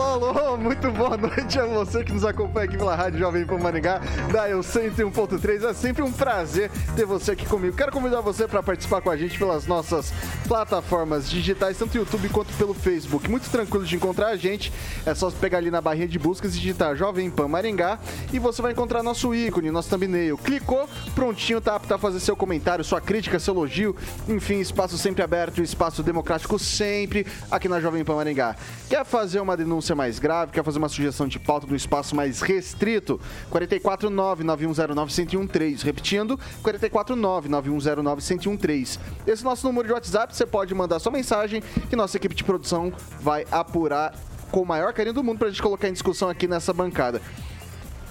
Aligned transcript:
Alô, 0.00 0.26
alô, 0.26 0.56
muito 0.56 0.92
boa 0.92 1.16
noite 1.16 1.58
a 1.58 1.66
você 1.66 2.04
que 2.04 2.12
nos 2.12 2.24
acompanha 2.24 2.66
aqui 2.66 2.78
pela 2.78 2.94
Rádio 2.94 3.18
Jovem 3.18 3.44
Pan 3.44 3.58
Maringá, 3.58 4.00
da 4.32 4.48
Eu 4.48 4.60
101.3. 4.60 5.68
É 5.68 5.74
sempre 5.74 6.02
um 6.02 6.12
prazer 6.12 6.70
ter 6.94 7.04
você 7.04 7.32
aqui 7.32 7.44
comigo. 7.44 7.76
Quero 7.76 7.90
convidar 7.90 8.20
você 8.20 8.46
para 8.46 8.62
participar 8.62 9.00
com 9.00 9.10
a 9.10 9.16
gente 9.16 9.36
pelas 9.36 9.66
nossas 9.66 10.12
plataformas 10.46 11.28
digitais, 11.28 11.76
tanto 11.76 11.98
YouTube 11.98 12.28
quanto 12.28 12.52
pelo 12.54 12.74
Facebook. 12.74 13.28
Muito 13.28 13.50
tranquilo 13.50 13.84
de 13.84 13.96
encontrar 13.96 14.28
a 14.28 14.36
gente. 14.36 14.72
É 15.04 15.14
só 15.16 15.32
pegar 15.32 15.58
ali 15.58 15.70
na 15.70 15.80
barrinha 15.80 16.06
de 16.06 16.18
buscas 16.18 16.54
e 16.54 16.60
digitar 16.60 16.94
Jovem 16.94 17.28
Pan 17.28 17.48
Maringá 17.48 17.98
e 18.32 18.38
você 18.38 18.62
vai 18.62 18.72
encontrar 18.72 19.02
nosso 19.02 19.34
ícone, 19.34 19.68
nosso 19.72 19.90
thumbnail. 19.90 20.38
Clicou, 20.38 20.88
prontinho, 21.12 21.60
tá 21.60 21.74
apto 21.74 21.92
a 21.92 21.98
fazer 21.98 22.20
seu 22.20 22.36
comentário, 22.36 22.84
sua 22.84 23.00
crítica, 23.00 23.40
seu 23.40 23.52
elogio. 23.52 23.96
Enfim, 24.28 24.60
espaço 24.60 24.96
sempre 24.96 25.24
aberto, 25.24 25.60
espaço 25.60 26.04
democrático 26.04 26.56
sempre 26.56 27.26
aqui 27.50 27.68
na 27.68 27.80
Jovem 27.80 28.04
Pan 28.04 28.14
Maringá. 28.14 28.54
Quer 28.88 29.04
fazer 29.04 29.40
uma 29.40 29.56
denúncia 29.56 29.87
denúncia 29.88 29.94
mais 29.94 30.18
grave, 30.18 30.50
quer 30.52 30.62
fazer 30.62 30.76
uma 30.78 30.88
sugestão 30.88 31.26
de 31.26 31.38
pauta 31.38 31.66
no 31.66 31.74
espaço 31.74 32.14
mais 32.14 32.42
restrito, 32.42 33.18
449-9109-1013. 33.50 35.82
Repetindo, 35.82 36.38
449-9109-1013. 36.62 38.98
Esse 39.26 39.42
nosso 39.44 39.66
número 39.66 39.86
de 39.86 39.94
WhatsApp, 39.94 40.36
você 40.36 40.44
pode 40.44 40.74
mandar 40.74 40.98
sua 40.98 41.12
mensagem 41.12 41.62
que 41.88 41.96
nossa 41.96 42.18
equipe 42.18 42.34
de 42.34 42.44
produção 42.44 42.92
vai 43.20 43.46
apurar 43.50 44.14
com 44.50 44.60
o 44.62 44.66
maior 44.66 44.92
carinho 44.92 45.14
do 45.14 45.24
mundo 45.24 45.38
para 45.38 45.48
a 45.48 45.50
gente 45.50 45.62
colocar 45.62 45.88
em 45.88 45.92
discussão 45.92 46.28
aqui 46.28 46.46
nessa 46.46 46.72
bancada. 46.72 47.20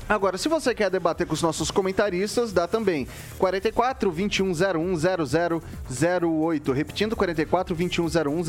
Agora, 0.10 0.38
se 0.38 0.48
você 0.48 0.74
quer 0.74 0.90
debater 0.90 1.28
com 1.28 1.34
os 1.34 1.42
nossos 1.42 1.70
comentaristas, 1.70 2.54
dá 2.54 2.66
também. 2.66 3.06
44 3.38 4.10
2101 4.10 4.96
0008. 4.96 6.72
Repetindo, 6.72 7.16
44 7.16 7.76
2101 7.76 8.44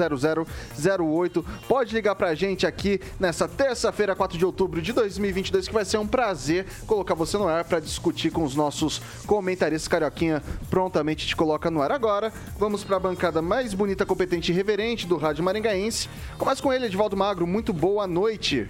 0008. 0.98 1.44
Pode 1.66 1.94
ligar 1.94 2.14
pra 2.14 2.34
gente 2.34 2.64
aqui 2.64 3.00
nessa 3.18 3.48
terça-feira, 3.48 4.14
4 4.14 4.38
de 4.38 4.46
outubro 4.46 4.80
de 4.80 4.92
2022, 4.92 5.66
que 5.66 5.74
vai 5.74 5.84
ser 5.84 5.98
um 5.98 6.06
prazer 6.06 6.64
colocar 6.86 7.14
você 7.14 7.36
no 7.36 7.48
ar 7.48 7.64
para 7.64 7.80
discutir 7.80 8.30
com 8.30 8.44
os 8.44 8.54
nossos 8.54 9.02
comentaristas. 9.26 9.88
Carioquinha 9.88 10.42
prontamente 10.70 11.26
te 11.26 11.34
coloca 11.34 11.70
no 11.70 11.82
ar. 11.82 11.90
Agora, 11.90 12.32
vamos 12.56 12.84
para 12.84 12.96
a 12.96 13.00
bancada 13.00 13.42
mais 13.42 13.74
bonita, 13.74 14.06
competente 14.06 14.52
e 14.52 14.54
reverente 14.54 15.08
do 15.08 15.16
Rádio 15.16 15.42
Maringaense. 15.42 16.08
Começa 16.38 16.62
com 16.62 16.72
ele, 16.72 16.86
Edvaldo 16.86 17.16
Magro. 17.16 17.46
Muito 17.48 17.72
boa 17.72 18.06
noite. 18.06 18.68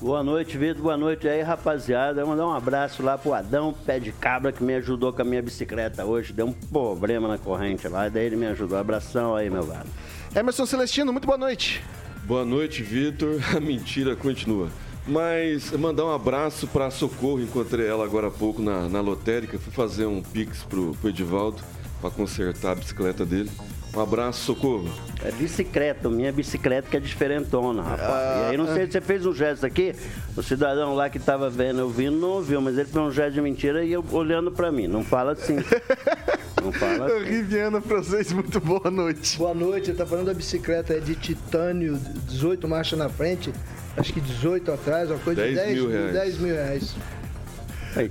Boa 0.00 0.22
noite, 0.22 0.58
Vitor. 0.58 0.82
Boa 0.82 0.96
noite 0.96 1.26
aí, 1.26 1.40
rapaziada. 1.40 2.22
Vou 2.22 2.36
mandar 2.36 2.46
um 2.46 2.52
abraço 2.52 3.02
lá 3.02 3.16
pro 3.16 3.32
Adão, 3.32 3.74
pé 3.86 3.98
de 3.98 4.12
cabra, 4.12 4.52
que 4.52 4.62
me 4.62 4.74
ajudou 4.74 5.10
com 5.10 5.22
a 5.22 5.24
minha 5.24 5.40
bicicleta 5.40 6.04
hoje. 6.04 6.34
Deu 6.34 6.46
um 6.46 6.52
problema 6.52 7.26
na 7.26 7.38
corrente 7.38 7.88
lá, 7.88 8.06
daí 8.06 8.26
ele 8.26 8.36
me 8.36 8.46
ajudou. 8.46 8.76
Abração 8.76 9.34
aí, 9.34 9.48
meu 9.48 9.62
velho. 9.62 9.86
Emerson 10.34 10.66
Celestino, 10.66 11.12
muito 11.12 11.26
boa 11.26 11.38
noite. 11.38 11.82
Boa 12.24 12.44
noite, 12.44 12.82
Vitor. 12.82 13.40
A 13.56 13.58
mentira 13.58 14.14
continua. 14.14 14.68
Mas 15.06 15.70
mandar 15.72 16.04
um 16.04 16.12
abraço 16.12 16.66
para 16.66 16.90
Socorro, 16.90 17.40
encontrei 17.40 17.86
ela 17.86 18.04
agora 18.04 18.26
há 18.26 18.30
pouco 18.30 18.60
na, 18.60 18.88
na 18.90 19.00
lotérica. 19.00 19.58
Fui 19.58 19.72
fazer 19.72 20.04
um 20.04 20.20
pix 20.20 20.62
pro, 20.64 20.94
pro 21.00 21.08
Edivaldo 21.08 21.62
para 22.06 22.10
consertar 22.10 22.72
a 22.72 22.74
bicicleta 22.74 23.24
dele. 23.24 23.50
Um 23.94 24.00
abraço, 24.00 24.44
Socorro. 24.44 24.88
É 25.24 25.30
bicicleta, 25.32 26.08
minha 26.10 26.30
bicicleta 26.30 26.88
que 26.88 26.96
é 26.96 27.00
diferentona, 27.00 27.82
rapaz. 27.82 28.10
Ah, 28.10 28.42
e 28.42 28.50
aí 28.50 28.56
não 28.56 28.66
sei 28.66 28.86
se 28.86 28.92
você 28.92 29.00
fez 29.00 29.24
um 29.24 29.34
gesto 29.34 29.64
aqui, 29.64 29.94
o 30.36 30.42
cidadão 30.42 30.94
lá 30.94 31.08
que 31.08 31.18
tava 31.18 31.48
vendo, 31.48 31.80
eu 31.80 31.88
vindo, 31.88 32.16
não 32.16 32.28
ouviu, 32.28 32.60
mas 32.60 32.76
ele 32.76 32.88
fez 32.88 33.04
um 33.04 33.10
gesto 33.10 33.32
de 33.32 33.40
mentira 33.40 33.82
e 33.82 33.92
eu 33.92 34.04
olhando 34.12 34.52
para 34.52 34.70
mim. 34.70 34.86
Não 34.86 35.02
fala 35.02 35.32
assim. 35.32 35.56
não 36.62 36.70
fala 36.72 37.06
assim. 37.06 37.24
Riviana 37.24 37.80
pra 37.80 37.98
vocês, 37.98 38.30
muito 38.32 38.60
boa 38.60 38.90
noite. 38.90 39.38
Boa 39.38 39.54
noite, 39.54 39.92
tá 39.94 40.04
falando 40.04 40.26
da 40.26 40.34
bicicleta 40.34 40.92
é 40.92 41.00
de 41.00 41.14
titânio, 41.14 41.98
18 42.28 42.68
marchas 42.68 42.98
na 42.98 43.08
frente, 43.08 43.50
acho 43.96 44.12
que 44.12 44.20
18 44.20 44.70
atrás, 44.72 45.10
uma 45.10 45.18
coisa 45.20 45.40
10 45.40 45.54
de 45.54 45.64
10 45.64 45.74
mil 45.74 45.88
reais. 45.88 46.12
10 46.12 46.38
mil 46.38 46.54
reais. 46.54 46.96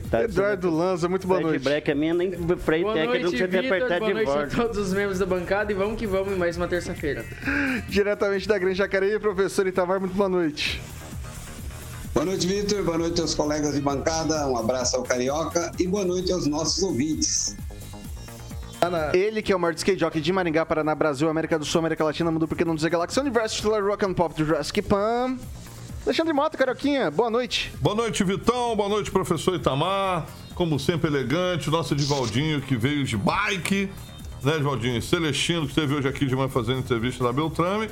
Tá 0.10 0.24
Eduardo 0.24 0.72
Lanza, 0.72 1.08
muito 1.08 1.28
boa 1.28 1.40
noite. 1.40 1.64
break 1.64 1.92
a 1.92 1.96
minha 1.96 2.14
nem 2.14 2.32
freio 2.58 2.86
boa 2.86 2.96
técnica, 2.96 3.20
noite, 3.20 3.24
não 3.24 3.48
precisa 3.48 3.60
apertar 3.60 4.00
boa 4.00 4.14
de 4.14 4.26
noite 4.26 4.32
a 4.32 4.48
todos 4.48 4.78
os 4.80 4.94
membros 4.94 5.20
da 5.20 5.28
bancada 5.28 5.72
e 5.72 5.76
vamos 5.76 6.00
que 6.00 6.08
vamos 6.08 6.34
em 6.34 6.38
mais 6.38 6.58
uma 6.58 6.68
terça-feira. 6.68 7.24
Diretamente 7.88 8.48
da 8.48 8.58
Grande 8.58 8.80
Jacareí, 8.80 9.20
professor 9.20 9.68
Itamar, 9.68 10.00
muito 10.00 10.16
boa 10.16 10.28
noite. 10.28 10.82
Boa 12.16 12.26
noite, 12.26 12.48
Vitor. 12.48 12.82
Boa 12.84 12.98
noite 12.98 13.22
aos 13.22 13.36
colegas 13.36 13.76
de 13.76 13.82
bancada. 13.82 14.48
Um 14.48 14.58
abraço 14.58 14.96
ao 14.96 15.04
Carioca 15.04 15.72
e 15.78 15.86
boa 15.86 16.06
noite 16.06 16.32
aos 16.32 16.48
nossos 16.48 16.82
ouvintes. 16.82 17.56
Ele 19.14 19.42
que 19.42 19.52
é 19.52 19.56
o 19.56 19.60
maior 19.60 19.74
skate 19.74 20.00
jockey 20.00 20.22
de 20.22 20.32
Maringá, 20.32 20.66
Paraná, 20.66 20.96
Brasil, 20.96 21.30
América 21.30 21.60
do 21.60 21.66
Sul, 21.66 21.80
América 21.80 22.04
Latina, 22.04 22.32
Mundo 22.32 22.48
Porque 22.48 22.64
Não 22.64 22.76
Dizer 22.76 22.90
Galáxia, 22.90 23.22
Universo, 23.22 23.58
Titular 23.58 23.84
Rock 23.84 24.06
and 24.06 24.14
Pop 24.14 24.34
do 24.36 24.46
Jurassic 24.46 24.82
Pan. 24.84 25.38
Alexandre 26.06 26.34
Mota, 26.34 26.56
Carioquinha, 26.56 27.10
boa 27.10 27.32
noite. 27.32 27.74
Boa 27.82 27.96
noite, 27.96 28.24
Vitão. 28.24 28.76
Boa 28.76 28.88
noite, 28.88 29.10
professor 29.10 29.56
Itamar. 29.56 30.28
Como 30.54 30.80
sempre, 30.80 31.10
elegante. 31.10 31.68
O 31.68 31.72
nosso 31.72 31.96
Edivaldinho 31.96 32.62
que 32.62 32.78
veio 32.78 33.04
de 33.04 33.18
bike. 33.18 33.90
Né, 34.44 34.54
Edivaldinho? 34.54 35.02
Celestino, 35.02 35.62
que 35.62 35.70
esteve 35.70 35.96
hoje 35.96 36.08
aqui 36.08 36.28
de 36.28 36.36
manhã 36.36 36.48
fazendo 36.48 36.78
entrevista 36.78 37.24
na 37.24 37.34
Beltrame. 37.34 37.90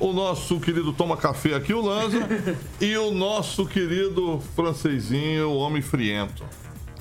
O 0.00 0.12
nosso 0.12 0.58
querido 0.58 0.92
Toma 0.92 1.16
Café 1.16 1.54
aqui, 1.54 1.72
o 1.72 1.80
Lanza. 1.80 2.26
e 2.80 2.96
o 2.96 3.12
nosso 3.12 3.64
querido 3.66 4.42
francesinho, 4.56 5.50
o 5.50 5.56
Homem 5.58 5.80
Friento. 5.80 6.42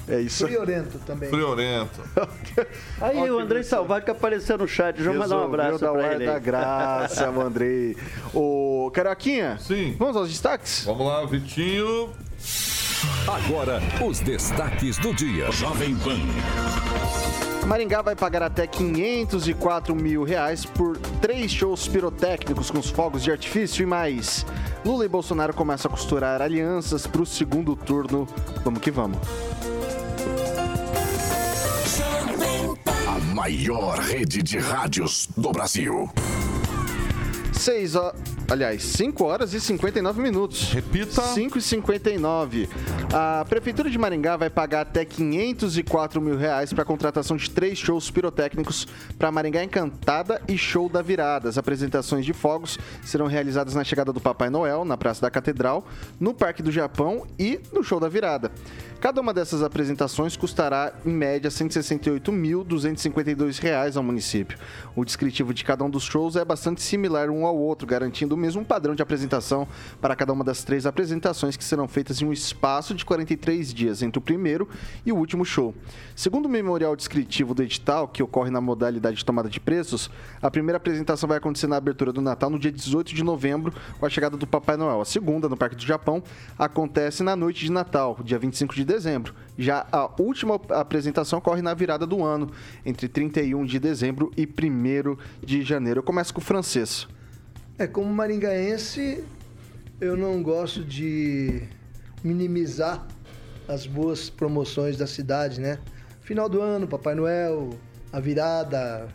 É 0.07 0.19
isso. 0.19 0.45
Friorento 0.45 0.99
também. 0.99 1.29
Friorento. 1.29 2.01
Aí 2.99 3.31
o 3.31 3.39
Andrei 3.39 3.63
Salvador 3.63 4.03
que 4.03 4.11
apareceu 4.11 4.57
no 4.57 4.67
chat. 4.67 4.95
Deixa 4.95 5.09
eu 5.09 5.17
mandar 5.17 5.37
um 5.37 5.45
abraço 5.45 5.79
da 5.79 5.91
pra 5.91 6.13
ele. 6.13 6.25
da 6.25 6.39
graça, 6.39 7.29
o 7.29 7.41
Andrei. 7.41 7.95
Ô, 8.33 8.91
Carioquinha. 8.93 9.57
Sim. 9.59 9.95
Vamos 9.97 10.17
aos 10.17 10.29
destaques? 10.29 10.83
Vamos 10.85 11.07
lá, 11.07 11.25
Vitinho. 11.25 12.09
Agora, 13.27 13.81
os 14.05 14.19
destaques 14.19 14.97
do 14.97 15.13
dia. 15.13 15.51
Jovem 15.51 15.95
Pan. 15.95 16.19
Maringá 17.65 18.01
vai 18.01 18.15
pagar 18.15 18.43
até 18.43 18.67
504 18.67 19.95
mil 19.95 20.23
reais 20.23 20.65
por 20.65 20.97
três 21.21 21.49
shows 21.49 21.87
pirotécnicos 21.87 22.69
com 22.69 22.79
os 22.79 22.89
fogos 22.89 23.23
de 23.23 23.31
artifício 23.31 23.83
e 23.83 23.85
mais. 23.85 24.45
Lula 24.85 25.05
e 25.05 25.07
Bolsonaro 25.07 25.53
começam 25.53 25.89
a 25.89 25.93
costurar 25.93 26.41
alianças 26.41 27.07
para 27.07 27.21
o 27.21 27.25
segundo 27.25 27.73
turno. 27.75 28.27
Vamos 28.65 28.81
que 28.81 28.91
vamos. 28.91 29.17
Maior 33.33 33.97
rede 33.97 34.43
de 34.43 34.59
rádios 34.59 35.27
do 35.35 35.51
Brasil. 35.51 36.07
6 37.51 37.95
horas. 37.95 38.21
Aliás, 38.51 38.83
5 38.83 39.23
horas 39.23 39.53
e 39.53 39.61
59 39.61 40.21
minutos. 40.21 40.71
Repita. 40.73 41.21
5 41.21 41.57
e 41.57 41.61
59. 41.61 42.69
A 43.11 43.45
Prefeitura 43.47 43.89
de 43.89 43.97
Maringá 43.97 44.35
vai 44.35 44.49
pagar 44.49 44.81
até 44.81 45.05
504 45.05 46.21
mil 46.21 46.37
reais 46.37 46.73
para 46.73 46.83
a 46.83 46.85
contratação 46.85 47.37
de 47.37 47.49
três 47.49 47.79
shows 47.79 48.11
pirotécnicos 48.11 48.85
para 49.17 49.31
Maringá 49.31 49.63
Encantada 49.63 50.41
e 50.47 50.57
Show 50.57 50.89
da 50.89 51.01
Virada. 51.01 51.49
As 51.49 51.57
apresentações 51.57 52.25
de 52.25 52.33
fogos 52.33 52.77
serão 53.01 53.27
realizadas 53.27 53.73
na 53.73 53.83
chegada 53.83 54.11
do 54.11 54.19
Papai 54.19 54.49
Noel, 54.49 54.83
na 54.83 54.97
Praça 54.97 55.21
da 55.21 55.31
Catedral, 55.31 55.87
no 56.19 56.33
Parque 56.33 56.61
do 56.61 56.71
Japão 56.71 57.25
e 57.39 57.59
no 57.71 57.83
Show 57.83 57.99
da 57.99 58.09
Virada. 58.09 58.51
Cada 59.03 59.19
uma 59.19 59.33
dessas 59.33 59.61
apresentações 59.61 60.37
custará, 60.37 60.93
em 61.05 61.11
média, 61.11 61.49
R$ 61.49 61.55
168.252 61.57 63.97
ao 63.97 64.03
município. 64.03 64.57
O 64.95 65.03
descritivo 65.03 65.53
de 65.53 65.65
cada 65.65 65.83
um 65.83 65.89
dos 65.89 66.03
shows 66.03 66.37
é 66.37 66.45
bastante 66.45 66.81
similar 66.81 67.29
um 67.29 67.45
ao 67.45 67.57
outro, 67.57 67.85
garantindo 67.85 68.33
o 68.33 68.37
mesmo 68.37 68.63
padrão 68.63 68.95
de 68.95 69.01
apresentação 69.01 69.67
para 69.99 70.15
cada 70.15 70.31
uma 70.31 70.41
das 70.41 70.63
três 70.63 70.85
apresentações 70.85 71.57
que 71.57 71.65
serão 71.65 71.85
feitas 71.85 72.21
em 72.21 72.25
um 72.25 72.31
espaço 72.31 72.95
de 72.95 73.03
43 73.03 73.73
dias 73.73 74.01
entre 74.01 74.19
o 74.19 74.21
primeiro 74.21 74.69
e 75.05 75.11
o 75.11 75.17
último 75.17 75.43
show. 75.43 75.75
Segundo 76.15 76.45
o 76.45 76.49
memorial 76.49 76.95
descritivo 76.95 77.53
do 77.53 77.61
edital, 77.61 78.07
que 78.07 78.23
ocorre 78.23 78.51
na 78.51 78.61
modalidade 78.61 79.17
de 79.17 79.25
tomada 79.25 79.49
de 79.49 79.59
preços, 79.59 80.09
a 80.41 80.49
primeira 80.49 80.77
apresentação 80.77 81.27
vai 81.27 81.39
acontecer 81.39 81.67
na 81.67 81.75
abertura 81.75 82.13
do 82.13 82.21
Natal 82.21 82.49
no 82.49 82.57
dia 82.57 82.71
18 82.71 83.13
de 83.13 83.21
novembro, 83.21 83.73
com 83.99 84.05
a 84.05 84.09
chegada 84.09 84.37
do 84.37 84.47
Papai 84.47 84.77
Noel. 84.77 85.01
A 85.01 85.05
segunda, 85.05 85.49
no 85.49 85.57
Parque 85.57 85.75
do 85.75 85.83
Japão, 85.83 86.23
acontece 86.57 87.21
na 87.21 87.35
noite 87.35 87.65
de 87.65 87.69
Natal, 87.69 88.17
dia 88.23 88.39
25 88.39 88.73
de 88.73 88.92
dezembro. 88.93 89.33
Já 89.57 89.87
a 89.91 90.09
última 90.21 90.55
apresentação 90.69 91.39
ocorre 91.39 91.61
na 91.61 91.73
virada 91.73 92.05
do 92.05 92.23
ano, 92.23 92.51
entre 92.85 93.07
31 93.07 93.65
de 93.65 93.79
dezembro 93.79 94.31
e 94.37 94.45
1 94.45 95.17
de 95.43 95.63
janeiro. 95.63 95.99
Eu 95.99 96.03
começo 96.03 96.33
com 96.33 96.41
o 96.41 96.43
francês. 96.43 97.07
É, 97.77 97.87
como 97.87 98.13
maringaense, 98.13 99.23
eu 99.99 100.15
não 100.15 100.43
gosto 100.43 100.83
de 100.83 101.63
minimizar 102.23 103.05
as 103.67 103.87
boas 103.87 104.29
promoções 104.29 104.97
da 104.97 105.07
cidade, 105.07 105.59
né? 105.59 105.79
Final 106.21 106.47
do 106.47 106.61
ano, 106.61 106.87
Papai 106.87 107.15
Noel, 107.15 107.71
a 108.11 108.19
virada, 108.19 109.07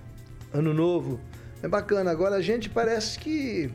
Ano 0.53 0.75
Novo. 0.75 1.21
É 1.63 1.69
bacana. 1.69 2.11
Agora 2.11 2.37
a 2.37 2.43
gente 2.43 2.69
parece 2.69 3.19
que 3.19 3.71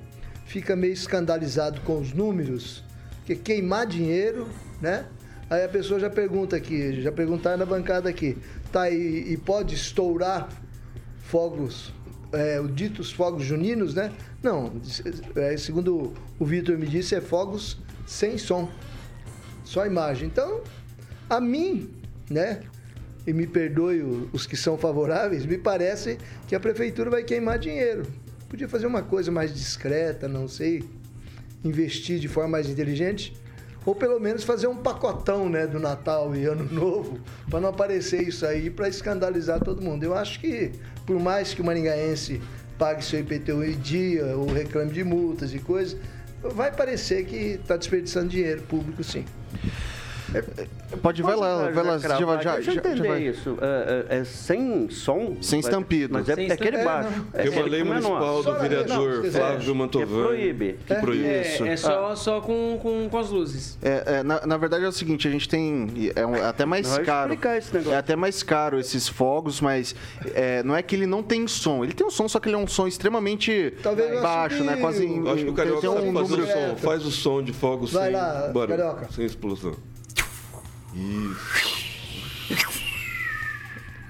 fica 0.45 0.75
meio 0.75 0.93
escandalizado 0.93 1.81
com 1.81 1.99
os 1.99 2.13
números, 2.13 2.83
que 3.25 3.35
queimar 3.35 3.85
dinheiro, 3.85 4.47
né? 4.81 5.05
Aí 5.49 5.63
a 5.63 5.69
pessoa 5.69 5.99
já 5.99 6.09
pergunta 6.09 6.55
aqui, 6.55 7.01
já 7.01 7.11
perguntaram 7.11 7.57
na 7.57 7.65
bancada 7.65 8.09
aqui, 8.09 8.37
tá, 8.71 8.89
e, 8.89 9.33
e 9.33 9.37
pode 9.37 9.75
estourar 9.75 10.49
fogos, 11.19 11.93
é, 12.31 12.61
ditos 12.73 13.11
fogos 13.11 13.43
juninos, 13.43 13.93
né? 13.93 14.11
Não, 14.41 14.73
é, 15.35 15.55
segundo 15.57 16.13
o 16.39 16.45
Vitor 16.45 16.77
me 16.77 16.87
disse, 16.87 17.15
é 17.15 17.21
fogos 17.21 17.77
sem 18.07 18.37
som, 18.37 18.69
só 19.63 19.85
imagem. 19.85 20.27
Então, 20.27 20.61
a 21.29 21.39
mim, 21.39 21.89
né? 22.29 22.61
E 23.25 23.31
me 23.31 23.47
perdoe 23.47 24.01
os 24.33 24.45
que 24.45 24.57
são 24.57 24.77
favoráveis, 24.77 25.45
me 25.45 25.57
parece 25.57 26.17
que 26.47 26.55
a 26.55 26.59
prefeitura 26.59 27.09
vai 27.09 27.23
queimar 27.23 27.57
dinheiro. 27.57 28.05
Podia 28.49 28.67
fazer 28.67 28.85
uma 28.85 29.01
coisa 29.01 29.31
mais 29.31 29.53
discreta, 29.53 30.27
não 30.27 30.47
sei, 30.47 30.83
investir 31.63 32.19
de 32.19 32.27
forma 32.27 32.49
mais 32.49 32.67
inteligente 32.69 33.33
ou 33.85 33.93
pelo 33.93 34.19
menos 34.19 34.43
fazer 34.43 34.67
um 34.67 34.77
pacotão, 34.77 35.49
né, 35.49 35.67
do 35.67 35.79
Natal 35.79 36.35
e 36.35 36.45
Ano 36.45 36.71
Novo, 36.71 37.19
para 37.49 37.59
não 37.59 37.69
aparecer 37.69 38.27
isso 38.27 38.45
aí, 38.45 38.69
para 38.69 38.87
escandalizar 38.87 39.59
todo 39.59 39.81
mundo. 39.81 40.03
Eu 40.03 40.15
acho 40.15 40.39
que, 40.39 40.71
por 41.05 41.19
mais 41.19 41.53
que 41.53 41.61
o 41.61 41.65
maringaense 41.65 42.41
pague 42.77 43.03
seu 43.03 43.19
IPTU 43.19 43.63
em 43.63 43.77
dia, 43.79 44.35
ou 44.37 44.47
reclame 44.47 44.91
de 44.91 45.03
multas 45.03 45.53
e 45.53 45.59
coisas, 45.59 45.97
vai 46.41 46.71
parecer 46.71 47.25
que 47.25 47.35
está 47.35 47.77
desperdiçando 47.77 48.29
dinheiro 48.29 48.61
público, 48.63 49.03
sim. 49.03 49.25
Pode, 51.01 51.21
vai 51.21 51.35
lá, 51.35 51.69
vai 51.71 51.83
lá. 51.83 51.97
Já, 51.97 52.09
já, 52.09 52.41
já, 52.41 52.71
eu 52.71 52.77
entender 52.77 53.07
vai. 53.07 53.21
isso. 53.23 53.57
É, 53.61 54.05
é- 54.09 54.17
é 54.19 54.23
sem 54.23 54.89
som? 54.89 55.37
Sem 55.41 55.59
Mas- 55.59 55.65
estampido. 55.65 56.13
Mas 56.13 56.29
é, 56.29 56.35
Sem 56.35 56.49
é 56.49 56.53
aquele 56.53 56.83
baixo. 56.83 57.25
Tem 57.33 57.49
uma 57.49 57.59
É 57.61 57.63
lei 57.63 57.83
municipal 57.83 58.43
Só 58.43 58.53
do 58.53 58.59
vereador 58.59 59.23
não, 59.23 59.31
Flávio 59.31 59.75
Mantovani 59.75 60.23
proíbe. 60.23 60.79
que 60.85 60.95
proíbe. 60.95 61.41
Isso. 61.41 61.65
É, 61.65 61.69
é 61.73 61.77
só, 61.77 62.15
só 62.15 62.41
com, 62.41 62.79
com, 62.81 63.09
com 63.09 63.17
as 63.17 63.29
luzes. 63.29 63.77
É, 63.81 64.03
é, 64.19 64.23
na, 64.23 64.45
na 64.45 64.57
verdade 64.57 64.83
é 64.85 64.87
o 64.87 64.91
seguinte, 64.91 65.27
a 65.27 65.31
gente 65.31 65.47
tem. 65.49 65.87
É 66.15 66.25
um- 66.25 66.43
até 66.43 66.65
mais 66.65 66.87
Não, 66.87 66.95
vai 66.95 67.05
caro. 67.05 67.33
explicar 67.33 67.57
esse 67.57 67.73
negócio. 67.73 67.93
É 67.93 67.97
até 67.97 68.15
mais 68.15 68.43
caro 68.43 68.79
esses 68.79 69.07
fogos, 69.07 69.59
mas 69.61 69.95
é, 70.33 70.61
não 70.63 70.75
é 70.75 70.81
que 70.81 70.95
ele 70.95 71.05
não 71.05 71.23
tem 71.23 71.47
som. 71.47 71.83
Ele 71.83 71.93
tem 71.93 72.05
um 72.05 72.11
som, 72.11 72.27
só 72.27 72.39
que 72.39 72.49
ele 72.49 72.55
é 72.55 72.59
um 72.59 72.67
som 72.67 72.87
extremamente 72.87 73.73
baixo, 74.21 74.63
né? 74.63 74.77
Quase. 74.77 75.03
acho 75.05 75.43
que 75.43 75.49
o 75.49 75.53
Carioca 75.53 75.89
um 75.89 75.93
sabe 75.95 76.13
fazer 76.13 76.35
número- 76.37 76.43
o 76.43 76.47
som. 76.69 76.75
Faz 76.77 77.05
o 77.05 77.11
som 77.11 77.41
de 77.43 77.53
fogo 77.53 77.85
Vai 77.87 78.05
sem 78.05 78.13
lá, 78.13 78.49
barulho, 78.53 78.77
Carioca. 78.77 79.07
sem 79.13 79.25
explosão. 79.25 79.75
Isso. 80.95 81.83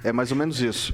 É 0.03 0.11
mais 0.11 0.31
ou 0.31 0.37
menos 0.37 0.59
isso. 0.61 0.91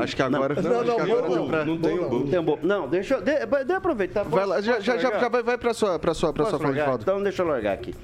Acho 0.00 0.16
que 0.16 0.22
agora. 0.22 0.54
Não, 0.54 0.62
não, 0.62 0.84
não, 0.84 0.98
agora 1.00 1.22
não, 1.22 1.28
deu 1.34 1.46
pra- 1.46 1.64
Não 1.66 1.78
tem 1.78 1.98
o 1.98 2.08
bom. 2.08 2.26
Tem 2.26 2.38
um 2.38 2.44
bom- 2.44 2.58
Não, 2.62 2.88
deixa 2.88 3.14
eu. 3.16 3.20
De, 3.20 3.64
de 3.64 3.72
aproveitar. 3.74 4.22
Vai 4.24 4.46
lá, 4.46 4.60
já, 4.62 4.80
já, 4.80 4.96
já, 4.96 5.28
vai, 5.28 5.42
vai 5.42 5.58
pra 5.58 5.74
sua, 5.74 5.98
pra 5.98 6.14
sua, 6.14 6.32
pra 6.32 6.44
Posso 6.44 6.56
sua 6.56 6.58
fala 6.58 6.72
de 6.72 6.78
largar? 6.78 6.90
falta. 6.92 7.02
Então 7.02 7.22
deixa 7.22 7.42
eu 7.42 7.46
largar 7.46 7.74
aqui. 7.74 7.94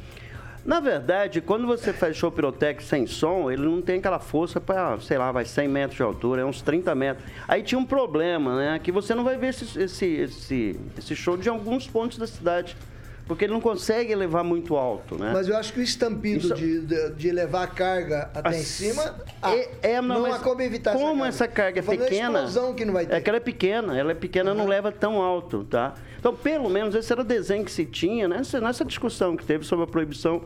Na 0.66 0.80
verdade, 0.80 1.40
quando 1.42 1.66
você 1.66 1.92
faz 1.92 2.16
show 2.16 2.30
pirotécnico 2.32 2.82
sem 2.88 3.06
som, 3.06 3.50
ele 3.50 3.62
não 3.62 3.80
tem 3.82 3.98
aquela 3.98 4.18
força 4.18 4.60
para, 4.60 4.98
sei 5.00 5.16
lá, 5.18 5.30
vai 5.30 5.44
100 5.44 5.68
metros 5.68 5.96
de 5.96 6.02
altura, 6.02 6.40
é 6.40 6.44
uns 6.44 6.62
30 6.62 6.94
metros. 6.94 7.24
Aí 7.46 7.62
tinha 7.62 7.78
um 7.78 7.84
problema, 7.84 8.56
né? 8.56 8.78
Que 8.82 8.90
você 8.90 9.14
não 9.14 9.24
vai 9.24 9.36
ver 9.36 9.48
esse, 9.48 9.78
esse, 9.78 10.06
esse, 10.06 10.80
esse 10.98 11.14
show 11.16 11.36
de 11.36 11.48
alguns 11.50 11.86
pontos 11.86 12.16
da 12.18 12.26
cidade. 12.26 12.76
Porque 13.26 13.44
ele 13.46 13.52
não 13.54 13.60
consegue 13.60 14.12
elevar 14.12 14.44
muito 14.44 14.76
alto, 14.76 15.16
né? 15.18 15.30
Mas 15.32 15.48
eu 15.48 15.56
acho 15.56 15.72
que 15.72 15.80
o 15.80 15.82
estampido 15.82 16.44
Isso- 16.46 16.54
de, 16.54 16.80
de, 16.80 17.10
de 17.12 17.30
levar 17.30 17.62
a 17.62 17.66
carga 17.66 18.30
até 18.34 18.48
As- 18.50 18.56
em 18.56 18.62
cima, 18.62 19.14
ah, 19.40 19.54
É- 19.54 19.70
é, 19.94 20.00
não, 20.00 20.20
não, 20.20 20.32
há 20.34 20.38
como 20.38 20.60
evitar 20.60 20.92
como 20.92 21.24
essa 21.24 21.48
carga 21.48 21.78
é 21.78 21.82
Tô 21.82 21.86
falando 21.86 22.00
da 22.00 22.06
pequena, 22.08 22.38
explosão 22.40 22.74
que 22.74 22.84
não 22.84 22.92
vai 22.92 23.06
ter. 23.06 23.14
É 23.14 23.20
que 23.20 23.28
ela 23.30 23.36
é 23.38 23.40
pequena, 23.40 23.98
ela 23.98 24.12
é 24.12 24.14
pequena, 24.14 24.52
não 24.52 24.66
leva 24.66 24.92
tão 24.92 25.22
alto, 25.22 25.64
tá? 25.64 25.94
Então, 26.18 26.34
pelo 26.34 26.68
menos, 26.68 26.94
esse 26.94 27.10
era 27.12 27.20
o 27.22 27.24
desenho 27.24 27.64
que 27.64 27.70
se 27.72 27.84
tinha 27.86 28.28
nessa, 28.28 28.60
nessa 28.60 28.84
discussão 28.84 29.36
que 29.36 29.44
teve 29.44 29.64
sobre 29.64 29.84
a 29.84 29.86
proibição 29.88 30.42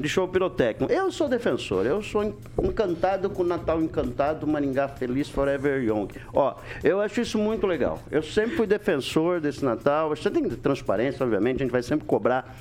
de 0.00 0.08
show 0.08 0.26
pirotécnico. 0.26 0.92
Eu 0.92 1.12
sou 1.12 1.28
defensor, 1.28 1.86
eu 1.86 2.02
sou 2.02 2.24
en- 2.24 2.34
encantado 2.62 3.30
com 3.30 3.44
Natal 3.44 3.80
Encantado, 3.80 4.46
Maringá 4.46 4.88
Feliz 4.88 5.28
Forever 5.28 5.82
Young. 5.82 6.08
Ó, 6.32 6.54
eu 6.82 7.00
acho 7.00 7.20
isso 7.20 7.38
muito 7.38 7.66
legal. 7.66 8.00
Eu 8.10 8.22
sempre 8.22 8.56
fui 8.56 8.66
defensor 8.66 9.40
desse 9.40 9.64
Natal. 9.64 10.08
Você 10.10 10.30
tem 10.30 10.48
transparência, 10.48 11.22
obviamente, 11.24 11.56
a 11.56 11.64
gente 11.64 11.72
vai 11.72 11.82
sempre 11.82 12.06
cobrar 12.06 12.56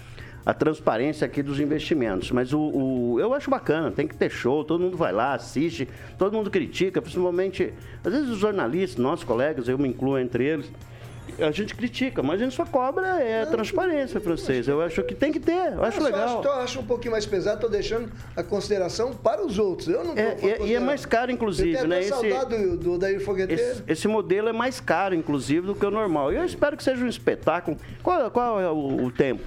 a 0.46 0.54
transparência 0.54 1.26
aqui 1.26 1.42
dos 1.44 1.60
investimentos. 1.60 2.32
Mas 2.32 2.52
o, 2.54 2.60
o- 2.60 3.20
eu 3.20 3.34
acho 3.34 3.50
bacana, 3.50 3.92
tem 3.92 4.08
que 4.08 4.16
ter 4.16 4.30
show, 4.30 4.64
todo 4.64 4.82
mundo 4.82 4.98
vai 4.98 5.12
lá, 5.12 5.34
assiste, 5.34 5.88
todo 6.18 6.34
mundo 6.34 6.50
critica, 6.52 7.02
principalmente, 7.02 7.74
às 8.04 8.12
vezes 8.12 8.30
os 8.30 8.38
jornalistas, 8.40 8.98
nossos 9.02 9.24
colegas, 9.24 9.68
eu 9.68 9.78
me 9.78 9.88
incluo 9.88 10.18
entre 10.18 10.44
eles, 10.46 10.72
a 11.40 11.52
gente 11.52 11.74
critica, 11.76 12.22
mas 12.22 12.40
a 12.40 12.44
gente 12.44 12.56
só 12.56 12.66
cobra 12.66 13.22
é 13.22 13.44
a 13.44 13.46
transparência 13.46 14.20
para 14.20 14.32
vocês. 14.32 14.68
Eu 14.68 14.82
acho 14.82 15.02
que 15.04 15.16
tem 15.16 15.32
que 15.32 15.40
ter, 15.40 15.74
eu 15.74 15.84
acho 15.84 16.00
Eu 16.00 16.04
legal. 16.04 16.40
Acho, 16.40 16.48
eu 16.48 16.54
acho 16.54 16.80
um 16.80 16.86
pouquinho 16.86 17.12
mais 17.12 17.26
pesado, 17.26 17.56
estou 17.56 17.70
deixando 17.70 18.12
a 18.36 18.44
consideração 18.44 19.14
para 19.14 19.46
os 19.46 19.58
outros. 19.58 19.88
Eu 19.88 20.04
não 20.04 20.14
É, 20.16 20.38
a 20.62 20.66
e- 20.66 20.76
é 20.76 20.80
mais 20.80 21.06
caro, 21.06 21.32
inclusive, 21.32 21.78
eu 21.78 21.88
né? 21.88 22.00
Esse- 22.02 22.46
do, 22.46 22.78
do 22.78 22.98
Daí 22.98 23.20
Fogueteiro. 23.20 23.62
Esse, 23.62 23.84
esse 23.88 24.08
modelo 24.08 24.50
é 24.50 24.54
mais 24.54 24.80
caro, 24.80 25.16
inclusive, 25.16 25.66
do 25.68 25.76
que 25.76 25.86
o 25.86 25.92
normal. 25.92 26.32
E 26.34 26.36
eu 26.38 26.46
espero 26.46 26.76
que 26.78 26.84
seja 26.84 27.04
um 27.04 27.08
espetáculo. 27.08 27.78
Qual, 28.04 28.30
qual 28.32 28.60
é 28.60 28.70
o, 28.70 29.06
o 29.06 29.12
tempo? 29.12 29.44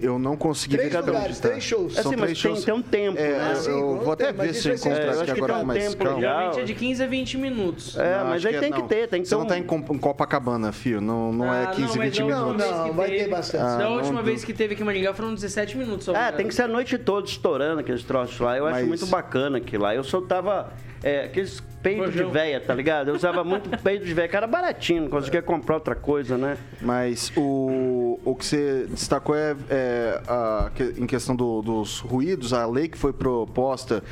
Eu 0.00 0.18
não 0.18 0.36
consegui 0.36 0.76
Três 0.76 0.90
ver 0.90 0.96
cada 0.98 1.10
um 1.10 1.14
lugares, 1.14 1.36
de 1.36 1.42
tá. 1.42 1.48
três 1.50 1.62
shows. 1.64 1.96
É 1.98 2.02
São 2.02 2.10
assim, 2.12 2.20
mas 2.20 2.30
três 2.30 2.42
tem, 2.42 2.52
shows. 2.52 2.64
tem 2.64 2.74
um 2.74 2.82
tempo, 2.82 3.18
É, 3.18 3.28
né? 3.38 3.54
Eu 3.66 3.70
não 3.80 3.98
vou 3.98 4.12
até 4.12 4.32
ver 4.32 4.54
se 4.54 4.68
eu 4.68 4.72
vai 4.72 4.78
ser- 4.78 4.88
encontro 4.88 5.04
É, 5.10 5.14
eu 5.14 5.20
aqui 5.20 5.30
agora 5.32 5.54
um 5.58 5.64
mais 5.64 5.84
tempo 5.84 6.04
calma. 6.04 6.20
Geralmente 6.20 6.60
é 6.60 6.64
de 6.64 6.74
15 6.74 7.02
a 7.02 7.06
20 7.06 7.36
minutos. 7.38 7.98
É, 7.98 8.18
Não, 8.18 8.24
mas 8.30 8.46
aí 8.46 8.54
que 8.54 8.60
tem 8.60 8.72
é- 8.72 8.76
que 8.76 8.82
ter, 8.88 9.08
tem 9.08 9.22
que 9.22 9.28
Você 9.28 9.34
ter 9.34 9.38
não 9.38 9.44
um... 9.44 9.48
tá 9.48 9.58
em, 9.58 9.98
Copacabana, 9.98 10.72
filho. 10.72 11.00
Não, 11.00 11.32
não 11.32 11.52
é 11.54 11.64
Ah, 11.64 11.66
15, 11.68 11.82
não, 11.82 11.96
mas 11.96 12.04
20 12.16 12.18
da 12.18 12.24
Não, 12.36 12.46
minutos. 12.52 12.70
não, 12.70 12.88
que 12.88 12.96
vai 12.96 13.10
ter 13.10 13.28
bastante. 13.28 13.62
Ah, 13.64 13.76
da 13.76 13.84
não 13.84 13.96
última 13.96 14.22
vez 14.22 14.42
que 14.44 14.52
teve 14.54 14.72
aqui 14.74 14.82
em 14.82 14.86
Maringá 14.86 15.12
foram 15.12 15.34
17 15.34 15.76
minutos. 15.76 16.06
só, 16.06 16.14
É, 16.16 16.32
tem 16.32 16.48
que 16.48 16.54
ser 16.54 16.62
a 16.62 16.68
noite 16.68 16.96
toda 16.96 17.26
estourando 17.26 17.80
aqueles 17.80 18.02
troços 18.02 18.40
lá. 18.40 18.56
Eu 18.56 18.66
acho 18.66 18.86
muito 18.86 19.06
bacana 19.06 19.58
aquilo 19.58 19.82
lá. 19.82 19.94
Eu 19.94 20.02
soltava 20.02 20.72
é, 21.02 21.24
aqueles 21.24 21.60
peitos 21.82 22.12
de 22.12 22.22
véia, 22.24 22.60
tá 22.60 22.74
ligado? 22.74 23.08
Eu 23.08 23.14
usava 23.14 23.42
muito 23.42 23.70
peito 23.82 24.04
de 24.04 24.12
véia, 24.12 24.28
que 24.28 24.36
era 24.36 24.46
baratinho, 24.46 25.02
não 25.02 25.08
conseguia 25.10 25.40
comprar 25.40 25.76
outra 25.76 25.94
coisa, 25.94 26.36
né? 26.36 26.56
Mas 26.80 27.32
o, 27.36 28.18
o 28.24 28.34
que 28.34 28.44
você 28.44 28.86
destacou 28.88 29.34
é, 29.34 29.56
é 29.70 30.20
a, 30.28 30.70
em 30.98 31.06
questão 31.06 31.34
do- 31.34 31.62
dos 31.62 32.00
ruídos, 32.00 32.52
a 32.52 32.66
lei 32.66 32.86
que 32.88 32.98
foi 32.98 33.12
proposta. 33.12 34.02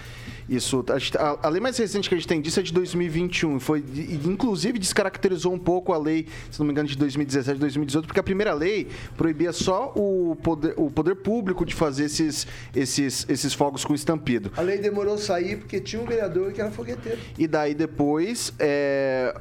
Isso, 0.48 0.82
a, 0.88 0.98
gente- 0.98 1.18
a- 1.18 1.38
a 1.42 1.48
lei 1.48 1.60
mais 1.60 1.76
recente 1.76 2.08
que 2.08 2.14
a 2.14 2.18
gente 2.18 2.26
tem 2.26 2.40
disso 2.40 2.58
é 2.58 2.62
de 2.62 2.72
2021. 2.72 3.60
Foi, 3.60 3.84
inclusive, 4.24 4.78
descaracterizou 4.78 5.52
um 5.52 5.58
pouco 5.58 5.92
a 5.92 5.98
lei, 5.98 6.26
se 6.50 6.58
não 6.58 6.66
me 6.66 6.72
engano, 6.72 6.88
de 6.88 6.96
2017, 6.96 7.58
2018, 7.60 8.06
porque 8.06 8.20
a 8.20 8.22
primeira 8.22 8.54
lei 8.54 8.88
proibia 9.16 9.52
só 9.52 9.92
o 9.94 10.36
poder, 10.42 10.72
o 10.78 10.90
poder 10.90 11.16
público 11.16 11.66
de 11.66 11.74
fazer 11.74 12.04
esses, 12.04 12.46
esses, 12.74 13.26
esses 13.28 13.52
fogos 13.52 13.84
com 13.84 13.94
estampido. 13.94 14.50
A 14.56 14.62
lei 14.62 14.78
demorou 14.78 15.14
a 15.14 15.18
sair 15.18 15.56
porque 15.58 15.80
tinha 15.80 16.00
um 16.00 16.06
vereador 16.06 16.50
que 16.52 16.60
era 16.60 16.70
fogueteiro. 16.70 17.18
E 17.36 17.46
daí 17.46 17.74
depois 17.74 18.52
é, 18.58 19.34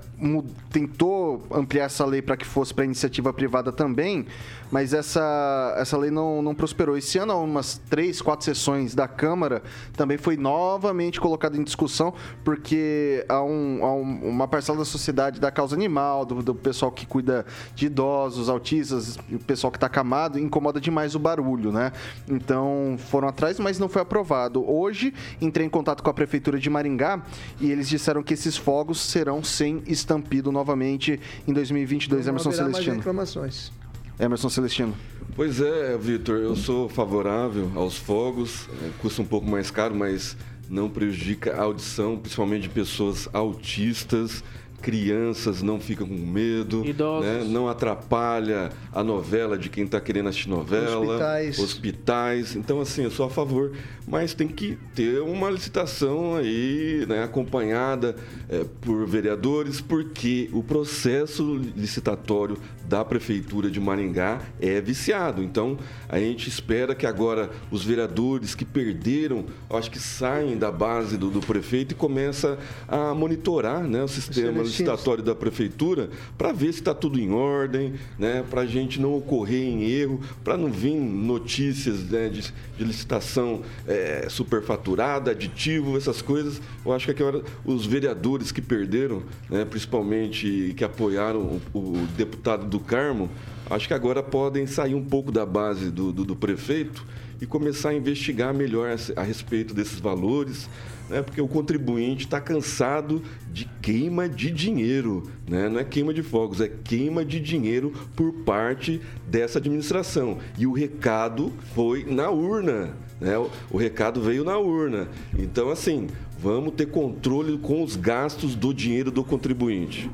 tentou 0.71 1.45
ampliar 1.51 1.85
essa 1.85 2.05
lei 2.05 2.21
para 2.21 2.35
que 2.35 2.45
fosse 2.45 2.73
para 2.73 2.83
iniciativa 2.85 3.31
privada 3.31 3.71
também, 3.71 4.25
mas 4.71 4.93
essa, 4.93 5.75
essa 5.77 5.97
lei 5.97 6.11
não, 6.11 6.41
não 6.41 6.53
prosperou. 6.55 6.97
Esse 6.97 7.17
ano, 7.17 7.31
há 7.33 7.37
umas 7.37 7.79
três, 7.89 8.21
quatro 8.21 8.45
sessões 8.45 8.93
da 8.93 9.07
Câmara, 9.07 9.61
também 9.93 10.17
foi 10.17 10.35
novamente 10.37 11.19
colocada 11.19 11.57
em 11.57 11.63
discussão, 11.63 12.13
porque 12.43 13.25
há, 13.29 13.41
um, 13.43 13.79
há 13.85 13.93
um- 13.93 14.29
uma 14.29 14.47
parcela 14.47 14.77
da 14.79 14.85
sociedade 14.85 15.39
da 15.39 15.51
causa 15.51 15.75
animal, 15.75 16.25
do, 16.25 16.41
do 16.41 16.55
pessoal 16.55 16.91
que 16.91 17.05
cuida 17.05 17.45
de 17.75 17.85
idosos, 17.87 18.49
autistas, 18.49 19.17
o 19.31 19.39
pessoal 19.39 19.71
que 19.71 19.77
está 19.77 19.87
acamado, 19.87 20.39
incomoda 20.39 20.79
demais 20.81 21.15
o 21.15 21.19
barulho, 21.19 21.71
né? 21.71 21.91
Então 22.27 22.95
foram 23.09 23.27
atrás, 23.27 23.59
mas 23.59 23.79
não 23.79 23.87
foi 23.89 24.01
aprovado. 24.01 24.69
Hoje 24.69 25.13
entrei 25.41 25.65
em 25.65 25.69
contato 25.69 26.03
com 26.03 26.09
a 26.09 26.13
Prefeitura 26.13 26.59
de 26.59 26.69
Maringá 26.69 27.21
e 27.59 27.71
eles 27.71 27.87
disseram 27.87 28.21
que 28.23 28.33
esses 28.33 28.57
fogos 28.57 28.99
serão 28.99 29.43
sem 29.43 29.81
estampido 29.87 30.51
novamente 30.51 31.19
em 31.47 31.53
2022. 31.53 32.25
Não 32.25 32.31
Emerson 32.33 32.49
haverá 32.49 32.63
mais 32.65 32.75
Celestino. 32.75 32.97
reclamações. 32.97 33.71
Emerson 34.19 34.49
Celestino. 34.49 34.95
Pois 35.35 35.61
é, 35.61 35.97
Vitor, 35.97 36.37
eu 36.37 36.55
sou 36.55 36.89
favorável 36.89 37.71
aos 37.75 37.95
fogos, 37.95 38.67
é, 38.81 38.89
custa 38.99 39.21
um 39.21 39.25
pouco 39.25 39.47
mais 39.47 39.69
caro, 39.69 39.93
mas 39.95 40.35
não 40.69 40.89
prejudica 40.89 41.55
a 41.55 41.61
audição, 41.63 42.17
principalmente 42.17 42.63
de 42.63 42.69
pessoas 42.69 43.29
autistas, 43.31 44.43
crianças 44.87 45.61
não 45.61 45.81
ficam 45.81 46.07
com 46.07 46.15
medo, 46.15 46.85
Idosos. 46.85 47.25
né? 47.25 47.43
não 47.49 47.67
atrapalha 47.67 48.69
a 48.93 49.03
novela 49.03 49.57
de 49.57 49.67
quem 49.67 49.83
está 49.83 49.99
querendo 49.99 50.29
assistir 50.29 50.47
novela, 50.47 50.99
Hospitais. 50.99 51.59
hospitais. 51.59 52.55
Então, 52.55 52.79
assim, 52.79 53.03
eu 53.03 53.11
sou 53.11 53.25
a 53.25 53.29
favor, 53.29 53.73
mas 54.07 54.33
tem 54.33 54.47
que 54.47 54.77
ter 54.95 55.19
uma 55.19 55.49
licitação 55.49 56.35
aí, 56.35 57.05
né, 57.05 57.21
acompanhada 57.21 58.15
é, 58.47 58.63
por 58.79 59.05
vereadores, 59.05 59.81
porque 59.81 60.49
o 60.53 60.63
processo 60.63 61.59
licitatório 61.75 62.57
da 62.87 63.03
Prefeitura 63.03 63.69
de 63.69 63.81
Maringá 63.81 64.39
é 64.61 64.79
viciado. 64.79 65.43
Então, 65.43 65.77
a 66.07 66.17
gente 66.17 66.47
espera 66.47 66.95
que 66.95 67.05
agora 67.05 67.49
os 67.69 67.83
vereadores 67.83 68.55
que 68.55 68.63
perderam, 68.63 69.43
acho 69.69 69.91
que 69.91 69.99
saem 69.99 70.57
da 70.57 70.71
base 70.71 71.17
do, 71.17 71.29
do 71.29 71.41
prefeito 71.41 71.91
e 71.91 71.95
começa 71.95 72.57
a 72.87 73.13
monitorar 73.13 73.83
né, 73.83 74.01
o 74.01 74.07
sistema. 74.07 74.63
Licitatório 74.83 75.23
da 75.23 75.35
Prefeitura 75.35 76.09
para 76.37 76.51
ver 76.51 76.73
se 76.73 76.79
está 76.79 76.93
tudo 76.93 77.19
em 77.19 77.31
ordem, 77.31 77.93
né, 78.17 78.43
para 78.49 78.61
a 78.61 78.65
gente 78.65 78.99
não 78.99 79.15
ocorrer 79.15 79.63
em 79.63 79.83
erro, 79.83 80.21
para 80.43 80.57
não 80.57 80.71
vir 80.71 80.95
notícias 80.95 82.03
né, 82.09 82.29
de, 82.29 82.53
de 82.77 82.83
licitação 82.83 83.61
é, 83.87 84.27
superfaturada, 84.29 85.31
aditivo, 85.31 85.97
essas 85.97 86.21
coisas. 86.21 86.61
Eu 86.85 86.93
acho 86.93 87.05
que 87.05 87.21
agora 87.21 87.43
os 87.65 87.85
vereadores 87.85 88.51
que 88.51 88.61
perderam, 88.61 89.23
né, 89.49 89.65
principalmente 89.65 90.73
que 90.77 90.83
apoiaram 90.83 91.59
o, 91.73 91.79
o 91.79 92.07
deputado 92.15 92.65
do 92.65 92.79
Carmo, 92.79 93.29
acho 93.69 93.87
que 93.87 93.93
agora 93.93 94.21
podem 94.23 94.65
sair 94.65 94.95
um 94.95 95.03
pouco 95.03 95.31
da 95.31 95.45
base 95.45 95.89
do, 95.89 96.11
do, 96.11 96.23
do 96.23 96.35
prefeito 96.35 97.05
e 97.39 97.45
começar 97.45 97.89
a 97.89 97.93
investigar 97.93 98.53
melhor 98.53 98.89
a, 98.89 99.21
a 99.21 99.23
respeito 99.23 99.73
desses 99.73 99.99
valores, 99.99 100.69
né? 101.09 101.21
porque 101.21 101.41
o 101.41 101.47
contribuinte 101.47 102.25
está 102.25 102.39
cansado 102.39 103.21
de 103.51 103.65
queima 103.81 104.27
de 104.27 104.51
dinheiro, 104.51 105.23
né? 105.47 105.69
não 105.69 105.79
é 105.79 105.83
queima 105.83 106.13
de 106.13 106.23
fogos, 106.23 106.61
é 106.61 106.67
queima 106.67 107.23
de 107.23 107.39
dinheiro 107.39 107.93
por 108.15 108.31
parte 108.31 109.01
dessa 109.27 109.59
administração. 109.59 110.37
E 110.57 110.67
o 110.67 110.73
recado 110.73 111.51
foi 111.73 112.03
na 112.03 112.29
urna, 112.29 112.93
né? 113.19 113.37
o, 113.71 113.77
recado 113.77 114.21
veio 114.21 114.43
na 114.43 114.57
urna. 114.57 115.07
Então, 115.37 115.69
assim, 115.69 116.07
vamos 116.39 116.73
ter 116.73 116.87
controle 116.87 117.57
com 117.57 117.83
os 117.83 117.95
gastos 117.95 118.55
do 118.55 118.73
dinheiro 118.73 119.11
do 119.11 119.23
contribuinte. 119.23 120.09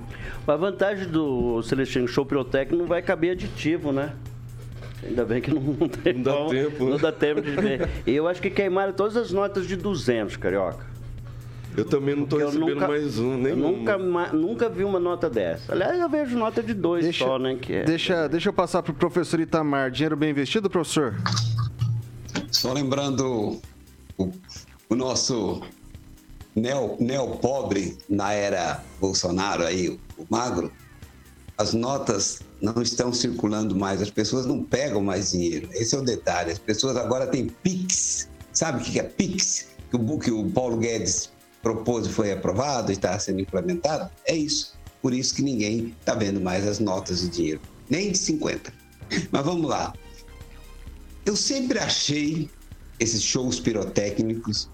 A 0.48 0.56
vantagem 0.56 1.08
do 1.08 1.62
Celestino 1.64 2.08
Show 2.08 2.28
não 2.72 2.86
vai 2.86 3.02
caber 3.02 3.32
aditivo, 3.32 3.92
né? 3.92 4.14
Ainda 5.08 5.26
bem 5.26 5.42
que 5.42 5.54
não, 5.54 5.62
não 5.62 5.88
tem 5.90 6.14
Não 6.14 6.24
dá 6.24 6.32
como- 6.34 6.50
tempo, 6.50 6.84
Não 6.86 6.92
né? 6.92 6.98
dá 7.00 7.12
tempo 7.12 7.42
de 7.42 7.52
ver. 7.52 7.90
Eu 8.08 8.28
acho 8.28 8.42
que 8.42 8.50
queimaram 8.50 8.94
todas 8.94 9.18
as 9.18 9.32
notas 9.32 9.68
de 9.68 9.76
200, 9.76 10.38
carioca. 10.38 10.86
Eu 11.76 11.86
também 11.86 12.16
não 12.16 12.24
estou 12.26 12.38
recebendo 12.38 12.70
nunca- 12.76 12.88
mais 12.88 13.18
um, 13.18 13.36
nem 13.38 13.56
nunca, 13.56 13.98
ma- 13.98 14.32
nunca 14.32 14.70
vi 14.70 14.84
uma 14.84 15.00
nota 15.00 15.28
dessa. 15.30 15.72
Aliás, 15.74 16.00
eu 16.00 16.08
vejo 16.08 16.38
nota 16.38 16.62
de 16.62 16.74
dois 16.74 17.04
Deixa, 17.04 17.26
só, 17.26 17.40
né? 17.40 17.58
Que 17.60 17.74
é. 17.74 17.84
deixa, 17.84 18.28
deixa 18.30 18.50
eu 18.50 18.54
passar 18.54 18.84
para 18.84 18.92
o 18.92 18.96
professor 18.96 19.40
Itamar. 19.40 19.90
Dinheiro 19.90 20.16
bem 20.16 20.30
investido, 20.30 20.70
professor? 20.70 21.16
Só 22.52 22.72
lembrando 22.74 23.60
o, 24.18 24.32
o 24.90 24.96
nosso 24.96 25.62
neo, 26.56 26.96
neopobre 27.00 27.98
na 28.08 28.32
era 28.34 28.84
Bolsonaro 29.02 29.64
aí, 29.64 29.90
o, 29.90 30.00
o 30.20 30.26
magro, 30.30 30.72
as 31.58 31.74
notas 31.74 32.40
não 32.62 32.82
estão 32.82 33.14
circulando 33.14 33.76
mais, 33.76 34.02
as 34.02 34.10
pessoas 34.10 34.46
não 34.46 34.64
pegam 34.64 35.02
mais 35.02 35.32
dinheiro. 35.32 35.70
Esse 35.74 35.96
é 35.96 35.98
o 35.98 36.02
detalhe. 36.02 36.52
As 36.52 36.60
pessoas 36.60 36.98
agora 36.98 37.28
têm 37.28 37.48
Pix. 37.48 38.30
Sabe 38.52 38.82
o 38.82 38.86
que 38.86 39.00
é 39.00 39.04
Pix? 39.04 39.68
Que 39.90 39.96
o, 39.96 40.20
que 40.20 40.32
o 40.32 40.50
Paulo 40.50 40.78
Guedes 40.78 41.32
propôs 41.62 42.08
e 42.08 42.10
foi 42.10 42.32
aprovado 42.32 42.92
e 42.92 42.96
está 42.96 43.18
sendo 43.20 43.42
implementado? 43.42 44.10
É 44.26 44.36
isso. 44.36 44.74
Por 45.02 45.14
isso 45.14 45.36
que 45.36 45.42
ninguém 45.42 45.96
está 46.00 46.16
vendo 46.16 46.40
mais 46.42 46.68
as 46.68 46.80
notas 46.80 47.22
de 47.22 47.30
dinheiro. 47.30 47.62
Nem 47.90 48.12
de 48.12 48.18
50. 48.18 48.74
Mas 49.32 49.46
vamos 49.46 49.70
lá. 49.70 49.94
Eu 51.26 51.36
sempre 51.36 51.80
achei 51.80 52.50
esses 53.00 53.22
shows 53.22 53.60
pirotécnicos 53.60 54.70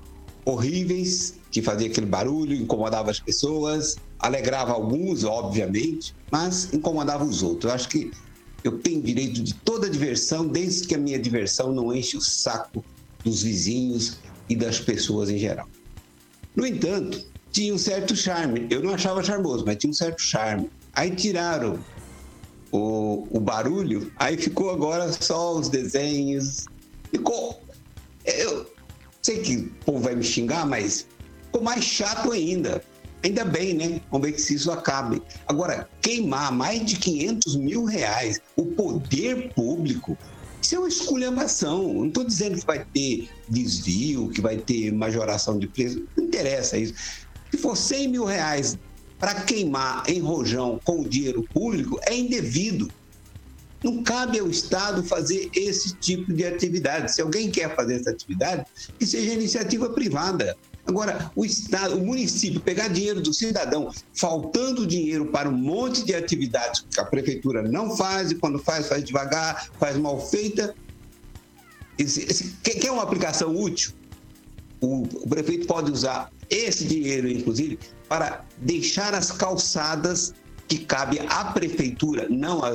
horríveis, 0.46 1.36
que 1.52 1.62
faziam 1.62 1.90
aquele 1.90 2.06
barulho, 2.06 2.56
incomodava 2.56 3.12
as 3.12 3.20
pessoas, 3.20 3.98
alegrava 4.18 4.72
alguns, 4.72 5.24
obviamente, 5.24 6.16
mas 6.32 6.74
incomodava 6.74 7.24
os 7.24 7.44
outros. 7.44 7.70
Eu 7.70 7.76
acho 7.76 7.90
que 7.90 8.12
eu 8.64 8.78
tenho 8.80 9.02
direito 9.02 9.42
de 9.42 9.54
toda 9.54 9.90
diversão, 9.90 10.48
desde 10.48 10.88
que 10.88 10.96
a 10.96 10.98
minha 10.98 11.20
diversão 11.20 11.72
não 11.72 11.94
enche 11.94 12.18
o 12.18 12.22
saco 12.22 12.84
dos 13.24 13.42
vizinhos 13.44 14.20
e 14.50 14.56
das 14.56 14.80
pessoas 14.80 15.30
em 15.30 15.38
geral. 15.38 15.68
No 16.56 16.66
entanto, 16.66 17.26
tinha 17.52 17.74
um 17.74 17.78
certo 17.78 18.16
charme. 18.16 18.68
Eu 18.70 18.82
não 18.82 18.94
achava 18.94 19.24
charmoso, 19.24 19.64
mas 19.66 19.78
tinha 19.78 19.90
um 19.90 19.94
certo 19.94 20.22
charme. 20.22 20.70
Aí 20.94 21.12
tiraram 21.16 21.80
o, 22.72 23.28
o 23.32 23.40
barulho, 23.40 24.12
aí 24.18 24.38
ficou 24.38 24.70
agora 24.72 25.12
só 25.14 25.56
os 25.56 25.70
desenhos. 25.70 26.66
Ficou. 27.12 27.62
Eu 28.26 28.68
sei 29.22 29.40
que 29.40 29.56
o 29.58 29.70
povo 29.86 30.00
vai 30.00 30.16
me 30.16 30.24
xingar, 30.24 30.66
mas 30.66 31.08
ficou 31.46 31.62
mais 31.62 31.84
chato 31.84 32.32
ainda. 32.32 32.84
Ainda 33.22 33.44
bem, 33.44 33.74
né? 33.74 34.02
Vamos 34.10 34.30
ver 34.30 34.40
se 34.40 34.56
isso 34.56 34.72
acabe. 34.72 35.22
Agora, 35.46 35.90
queimar 36.02 36.54
mais 36.54 36.86
de 36.86 36.96
500 36.96 37.56
mil 37.58 37.84
reais, 37.84 38.40
o 38.56 38.66
poder 38.66 39.54
público, 39.54 40.18
isso 40.62 40.76
é 40.76 40.80
uma 40.80 40.88
esculhambação. 40.88 41.94
Não 41.94 42.08
estou 42.08 42.24
dizendo 42.24 42.58
que 42.58 42.66
vai 42.66 42.86
ter 42.86 43.30
desvio, 43.50 44.30
que 44.30 44.42
vai 44.42 44.58
ter 44.58 44.92
majoração 44.94 45.60
de 45.60 45.68
preço. 45.68 46.04
Não 46.16 46.26
interessa 46.26 46.78
isso. 46.78 46.94
Se 47.52 47.58
for 47.58 47.76
100 47.76 48.08
mil 48.08 48.26
reais 48.26 48.78
para 49.18 49.36
queimar 49.42 50.10
em 50.10 50.20
rojão 50.20 50.80
com 50.84 51.02
o 51.02 51.10
dinheiro 51.10 51.44
público, 51.54 52.00
é 52.04 52.16
indevido. 52.16 52.90
Não 53.84 54.04
cabe 54.04 54.40
ao 54.40 54.50
Estado 54.50 55.04
fazer 55.04 55.50
esse 55.56 55.96
tipo 55.96 56.34
de 56.34 56.46
atividade. 56.46 57.14
Se 57.14 57.22
alguém 57.22 57.50
quer 57.50 57.76
fazer 57.76 57.96
essa 57.96 58.10
atividade, 58.10 58.66
que 58.98 59.06
seja 59.06 59.34
iniciativa 59.34 59.90
privada. 59.90 60.58
Agora, 60.86 61.32
o 61.36 61.46
Estado, 61.46 61.96
o 61.96 62.06
município 62.06 62.60
pegar 62.60 62.88
dinheiro 62.88 63.22
do 63.22 63.34
cidadão, 63.34 63.92
faltando 64.14 64.88
dinheiro 64.88 65.28
para 65.28 65.48
um 65.48 65.58
monte 65.58 66.04
de 66.04 66.16
atividades 66.16 66.84
que 66.90 67.00
a 67.00 67.06
prefeitura 67.06 67.62
não 67.62 67.96
faz, 67.96 68.32
e 68.32 68.36
quando 68.36 68.58
faz, 68.58 68.88
faz 68.88 69.04
devagar, 69.04 69.70
faz 69.80 69.96
mal 69.98 70.20
feita. 70.20 70.74
Esse, 71.98 72.24
esse, 72.24 72.56
quer 72.64 72.92
uma 72.92 73.04
aplicação 73.04 73.56
útil? 73.56 73.92
O, 74.82 75.04
o 75.04 75.30
prefeito 75.30 75.68
pode 75.68 75.92
usar 75.92 76.32
esse 76.50 76.86
dinheiro, 76.86 77.30
inclusive, 77.30 77.78
para 78.08 78.44
deixar 78.58 79.14
as 79.14 79.32
calçadas 79.32 80.34
que 80.70 80.78
cabe 80.78 81.20
à 81.28 81.46
prefeitura, 81.46 82.28
não 82.30 82.64
a, 82.64 82.70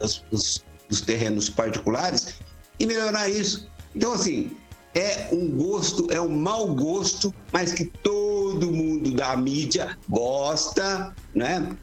dos, 0.00 0.64
dos 0.88 1.00
terrenos 1.02 1.50
particulares, 1.50 2.36
e 2.80 2.86
melhorar 2.86 3.28
isso. 3.28 3.68
Então, 3.94 4.14
assim, 4.14 4.50
é 4.94 5.28
um 5.30 5.50
gosto, 5.50 6.10
é 6.10 6.20
um 6.20 6.36
mau 6.36 6.74
gosto, 6.74 7.32
mas 7.52 7.72
que 7.72 7.84
todo 7.84 8.72
mundo 8.72 9.12
da 9.12 9.36
mídia 9.36 9.98
gosta, 10.08 11.14
né? 11.34 11.76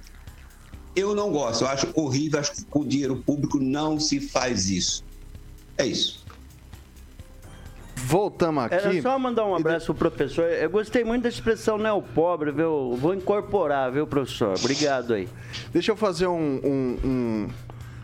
Eu 0.96 1.16
não 1.16 1.32
gosto, 1.32 1.64
eu 1.64 1.68
acho 1.68 1.88
horrível, 1.94 2.40
acho 2.40 2.54
que 2.54 2.66
com 2.66 2.86
dinheiro 2.86 3.22
público 3.24 3.60
não 3.60 4.00
se 4.00 4.20
faz 4.20 4.70
isso. 4.70 5.06
É 5.78 5.86
isso. 5.86 6.21
Voltamos 7.96 8.64
aqui. 8.66 8.76
Era 8.76 9.02
só 9.02 9.18
mandar 9.20 9.46
um 9.46 9.56
abraço 9.56 9.94
pro 9.94 10.10
professor. 10.12 10.46
Eu 10.46 10.70
gostei 10.70 11.04
muito 11.04 11.24
da 11.24 11.30
expressão 11.30 11.78
neopobre, 11.78 12.52
viu? 12.52 12.96
Vou 12.98 13.14
incorporar, 13.14 13.92
viu, 13.92 14.06
professor? 14.08 14.56
Obrigado 14.60 15.14
aí. 15.14 15.30
Deixa 15.72 15.92
eu 15.92 15.96
fazer 15.96 16.28
um, 16.28 16.60
um- 16.64 16.98
um- 17.04 17.50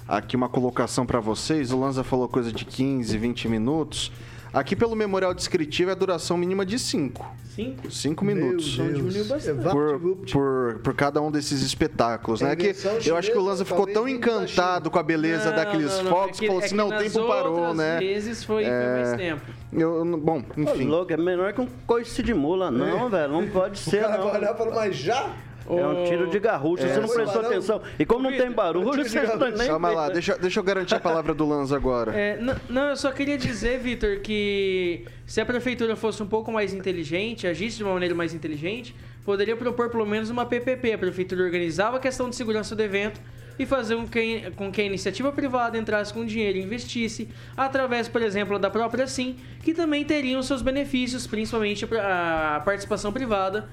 aqui 0.08 0.36
uma 0.36 0.48
colocação 0.48 1.06
para 1.06 1.20
vocês. 1.20 1.72
O 1.72 1.80
Lanza 1.80 2.04
falou 2.04 2.28
coisa 2.30 2.52
de 2.52 2.64
15, 2.64 3.18
20 3.18 3.48
minutos. 3.48 4.12
Aqui 4.58 4.76
pelo 4.76 4.96
memorial 4.96 5.34
descritivo 5.36 5.90
é 5.90 5.94
a 5.94 5.96
duração 5.96 6.36
mínima 6.36 6.66
de 6.66 6.80
5. 6.80 7.26
Cinco? 7.56 7.92
Cinco 7.92 8.26
Meu 8.26 8.36
minutos. 8.36 8.78
Deus. 8.78 8.96
diminuiu 8.96 9.26
bastante. 9.26 9.68
É 9.68 9.72
Por, 9.72 10.00
por, 10.32 10.80
por 10.84 10.94
cada 10.96 11.22
um 11.22 11.30
desses 11.32 11.62
espetáculos, 11.62 12.42
né? 12.42 12.52
É 12.52 12.56
Que 12.56 12.76
eu 13.06 13.16
acho 13.16 13.32
que 13.32 13.38
o 13.38 13.42
Lanza 13.42 13.66
ficou 13.66 13.86
tão 13.88 14.04
da 14.06 14.12
encantado 14.12 14.90
com 14.92 14.98
a 15.00 15.04
beleza 15.04 15.52
daqueles 15.52 15.92
Não, 15.92 15.98
não, 15.98 16.04
não, 16.04 16.12
fogos 16.12 16.38
é 16.38 16.40
que 16.40 16.48
falou 16.48 16.62
é 16.62 16.66
assim: 16.66 16.76
que 16.76 16.78
não, 16.78 16.88
o 16.90 16.98
tempo 16.98 17.28
parou, 17.28 17.74
né? 17.74 18.00
vezes 18.00 18.44
foi, 18.44 18.64
foi 18.64 18.72
É. 18.72 18.94
mais 19.04 19.18
tempo. 19.18 19.42
Eu, 19.74 20.18
bom, 20.18 20.44
enfim. 20.56 20.86
louco, 20.86 21.12
é 21.14 21.18
menor 21.18 21.54
que 21.54 21.62
um 21.62 21.68
coice 21.86 22.22
de 22.24 22.34
mula. 22.34 22.70
Não, 22.72 23.10
velho, 23.10 23.32
não 23.34 23.48
pode 23.50 23.78
O 23.86 23.90
ser, 23.90 24.02
cara 24.02 24.18
não. 24.18 24.26
vai 24.28 24.38
olhar 24.40 24.54
e 24.54 24.58
fala, 24.58 24.76
mas 24.76 24.96
já? 24.96 25.32
É 25.70 25.86
um 25.88 26.06
tiro 26.06 26.30
de 26.30 26.40
garrucha, 26.40 26.86
É. 26.86 26.94
você 26.94 27.00
não 27.02 27.10
prestou 27.10 27.42
barão. 27.42 27.50
atenção. 27.50 27.82
E 28.00 28.06
como 28.06 28.30
não 28.30 28.38
tem 28.38 28.52
barulho, 28.52 28.86
você 29.04 29.22
não 29.22 29.38
garrucha. 29.38 29.58
nem 29.58 29.68
Calma 29.68 29.90
vê. 29.90 29.96
lá, 29.96 30.10
deixa, 30.10 30.38
deixa 30.38 30.60
eu 30.60 30.64
garantir 30.64 30.96
a 30.96 31.00
palavra 31.00 31.34
do 31.34 31.46
Lanza 31.48 31.76
agora. 31.76 32.16
É, 32.16 32.40
não, 32.70 32.90
eu 32.90 32.96
só 32.96 33.12
queria 33.12 33.38
dizer, 33.38 33.80
Vitor, 33.80 34.20
que 34.22 35.06
se 35.26 35.42
a 35.42 35.46
prefeitura 35.46 35.96
fosse 35.96 36.22
um 36.24 36.28
pouco 36.28 36.52
mais 36.52 36.74
inteligente, 36.74 37.46
agisse 37.48 37.78
de 37.78 37.84
uma 37.84 37.94
maneira 37.94 38.16
mais 38.16 38.34
inteligente, 38.34 38.96
poderia 39.26 39.56
propor 39.58 39.90
pelo 39.90 40.06
menos 40.06 40.30
uma 40.30 40.46
PPP. 40.46 40.94
A 40.94 40.98
prefeitura 40.98 41.44
organizava 41.44 41.98
a 41.98 42.00
questão 42.00 42.30
de 42.30 42.36
segurança 42.36 42.76
do 42.76 42.82
evento 42.84 43.20
e 43.60 43.66
fazer 43.66 43.96
com 43.96 44.08
que, 44.08 44.52
com 44.56 44.72
que 44.72 44.80
a 44.80 44.84
iniciativa 44.84 45.32
privada 45.32 45.78
entrasse 45.80 46.14
com 46.14 46.24
dinheiro 46.24 46.60
e 46.60 46.62
investisse, 46.62 47.28
através, 47.58 48.08
por 48.08 48.22
exemplo, 48.22 48.60
da 48.60 48.70
própria 48.70 49.08
SIM, 49.08 49.36
que 49.64 49.74
também 49.74 50.06
teriam 50.06 50.44
seus 50.44 50.62
benefícios, 50.62 51.26
principalmente 51.26 51.84
a 52.00 52.62
participação 52.64 53.12
privada, 53.12 53.68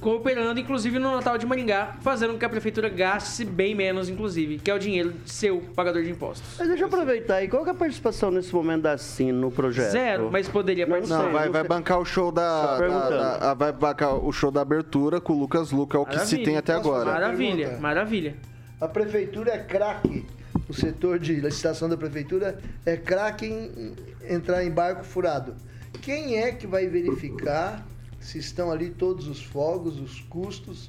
cooperando, 0.00 0.58
inclusive, 0.60 0.98
no 0.98 1.12
Natal 1.16 1.36
de 1.38 1.46
Maringá, 1.46 1.96
fazendo 2.00 2.32
com 2.32 2.38
que 2.38 2.44
a 2.44 2.48
prefeitura 2.48 2.88
gaste 2.88 3.44
bem 3.44 3.74
menos, 3.74 4.08
inclusive, 4.08 4.58
que 4.58 4.70
é 4.70 4.74
o 4.74 4.78
dinheiro 4.78 5.12
seu, 5.26 5.60
pagador 5.74 6.02
de 6.02 6.10
impostos. 6.10 6.56
Mas 6.58 6.68
deixa 6.68 6.82
eu 6.84 6.86
aproveitar 6.88 7.36
aí, 7.36 7.48
qual 7.48 7.62
que 7.64 7.68
é 7.70 7.72
a 7.72 7.76
participação 7.76 8.30
nesse 8.30 8.54
momento 8.54 8.82
da 8.82 8.96
SIM 8.98 9.32
no 9.32 9.50
projeto? 9.50 9.90
Zero, 9.92 10.28
mas 10.30 10.48
poderia 10.48 10.86
participar. 10.86 11.22
Não, 11.24 11.32
vai, 11.32 11.48
vai 11.48 11.64
bancar 11.64 11.98
o 11.98 12.04
show 12.04 12.32
da, 12.32 12.78
da- 12.78 13.08
da- 13.10 13.50
a- 13.50 13.54
Vai 13.54 13.72
bancar 13.72 14.14
o 14.14 14.32
show 14.32 14.50
da 14.50 14.60
abertura 14.62 15.20
com 15.20 15.32
o 15.34 15.38
Lucas 15.38 15.70
Luca, 15.70 15.96
é 15.96 16.00
o 16.00 16.04
que 16.06 16.12
se 16.12 16.18
Maravilha. 16.18 16.44
tem 16.44 16.56
até 16.56 16.72
agora. 16.72 17.04
Maravilha, 17.12 17.78
maravilha. 17.80 18.36
A 18.80 18.88
prefeitura 18.88 19.52
é 19.52 19.58
craque. 19.58 20.24
O 20.68 20.74
setor 20.74 21.18
de 21.18 21.34
licitação 21.34 21.88
da 21.88 21.96
prefeitura 21.96 22.58
é 22.86 22.96
craque 22.96 23.46
em 23.46 23.94
entrar 24.28 24.64
em 24.64 24.70
barco 24.70 25.04
furado. 25.04 25.54
Quem 26.00 26.38
é 26.38 26.50
que 26.52 26.66
vai 26.66 26.86
verificar 26.86 27.84
se 28.22 28.38
estão 28.38 28.70
ali 28.70 28.88
todos 28.90 29.28
os 29.28 29.42
fogos, 29.42 30.00
os 30.00 30.20
custos? 30.22 30.88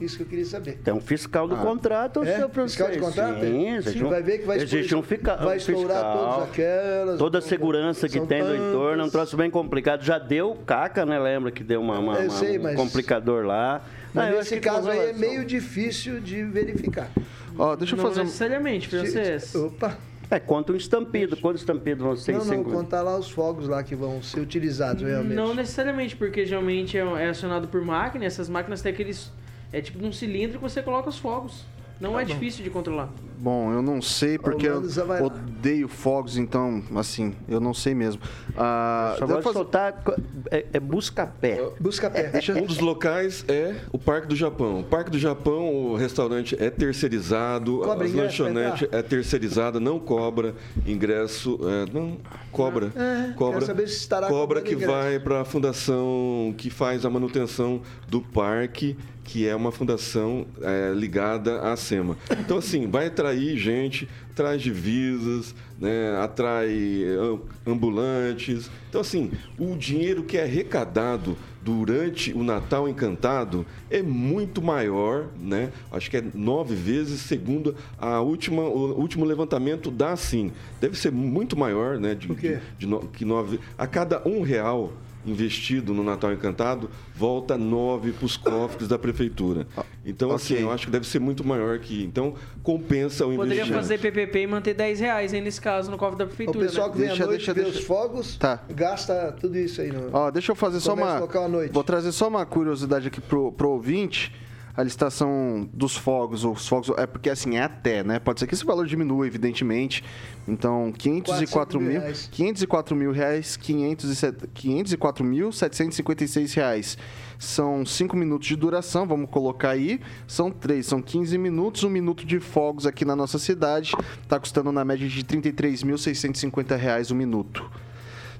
Isso 0.00 0.16
que 0.16 0.22
eu 0.22 0.26
queria 0.28 0.44
saber. 0.44 0.78
Tem 0.84 0.94
um 0.94 1.00
fiscal 1.00 1.48
do 1.48 1.56
Ah. 1.56 1.58
contrato, 1.58 2.22
É? 2.22 2.36
seu 2.36 2.48
Fiscal 2.48 2.88
de 2.88 2.98
contrato? 3.00 3.40
Sim, 3.40 3.68
existe 3.74 4.04
um, 4.04 4.08
vai 4.08 4.22
ver 4.22 4.38
que 4.38 4.46
vai, 4.46 4.56
existe 4.58 4.94
um, 4.94 5.02
fica, 5.02 5.34
vai 5.36 5.54
um 5.54 5.56
estourar 5.56 5.96
fiscal. 5.96 6.34
todas 6.34 6.48
aquelas. 6.50 7.18
Toda 7.18 7.38
a 7.38 7.40
segurança 7.42 8.08
que 8.08 8.20
tem 8.20 8.40
no 8.44 8.54
entorno, 8.54 9.02
é 9.02 9.04
um 9.06 9.10
troço 9.10 9.36
bem 9.36 9.50
complicado. 9.50 10.04
Já 10.04 10.16
deu 10.20 10.54
caca, 10.64 11.04
né? 11.04 11.18
Lembra 11.18 11.50
que 11.50 11.64
deu 11.64 11.80
uma, 11.80 11.98
uma- 11.98 12.14
Eu 12.14 12.28
uma- 12.28 12.30
sei, 12.30 12.60
um 12.60 12.62
mas- 12.62 12.76
complicador 12.76 13.44
lá. 13.44 13.82
Mas 14.14 14.28
Ah, 14.32 14.36
nesse 14.38 14.60
caso 14.60 14.88
aí 14.88 15.10
é 15.10 15.12
meio 15.12 15.44
difícil 15.44 16.20
de 16.20 16.44
verificar. 16.44 17.10
Ó, 17.58 17.74
deixa 17.74 17.94
eu 17.94 17.96
Não 17.96 18.04
fazer 18.04 18.20
um... 18.20 18.24
necessariamente, 18.24 18.86
francês. 18.86 19.52
Opa! 19.56 19.98
É, 20.30 20.38
conta 20.38 20.72
um 20.72 20.76
estampido. 20.76 21.36
Quantos 21.36 21.62
estampidos 21.62 22.02
vão 22.04 22.16
ser 22.16 22.32
Não, 22.32 22.44
não, 22.44 22.64
contar 22.64 23.02
lá 23.02 23.16
os 23.16 23.30
fogos 23.30 23.66
lá 23.66 23.82
que 23.82 23.94
vão 23.94 24.22
ser 24.22 24.40
utilizados 24.40 25.02
realmente. 25.02 25.34
Não 25.34 25.54
necessariamente, 25.54 26.14
porque 26.16 26.44
geralmente 26.44 26.98
é, 26.98 27.00
é 27.00 27.28
acionado 27.28 27.68
por 27.68 27.80
máquina, 27.82 28.24
essas 28.24 28.48
máquinas 28.48 28.82
têm 28.82 28.92
aqueles. 28.92 29.32
É 29.72 29.80
tipo 29.80 30.04
um 30.04 30.12
cilindro 30.12 30.58
que 30.58 30.62
você 30.62 30.82
coloca 30.82 31.08
os 31.08 31.18
fogos. 31.18 31.64
Não 32.00 32.12
Tá 32.12 32.22
é 32.22 32.24
difícil 32.24 32.62
de 32.62 32.70
controlar. 32.70 33.10
Bom, 33.40 33.72
eu 33.72 33.80
não 33.80 34.02
sei 34.02 34.36
porque 34.36 34.66
eu 34.66 34.82
odeio 35.24 35.86
fogos, 35.86 36.36
então, 36.36 36.82
assim, 36.96 37.34
eu 37.48 37.60
não 37.60 37.72
sei 37.72 37.94
mesmo. 37.94 38.20
Ah, 38.56 39.14
Só 39.18 39.24
eu 39.26 39.36
de 39.36 39.42
fazer- 39.42 39.52
soltar. 39.58 40.02
É, 40.50 40.66
é 40.72 40.80
busca-pé. 40.80 41.70
Busca 41.78 42.10
pé. 42.10 42.32
Um 42.60 42.66
dos 42.66 42.78
locais 42.80 43.44
é 43.46 43.76
o 43.92 43.98
Parque 43.98 44.26
do 44.26 44.34
Japão. 44.34 44.80
O 44.80 44.84
Parque 44.84 45.10
do 45.10 45.18
Japão, 45.18 45.72
o 45.72 45.94
restaurante 45.96 46.56
é 46.58 46.68
terceirizado, 46.68 47.78
Cobra 47.78 48.06
as 48.06 48.12
lanchonetes 48.12 48.88
é 48.90 49.02
terceirizada, 49.02 49.78
não 49.78 50.00
cobra 50.00 50.54
ingresso, 50.84 51.58
é, 51.62 51.92
não 51.92 52.18
cobra, 52.50 52.92
É, 52.96 53.32
cobra, 53.34 53.54
quero 53.60 53.66
saber 53.66 53.88
se 53.88 53.98
estará 53.98 54.26
cobra 54.26 54.60
que 54.60 54.74
ingresso. 54.74 54.90
vai 54.92 55.18
para 55.20 55.42
a 55.42 55.44
fundação 55.44 56.52
que 56.56 56.70
faz 56.70 57.04
a 57.04 57.10
manutenção 57.10 57.80
do 58.08 58.20
parque, 58.20 58.96
que 59.24 59.46
é 59.46 59.54
uma 59.54 59.70
fundação 59.70 60.46
é, 60.62 60.92
ligada 60.94 61.60
à 61.60 61.76
SEMA. 61.76 62.16
Então 62.40 62.56
assim, 62.58 62.86
vai 62.90 63.10
atrair 63.28 63.56
gente, 63.58 64.08
traz 64.34 64.62
divisas, 64.62 65.54
né, 65.78 66.16
atrai 66.22 67.04
am- 67.20 67.40
ambulantes. 67.72 68.70
Então 68.88 69.00
assim, 69.00 69.30
o 69.58 69.76
dinheiro 69.76 70.22
que 70.22 70.36
é 70.38 70.42
arrecadado 70.44 71.36
durante 71.62 72.32
o 72.32 72.42
Natal 72.42 72.88
Encantado 72.88 73.66
é 73.90 74.00
muito 74.02 74.62
maior, 74.62 75.26
né? 75.38 75.70
Acho 75.92 76.10
que 76.10 76.16
é 76.16 76.24
nove 76.34 76.74
vezes, 76.74 77.20
segundo 77.20 77.74
a 77.98 78.20
última, 78.20 78.62
o 78.62 78.98
último 78.98 79.24
levantamento 79.24 79.90
da 79.90 80.16
Sim. 80.16 80.50
Deve 80.80 80.96
ser 80.98 81.12
muito 81.12 81.56
maior, 81.58 81.98
né? 81.98 82.14
De, 82.14 82.26
Por 82.28 82.36
quê? 82.38 82.54
de- 82.56 82.60
de 82.80 82.86
no- 82.86 83.00
que 83.08 83.24
nove, 83.24 83.60
a 83.76 83.86
cada 83.86 84.22
um 84.26 84.40
real 84.42 84.92
investido 85.30 85.92
no 85.94 86.02
Natal 86.02 86.32
Encantado, 86.32 86.90
volta 87.14 87.56
nove 87.58 88.12
para 88.12 88.26
os 88.26 88.36
cofres 88.36 88.88
da 88.88 88.98
prefeitura. 88.98 89.66
Então, 90.04 90.30
assim, 90.32 90.54
ok. 90.54 90.64
eu 90.64 90.72
acho 90.72 90.86
que 90.86 90.92
deve 90.92 91.06
ser 91.06 91.18
muito 91.18 91.44
maior 91.44 91.78
que. 91.78 92.02
Então, 92.04 92.34
compensa 92.62 93.26
o 93.26 93.34
Poderia 93.36 93.62
investimento. 93.62 93.74
fazer 93.82 93.98
PPP 93.98 94.40
e 94.42 94.46
manter 94.46 94.74
10 94.74 95.00
reais 95.00 95.34
aí 95.34 95.40
nesse 95.40 95.60
caso 95.60 95.90
no 95.90 95.98
cofre 95.98 96.18
da 96.18 96.24
O 96.24 96.28
prefeitura. 96.28 96.66
pessoal 96.66 96.86
né? 96.88 96.92
que 96.92 96.98
vem 96.98 97.08
Deixa- 97.08 97.24
à 97.24 97.26
noite 97.26 97.38
deixa- 97.38 97.54
ver 97.54 97.62
deixa- 97.64 97.78
os 97.78 97.84
fogos, 97.84 98.36
Tá. 98.36 98.62
gasta 98.74 99.32
tudo 99.40 99.58
isso 99.58 99.80
aí. 99.80 99.92
No... 99.92 100.10
Ó, 100.12 100.30
deixa 100.30 100.52
eu 100.52 100.56
fazer 100.56 100.80
só 100.80 100.94
uma. 100.94 101.18
local 101.18 101.44
à 101.44 101.48
noite. 101.48 101.72
Vou 101.72 101.84
trazer 101.84 102.12
só 102.12 102.28
uma 102.28 102.44
curiosidade 102.46 103.08
aqui 103.08 103.20
pro, 103.20 103.52
pro 103.52 103.70
ouvinte. 103.70 104.32
A 104.78 104.84
licitação 104.84 105.68
dos 105.74 105.96
fogos, 105.96 106.44
os 106.44 106.68
fogos, 106.68 106.96
é 106.96 107.04
porque 107.04 107.28
assim, 107.28 107.56
é 107.56 107.64
até, 107.64 108.04
né? 108.04 108.20
Pode 108.20 108.38
ser 108.38 108.46
que 108.46 108.54
esse 108.54 108.64
valor 108.64 108.86
diminua, 108.86 109.26
evidentemente. 109.26 110.04
Então, 110.46 110.92
504 110.96 111.80
5 111.80 111.82
mil 111.82 111.92
mil, 111.92 112.00
reais. 112.00 112.28
504 112.30 112.94
mil 112.94 113.10
reais, 113.10 113.56
507 113.56 114.46
504 114.54 115.24
mil 115.24 115.50
756 115.50 116.54
reais. 116.54 116.96
São 117.40 117.84
5 117.84 118.16
minutos 118.16 118.46
de 118.46 118.54
duração, 118.54 119.04
vamos 119.04 119.28
colocar 119.28 119.70
aí. 119.70 120.00
São 120.28 120.48
três, 120.48 120.86
são 120.86 121.02
15 121.02 121.36
minutos. 121.38 121.82
Um 121.82 121.90
minuto 121.90 122.24
de 122.24 122.38
fogos 122.38 122.86
aqui 122.86 123.04
na 123.04 123.16
nossa 123.16 123.40
cidade. 123.40 123.90
Tá 124.28 124.38
custando 124.38 124.70
na 124.70 124.84
média 124.84 125.08
de 125.08 125.24
33.650 125.24 126.76
reais 126.76 127.10
o 127.10 127.16
minuto. 127.16 127.68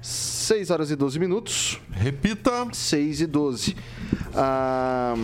6 0.01 0.69
horas 0.69 0.89
e 0.89 0.95
12 0.95 1.19
minutos. 1.19 1.81
Repita. 1.91 2.65
6 2.71 3.19
e 3.19 3.27
12. 3.27 3.75
Ah, 4.33 5.15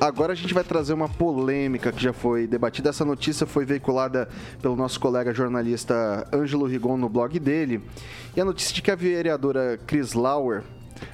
agora 0.00 0.32
a 0.32 0.36
gente 0.36 0.54
vai 0.54 0.64
trazer 0.64 0.94
uma 0.94 1.08
polêmica 1.08 1.92
que 1.92 2.02
já 2.02 2.12
foi 2.12 2.46
debatida. 2.46 2.88
Essa 2.88 3.04
notícia 3.04 3.46
foi 3.46 3.66
veiculada 3.66 4.28
pelo 4.62 4.74
nosso 4.74 4.98
colega 4.98 5.34
jornalista 5.34 6.26
Ângelo 6.32 6.66
Rigon 6.66 6.96
no 6.96 7.08
blog 7.08 7.38
dele. 7.38 7.82
E 8.34 8.40
a 8.40 8.44
notícia 8.44 8.74
de 8.74 8.80
que 8.80 8.90
a 8.90 8.96
vereadora 8.96 9.78
Cris 9.86 10.14
Lauer 10.14 10.62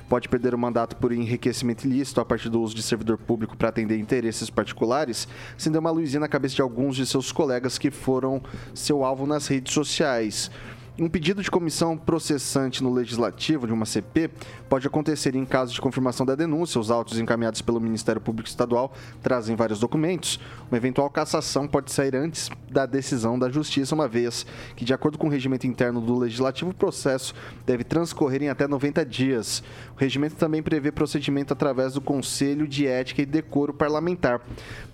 pode 0.09 0.29
perder 0.29 0.55
o 0.55 0.59
mandato 0.59 0.96
por 0.96 1.12
enriquecimento 1.12 1.87
ilícito 1.87 2.20
a 2.20 2.25
partir 2.25 2.49
do 2.49 2.61
uso 2.61 2.75
de 2.75 2.83
servidor 2.83 3.18
público 3.18 3.57
para 3.57 3.68
atender 3.68 3.99
interesses 3.99 4.51
particulares, 4.51 5.29
acendeu 5.57 5.81
uma 5.81 5.90
luzinha 5.90 6.20
na 6.20 6.29
cabeça 6.29 6.57
de 6.57 6.62
alguns 6.62 6.96
de 6.96 7.07
seus 7.07 7.33
colegas 7.33 7.79
que 7.79 7.90
foram 7.90 8.42
seu 8.75 9.05
alvo 9.05 9.27
nas 9.27 9.46
redes 9.46 9.72
sociais. 9.72 10.51
Um 10.99 11.11
pedido 11.11 11.42
de 11.42 11.51
comissão 11.51 11.94
processante 11.94 12.83
no 12.83 12.90
Legislativo 12.90 13.66
de 13.66 13.72
uma 13.72 13.85
CP 13.85 14.31
pode 14.68 14.87
acontecer 14.87 15.35
em 15.35 15.44
caso 15.44 15.72
de 15.72 15.81
confirmação 15.81 16.26
da 16.26 16.35
denúncia. 16.35 16.81
Os 16.81 16.90
autos 16.90 17.18
encaminhados 17.18 17.62
pelo 17.62 17.81
Ministério 17.81 18.20
Público 18.20 18.48
Estadual 18.48 18.92
trazem 19.22 19.57
vários 19.57 19.79
documentos. 19.79 20.40
Uma 20.70 20.76
eventual 20.76 21.09
cassação 21.11 21.66
pode 21.66 21.92
sair 21.92 22.14
antes 22.14 22.50
da 22.70 22.87
decisão 22.87 23.38
da 23.38 23.48
Justiça, 23.48 23.94
uma 23.94 24.09
vez 24.09 24.44
que, 24.74 24.85
de 24.85 24.92
acordo 24.92 25.18
com 25.18 25.29
o 25.29 25.31
regimento 25.31 25.66
interno 25.66 26.00
do 26.00 26.18
Legislativo, 26.18 26.70
o 26.70 26.74
processo 26.74 27.35
deve 27.64 27.85
transcorrer 27.85 28.42
em 28.42 28.48
até 28.48 28.66
90 28.66 29.05
dias. 29.05 29.62
O 29.96 30.00
regimento 30.00 30.37
também 30.37 30.62
prevê 30.62 30.90
procedimento 30.90 31.52
através 31.52 31.94
do 31.94 32.00
Conselho 32.00 32.66
de 32.66 32.87
Ética 32.87 33.22
e 33.22 33.26
Decoro 33.26 33.72
Parlamentar 33.72 34.40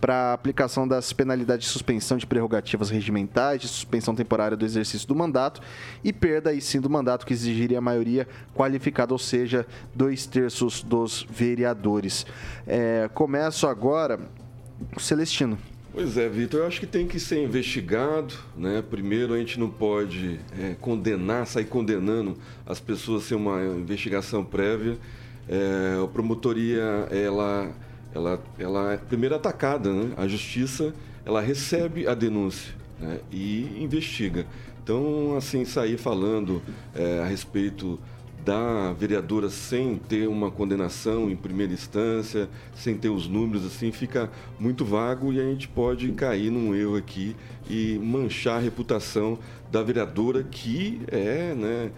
para 0.00 0.32
aplicação 0.32 0.86
das 0.86 1.12
penalidades 1.12 1.66
de 1.66 1.72
suspensão 1.72 2.16
de 2.16 2.26
prerrogativas 2.26 2.90
regimentais, 2.90 3.60
de 3.60 3.68
suspensão 3.68 4.14
temporária 4.14 4.56
do 4.56 4.64
exercício 4.64 5.08
do 5.08 5.14
mandato 5.14 5.60
e 6.04 6.12
perda, 6.12 6.50
aí 6.50 6.60
sim, 6.60 6.80
do 6.80 6.90
mandato 6.90 7.26
que 7.26 7.32
exigiria 7.32 7.78
a 7.78 7.80
maioria 7.80 8.28
qualificada, 8.54 9.12
ou 9.12 9.18
seja, 9.18 9.61
dois 9.94 10.26
terços 10.26 10.82
dos 10.82 11.26
vereadores. 11.30 12.26
É, 12.66 13.08
começo 13.12 13.66
agora, 13.66 14.20
o 14.96 15.00
Celestino. 15.00 15.58
Pois 15.94 16.16
é, 16.16 16.26
Vitor, 16.26 16.60
eu 16.60 16.66
acho 16.66 16.80
que 16.80 16.86
tem 16.86 17.06
que 17.06 17.20
ser 17.20 17.44
investigado, 17.44 18.32
né? 18.56 18.82
Primeiro, 18.88 19.34
a 19.34 19.38
gente 19.38 19.60
não 19.60 19.68
pode 19.68 20.40
é, 20.58 20.74
condenar, 20.80 21.46
sair 21.46 21.66
condenando 21.66 22.38
as 22.64 22.80
pessoas 22.80 23.24
sem 23.24 23.36
uma 23.36 23.62
investigação 23.62 24.42
prévia. 24.42 24.96
É, 25.46 26.02
a 26.02 26.06
promotoria, 26.06 26.82
ela, 27.10 27.70
ela, 28.14 28.42
ela 28.58 28.92
é 28.94 28.96
primeiro 28.96 29.34
atacada, 29.34 29.92
né? 29.92 30.14
A 30.16 30.26
justiça, 30.26 30.94
ela 31.26 31.42
recebe 31.42 32.08
a 32.08 32.14
denúncia 32.14 32.72
né? 32.98 33.20
e 33.30 33.78
investiga. 33.78 34.46
Então, 34.82 35.36
assim, 35.36 35.64
sair 35.64 35.98
falando 35.98 36.62
é, 36.94 37.20
a 37.20 37.26
respeito 37.26 38.00
da 38.44 38.92
vereadora 38.92 39.48
sem 39.48 39.96
ter 39.96 40.28
uma 40.28 40.50
condenação 40.50 41.30
em 41.30 41.36
primeira 41.36 41.72
instância, 41.72 42.48
sem 42.74 42.96
ter 42.96 43.08
os 43.08 43.28
números, 43.28 43.64
assim, 43.64 43.92
fica 43.92 44.30
muito 44.58 44.84
vago 44.84 45.32
e 45.32 45.40
a 45.40 45.44
gente 45.44 45.68
pode 45.68 46.10
cair 46.12 46.50
num 46.50 46.74
erro 46.74 46.96
aqui 46.96 47.36
e 47.70 47.98
manchar 47.98 48.56
a 48.56 48.60
reputação 48.60 49.38
da 49.70 49.82
vereadora 49.82 50.42
que 50.42 51.00
é, 51.08 51.54
né, 51.54 51.92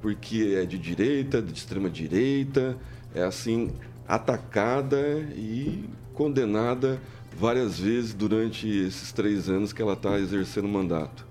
porque 0.00 0.56
é 0.56 0.64
de 0.64 0.78
direita, 0.78 1.42
de 1.42 1.52
extrema 1.52 1.90
direita, 1.90 2.78
é 3.14 3.22
assim, 3.22 3.70
atacada 4.08 5.00
e 5.36 5.84
condenada 6.14 7.00
várias 7.36 7.78
vezes 7.78 8.14
durante 8.14 8.68
esses 8.68 9.12
três 9.12 9.48
anos 9.48 9.72
que 9.72 9.82
ela 9.82 9.92
está 9.92 10.18
exercendo 10.18 10.64
o 10.64 10.68
mandato. 10.68 11.26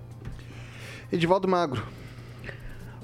Edivaldo 1.12 1.48
Magro. 1.48 1.99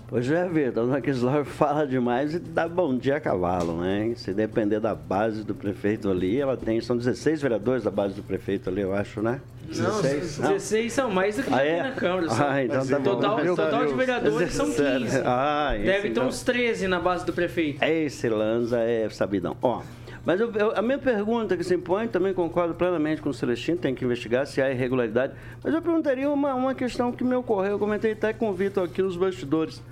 Pois 0.09 0.31
é, 0.31 0.49
Vitor, 0.49 0.87
Dona 0.87 1.01
Kislauer 1.01 1.45
fala 1.45 1.85
demais 1.85 2.33
e 2.33 2.39
dá 2.39 2.69
bom 2.69 2.97
dia 2.97 3.17
a 3.17 3.21
cavalo, 3.21 3.81
né? 3.81 4.13
Se 4.15 4.33
depender 4.33 4.79
da 4.79 4.95
base 4.95 5.43
do 5.43 5.53
prefeito 5.53 6.09
ali, 6.09 6.41
ela 6.41 6.57
tem, 6.57 6.81
são 6.81 6.97
16 6.97 7.43
vereadores 7.43 7.83
da 7.83 7.91
base 7.91 8.15
do 8.15 8.23
prefeito 8.23 8.71
ali, 8.71 8.83
eu 8.83 8.95
acho, 8.95 9.21
né? 9.21 9.41
Não, 9.75 10.01
16, 10.01 10.39
16 10.39 10.93
são 10.93 11.11
mais 11.11 11.37
do 11.37 11.43
que 11.43 11.53
ah, 11.53 11.61
é? 11.61 11.75
tem 11.75 11.83
na 11.83 11.91
Câmara. 11.91 12.27
Ah, 12.31 12.63
então 12.63 12.87
tá 12.87 13.01
total, 13.01 13.37
bom. 13.37 13.55
total 13.57 13.87
de 13.87 13.95
vereadores 13.95 14.53
são 14.53 14.67
15. 14.67 15.23
Ah, 15.25 15.75
Deve 15.77 16.11
ter 16.11 16.21
uns 16.21 16.41
13 16.45 16.87
na 16.87 17.01
base 17.01 17.27
do 17.27 17.33
prefeito. 17.33 17.83
Esse 17.83 18.29
Lanza 18.29 18.79
é 18.79 19.09
sabidão. 19.09 19.57
Ó, 19.61 19.83
mas 20.25 20.41
eu, 20.41 20.53
eu, 20.53 20.73
a 20.77 20.83
minha 20.83 20.99
pergunta 20.99 21.57
que 21.57 21.65
se 21.65 21.75
impõe, 21.75 22.07
também 22.07 22.33
concordo 22.33 22.75
plenamente 22.75 23.21
com 23.21 23.31
o 23.31 23.35
Celestino, 23.35 23.79
tem 23.79 23.93
que 23.93 24.05
investigar 24.05 24.47
se 24.47 24.63
há 24.63 24.71
irregularidade. 24.71 25.33
Mas 25.65 25.75
eu 25.75 25.83
perguntaria 25.83 26.31
uma, 26.31 26.55
uma 26.55 26.75
questão 26.77 27.11
que 27.11 27.25
me 27.25 27.35
ocorreu, 27.35 27.73
eu 27.73 27.79
comentei 27.79 28.13
até 28.13 28.33
com 28.33 28.51
o 28.51 28.53
Vitor 28.53 28.85
aqui 28.85 29.03
nos 29.03 29.17
bastidores. 29.17 29.83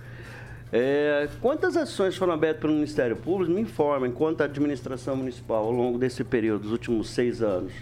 É, 0.76 1.28
quantas 1.40 1.76
ações 1.76 2.16
foram 2.16 2.32
abertas 2.32 2.60
pelo 2.60 2.72
Ministério 2.72 3.14
Público? 3.14 3.52
Me 3.52 3.60
informem 3.60 4.10
quanto 4.10 4.40
a 4.40 4.44
administração 4.44 5.14
municipal 5.14 5.64
ao 5.66 5.70
longo 5.70 5.96
desse 5.98 6.24
período, 6.24 6.62
dos 6.62 6.72
últimos 6.72 7.10
seis 7.10 7.40
anos, 7.42 7.72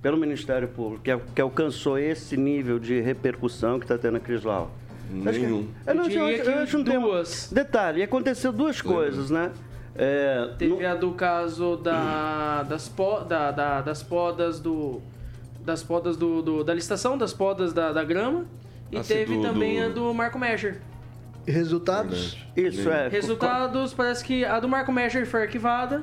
pelo 0.00 0.16
Ministério 0.16 0.66
Público, 0.68 1.02
que, 1.04 1.14
que 1.34 1.40
alcançou 1.42 1.98
esse 1.98 2.34
nível 2.34 2.78
de 2.78 2.98
repercussão 2.98 3.78
que 3.78 3.84
está 3.84 3.98
tendo 3.98 4.16
a 4.16 4.20
Crislau? 4.20 4.70
Nenhum. 5.10 5.68
Eu, 5.86 5.94
não, 5.94 6.04
Eu 6.04 6.08
diria 6.08 6.36
eu, 6.38 6.44
eu 6.52 6.58
acho 6.62 6.78
um 6.78 6.82
que 6.84 6.90
tema- 6.90 7.06
duas. 7.06 7.50
Detalhe, 7.52 8.02
aconteceu 8.02 8.50
duas 8.54 8.80
coisas, 8.80 9.28
né? 9.28 9.52
É, 9.94 10.48
Teve 10.58 10.72
no- 10.82 10.88
a 10.88 10.94
do 10.94 11.12
caso 11.12 11.76
da, 11.76 12.62
das, 12.66 12.88
po, 12.88 13.20
da, 13.20 13.50
da- 13.50 13.82
das 13.82 14.02
podas 14.02 14.58
do. 14.58 15.02
Das 15.62 15.82
podas 15.82 16.16
do, 16.16 16.40
do- 16.40 16.64
da 16.64 16.72
licitação, 16.72 17.18
das 17.18 17.34
podas 17.34 17.74
da, 17.74 17.92
da 17.92 18.02
grama. 18.02 18.46
E 18.90 18.96
Ah, 18.96 19.02
teve 19.06 19.36
do- 19.36 19.42
também 19.42 19.78
do- 19.78 19.84
a 19.84 19.88
do 19.90 20.14
Marco 20.14 20.38
Mescher. 20.38 20.80
Resultados? 21.46 22.36
Isso 22.56 22.88
é. 22.90 23.08
Resultados, 23.08 23.92
parece 23.94 24.24
que 24.24 24.44
a 24.44 24.58
do 24.60 24.68
Marco 24.68 24.90
Mescher 24.92 25.26
foi 25.26 25.42
arquivada. 25.42 26.02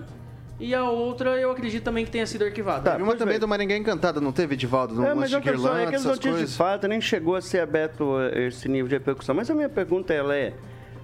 E 0.59 0.75
a 0.75 0.83
outra 0.83 1.31
eu 1.39 1.49
acredito 1.49 1.83
também 1.83 2.05
que 2.05 2.11
tenha 2.11 2.27
sido 2.27 2.43
arquivada. 2.45 2.91
Tá. 2.91 2.97
Uma 2.97 3.15
também 3.15 3.33
bem. 3.33 3.39
do 3.39 3.47
Maringá 3.47 3.75
Encantada, 3.75 4.21
não 4.21 4.31
teve, 4.31 4.53
Edivaldo? 4.53 4.93
No 4.93 5.03
É, 5.03 5.07
mas 5.15 5.31
lance 5.31 5.35
a 5.35 5.39
de 5.39 5.49
questão 5.51 5.75
é 5.77 5.87
que 5.87 5.95
as 5.95 6.01
essas 6.01 6.05
notícias 6.05 6.33
de 6.33 6.39
coisas? 6.41 6.55
fato 6.55 6.87
nem 6.87 7.01
chegou 7.01 7.35
a 7.35 7.41
ser 7.41 7.61
aberto 7.61 8.15
esse 8.35 8.69
nível 8.69 8.87
de 8.87 8.93
repercussão. 8.93 9.33
Mas 9.33 9.49
a 9.49 9.55
minha 9.55 9.69
pergunta 9.69 10.13
ela 10.13 10.35
é, 10.35 10.53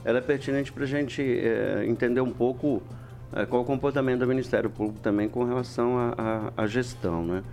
ela 0.05 0.19
é 0.19 0.21
pertinente 0.21 0.71
para 0.71 0.83
a 0.83 0.87
gente 0.87 1.23
eh, 1.23 1.83
entender 1.87 2.21
um 2.21 2.29
pouco 2.31 2.83
eh, 3.33 3.47
qual 3.47 3.63
o 3.63 3.65
comportamento 3.65 4.19
do 4.19 4.27
Ministério 4.27 4.69
Público 4.69 4.99
também 4.99 5.27
com 5.27 5.43
relação 5.43 6.13
à- 6.55 6.67
gestão, 6.67 7.25
né? 7.25 7.43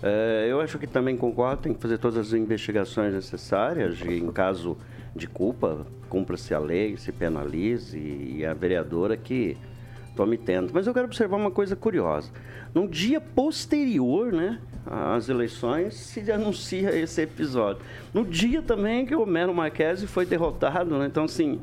Eh, 0.00 0.46
eu 0.48 0.60
acho 0.60 0.78
que 0.78 0.86
também 0.86 1.16
concordo, 1.16 1.62
tem 1.62 1.74
que 1.74 1.80
fazer 1.82 1.98
todas 1.98 2.18
as 2.28 2.32
investigações 2.34 3.12
necessárias 3.12 3.98
e, 4.00 4.18
em 4.18 4.30
caso 4.30 4.76
de 5.18 5.26
culpa, 5.26 5.86
cumpra-se 6.08 6.54
a 6.54 6.58
lei, 6.58 6.96
se 6.96 7.12
penalize 7.12 7.98
e 7.98 8.46
a 8.46 8.54
vereadora 8.54 9.16
que 9.16 9.56
tome 10.16 10.38
tento. 10.38 10.72
Mas 10.72 10.86
eu 10.86 10.94
quero 10.94 11.06
observar 11.06 11.36
uma 11.36 11.50
coisa 11.50 11.76
curiosa. 11.76 12.30
No 12.74 12.88
dia 12.88 13.20
posterior, 13.20 14.32
né, 14.32 14.58
às 14.86 15.28
eleições, 15.28 15.94
se 15.94 16.30
anuncia 16.32 16.96
esse 16.96 17.22
episódio. 17.22 17.82
No 18.12 18.24
dia 18.24 18.62
também 18.62 19.04
que 19.04 19.14
o 19.14 19.26
Mero 19.26 19.54
Marquesi 19.54 20.06
foi 20.06 20.24
derrotado, 20.24 20.98
né? 20.98 21.06
Então, 21.06 21.24
assim, 21.24 21.60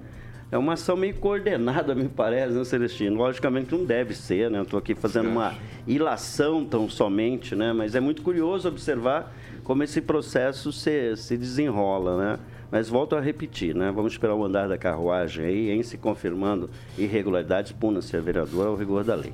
é 0.51 0.57
uma 0.57 0.73
ação 0.73 0.95
meio 0.95 1.15
coordenada, 1.15 1.95
me 1.95 2.07
parece, 2.07 2.53
né, 2.53 2.63
Celestino? 2.63 3.17
Logicamente 3.17 3.75
não 3.75 3.83
deve 3.83 4.13
ser, 4.13 4.49
né? 4.49 4.61
Estou 4.61 4.77
aqui 4.77 4.95
fazendo 4.95 5.29
uma 5.29 5.55
ilação 5.87 6.63
tão 6.63 6.89
somente, 6.89 7.55
né? 7.55 7.73
Mas 7.73 7.95
é 7.95 7.99
muito 7.99 8.21
curioso 8.21 8.67
observar 8.67 9.33
como 9.63 9.83
esse 9.83 9.99
processo 10.01 10.71
se, 10.71 11.15
se 11.17 11.35
desenrola, 11.35 12.17
né? 12.17 12.39
Mas 12.71 12.89
volto 12.89 13.15
a 13.15 13.21
repetir, 13.21 13.75
né? 13.75 13.91
Vamos 13.91 14.13
esperar 14.13 14.35
o 14.35 14.43
andar 14.43 14.67
da 14.67 14.77
carruagem 14.77 15.45
aí, 15.45 15.69
em 15.71 15.83
se 15.83 15.97
confirmando 15.97 16.69
irregularidades, 16.97 17.71
puna-se 17.71 18.15
a 18.17 18.19
vereadora 18.21 18.69
ao 18.69 18.75
rigor 18.75 19.03
da 19.03 19.15
lei. 19.15 19.33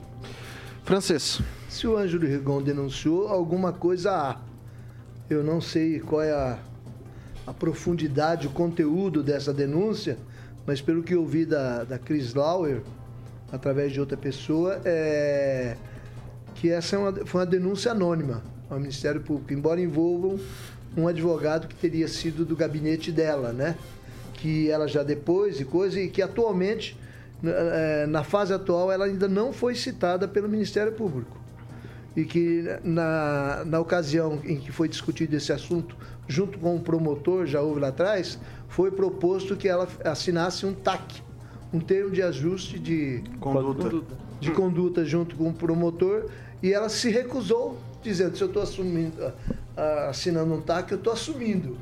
Francês. 0.84 1.41
Se 1.70 1.88
o 1.88 1.98
Ângelo 1.98 2.26
Rigon 2.28 2.62
denunciou, 2.62 3.28
alguma 3.28 3.72
coisa 3.72 4.12
há. 4.12 4.38
Eu 5.30 5.44
não 5.44 5.62
sei 5.62 6.00
qual 6.00 6.22
é 6.22 6.32
a, 6.32 6.60
a 7.48 7.54
profundidade, 7.54 8.48
o 8.48 8.50
conteúdo 8.52 9.24
dessa 9.24 9.54
denúncia, 9.54 10.17
mas 10.67 10.82
pelo 10.82 11.02
que 11.02 11.13
eu 11.13 11.22
ouvi 11.22 11.46
da, 11.46 11.84
da 11.86 11.98
Chris 11.98 12.34
Lauer, 12.34 12.82
através 13.52 13.94
de 13.94 14.00
outra 14.00 14.17
pessoa, 14.17 14.82
é 14.84 15.78
que 16.56 16.70
essa 16.70 16.96
é 16.96 17.00
uma- 17.00 17.26
foi 17.26 17.41
uma 17.41 17.48
denúncia 17.48 17.91
anônima 17.91 18.44
ao 18.70 18.78
Ministério 18.80 19.22
Público, 19.22 19.54
embora 19.54 19.80
envolvam 19.80 20.38
um 20.96 21.08
advogado 21.08 21.68
que 21.68 21.76
teria 21.76 22.08
sido 22.08 22.44
do 22.46 22.56
gabinete 22.56 23.12
dela, 23.12 23.52
né? 23.54 23.76
Que 24.34 24.70
ela 24.70 24.88
já 24.88 25.04
depois 25.04 25.60
e 25.60 25.66
coisa, 25.66 26.00
e 26.00 26.10
que 26.10 26.22
atualmente, 26.22 26.98
na- 27.42 27.52
eh, 27.52 28.06
na 28.08 28.24
fase 28.24 28.54
atual, 28.54 28.92
ela 28.92 29.06
ainda 29.06 29.28
não 29.28 29.54
foi 29.54 29.76
citada 29.76 30.28
pelo 30.28 30.50
Ministério 30.50 30.92
Público 30.92 31.40
e 32.16 32.26
que 32.26 32.66
na, 32.84 33.64
na 33.66 33.80
ocasião 33.80 34.40
em 34.44 34.58
que 34.58 34.72
foi 34.72 34.90
discutido 34.90 35.36
esse 35.36 35.54
assunto, 35.54 35.96
junto 36.28 36.60
com 36.60 36.76
o 36.76 36.80
promotor, 36.82 37.46
já 37.46 37.62
houve 37.62 37.80
lá 37.80 37.88
atrás, 37.88 38.38
foi 38.68 38.92
proposto 38.92 39.56
que 39.56 39.68
ela 39.68 39.88
assinasse 40.04 40.66
um 40.66 40.74
TAC, 40.74 41.22
um 41.74 41.80
termo 41.80 42.12
de 42.12 42.22
ajuste 42.22 42.78
de 42.78 43.24
Conduta. 43.40 44.16
de 44.42 44.52
conduta 44.52 45.06
junto 45.06 45.36
com 45.38 45.50
o 45.50 45.54
promotor 45.54 46.26
e 46.62 46.74
ela 46.74 46.90
se 46.90 47.10
recusou, 47.10 47.78
dizendo: 48.02 48.36
se 48.36 48.44
eu 48.44 48.48
estou 48.48 48.64
assumindo, 48.64 49.26
ah, 49.26 49.34
ah, 49.78 50.10
assinando 50.10 50.54
um 50.54 50.62
TAC, 50.62 50.92
eu 50.92 50.98
estou 50.98 51.14
assumindo. 51.14 51.78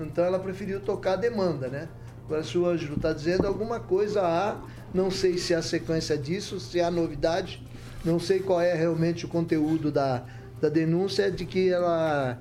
Então 0.00 0.24
ela 0.24 0.38
preferiu 0.38 0.80
tocar 0.80 1.12
a 1.12 1.16
demanda, 1.16 1.68
né? 1.68 1.88
Agora, 2.24 2.42
se 2.42 2.56
o 2.56 2.66
Ângelo 2.66 2.96
está 2.96 3.12
dizendo 3.12 3.46
alguma 3.46 3.78
coisa 3.78 4.22
há, 4.22 4.56
não 4.94 5.10
sei 5.10 5.36
se 5.36 5.54
há 5.54 5.60
sequência 5.60 6.16
disso, 6.16 6.58
se 6.58 6.80
há 6.80 6.90
novidade, 6.90 7.62
não 8.04 8.18
sei 8.18 8.40
qual 8.40 8.60
é 8.60 8.72
realmente 8.74 9.26
o 9.26 9.28
conteúdo 9.28 9.92
da, 9.92 10.24
da 10.60 10.68
denúncia, 10.70 11.30
de 11.30 11.44
que 11.44 11.68
ela, 11.68 12.38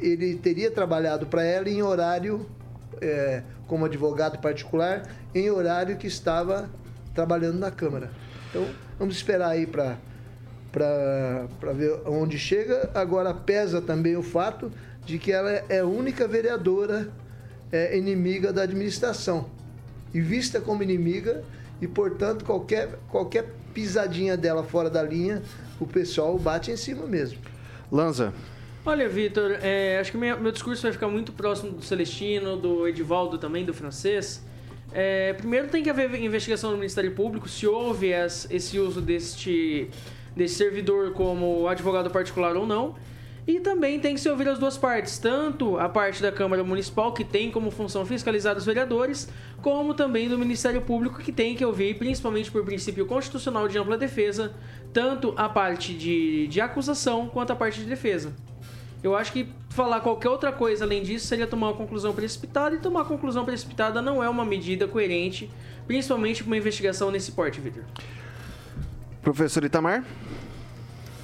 ele 0.00 0.36
teria 0.36 0.70
trabalhado 0.70 1.26
para 1.26 1.44
ela 1.44 1.68
em 1.68 1.82
horário, 1.82 2.46
é, 3.00 3.42
como 3.66 3.84
advogado 3.84 4.38
particular, 4.38 5.02
em 5.34 5.50
horário 5.50 5.96
que 5.96 6.06
estava 6.06 6.70
trabalhando 7.14 7.58
na 7.58 7.70
Câmara. 7.70 8.10
Então, 8.48 8.66
vamos 8.98 9.16
esperar 9.16 9.50
aí 9.50 9.66
para 9.66 9.98
para 10.72 11.72
ver 11.74 12.00
onde 12.06 12.38
chega. 12.38 12.90
Agora, 12.94 13.32
pesa 13.34 13.80
também 13.82 14.16
o 14.16 14.22
fato 14.22 14.72
de 15.04 15.18
que 15.18 15.30
ela 15.30 15.50
é 15.68 15.80
a 15.80 15.84
única 15.86 16.26
vereadora 16.26 17.10
é, 17.70 17.96
inimiga 17.96 18.52
da 18.52 18.62
administração. 18.62 19.46
E 20.14 20.20
vista 20.20 20.60
como 20.60 20.82
inimiga, 20.82 21.42
e 21.80 21.86
portanto, 21.86 22.44
qualquer, 22.44 22.98
qualquer 23.08 23.46
pisadinha 23.74 24.36
dela 24.36 24.62
fora 24.64 24.90
da 24.90 25.02
linha, 25.02 25.42
o 25.80 25.86
pessoal 25.86 26.38
bate 26.38 26.70
em 26.70 26.76
cima 26.76 27.06
mesmo. 27.06 27.38
Lanza. 27.90 28.32
Olha, 28.84 29.08
Vitor, 29.08 29.58
é, 29.62 29.98
acho 30.00 30.10
que 30.10 30.18
minha- 30.18 30.36
meu 30.36 30.50
discurso 30.50 30.82
vai 30.82 30.92
ficar 30.92 31.08
muito 31.08 31.32
próximo 31.32 31.70
do 31.72 31.82
Celestino, 31.82 32.56
do 32.56 32.86
Edivaldo 32.88 33.38
também, 33.38 33.64
do 33.64 33.72
francês. 33.72 34.42
É, 34.92 35.32
primeiro 35.34 35.68
tem 35.68 35.82
que 35.82 35.88
haver 35.88 36.12
investigação 36.16 36.70
no 36.72 36.76
Ministério 36.76 37.12
Público 37.12 37.48
se 37.48 37.66
houve 37.66 38.08
es- 38.12 38.46
esse 38.50 38.78
uso 38.78 39.00
deste, 39.00 39.88
desse 40.36 40.54
servidor 40.54 41.12
como 41.12 41.66
advogado 41.68 42.10
particular 42.10 42.56
ou 42.56 42.66
não. 42.66 42.94
E 43.44 43.58
também 43.58 43.98
tem 43.98 44.14
que 44.14 44.20
se 44.20 44.28
ouvir 44.28 44.48
as 44.48 44.58
duas 44.58 44.78
partes, 44.78 45.18
tanto 45.18 45.76
a 45.76 45.88
parte 45.88 46.22
da 46.22 46.30
Câmara 46.30 46.62
Municipal, 46.62 47.12
que 47.12 47.24
tem 47.24 47.50
como 47.50 47.72
função 47.72 48.06
fiscalizar 48.06 48.56
os 48.56 48.64
vereadores, 48.64 49.28
como 49.60 49.94
também 49.94 50.28
do 50.28 50.38
Ministério 50.38 50.80
Público, 50.80 51.18
que 51.18 51.32
tem 51.32 51.56
que 51.56 51.64
ouvir, 51.64 51.98
principalmente 51.98 52.52
por 52.52 52.64
princípio 52.64 53.04
constitucional 53.04 53.66
de 53.66 53.76
ampla 53.76 53.98
defesa, 53.98 54.54
tanto 54.92 55.34
a 55.36 55.48
parte 55.48 55.92
de, 55.92 56.46
de 56.46 56.60
acusação 56.60 57.28
quanto 57.28 57.52
a 57.52 57.56
parte 57.56 57.80
de 57.80 57.86
defesa. 57.86 58.32
Eu 59.02 59.16
acho 59.16 59.32
que 59.32 59.48
falar 59.70 60.00
qualquer 60.00 60.28
outra 60.28 60.52
coisa 60.52 60.84
além 60.84 61.02
disso 61.02 61.26
seria 61.26 61.46
tomar 61.46 61.70
uma 61.70 61.76
conclusão 61.76 62.14
precipitada, 62.14 62.76
e 62.76 62.78
tomar 62.78 63.00
uma 63.00 63.06
conclusão 63.06 63.44
precipitada 63.44 64.00
não 64.00 64.22
é 64.22 64.28
uma 64.28 64.44
medida 64.44 64.86
coerente, 64.86 65.50
principalmente 65.84 66.44
para 66.44 66.50
uma 66.50 66.56
investigação 66.56 67.10
nesse 67.10 67.32
porte, 67.32 67.60
Vitor. 67.60 67.82
Professor 69.22 69.64
Itamar. 69.64 70.04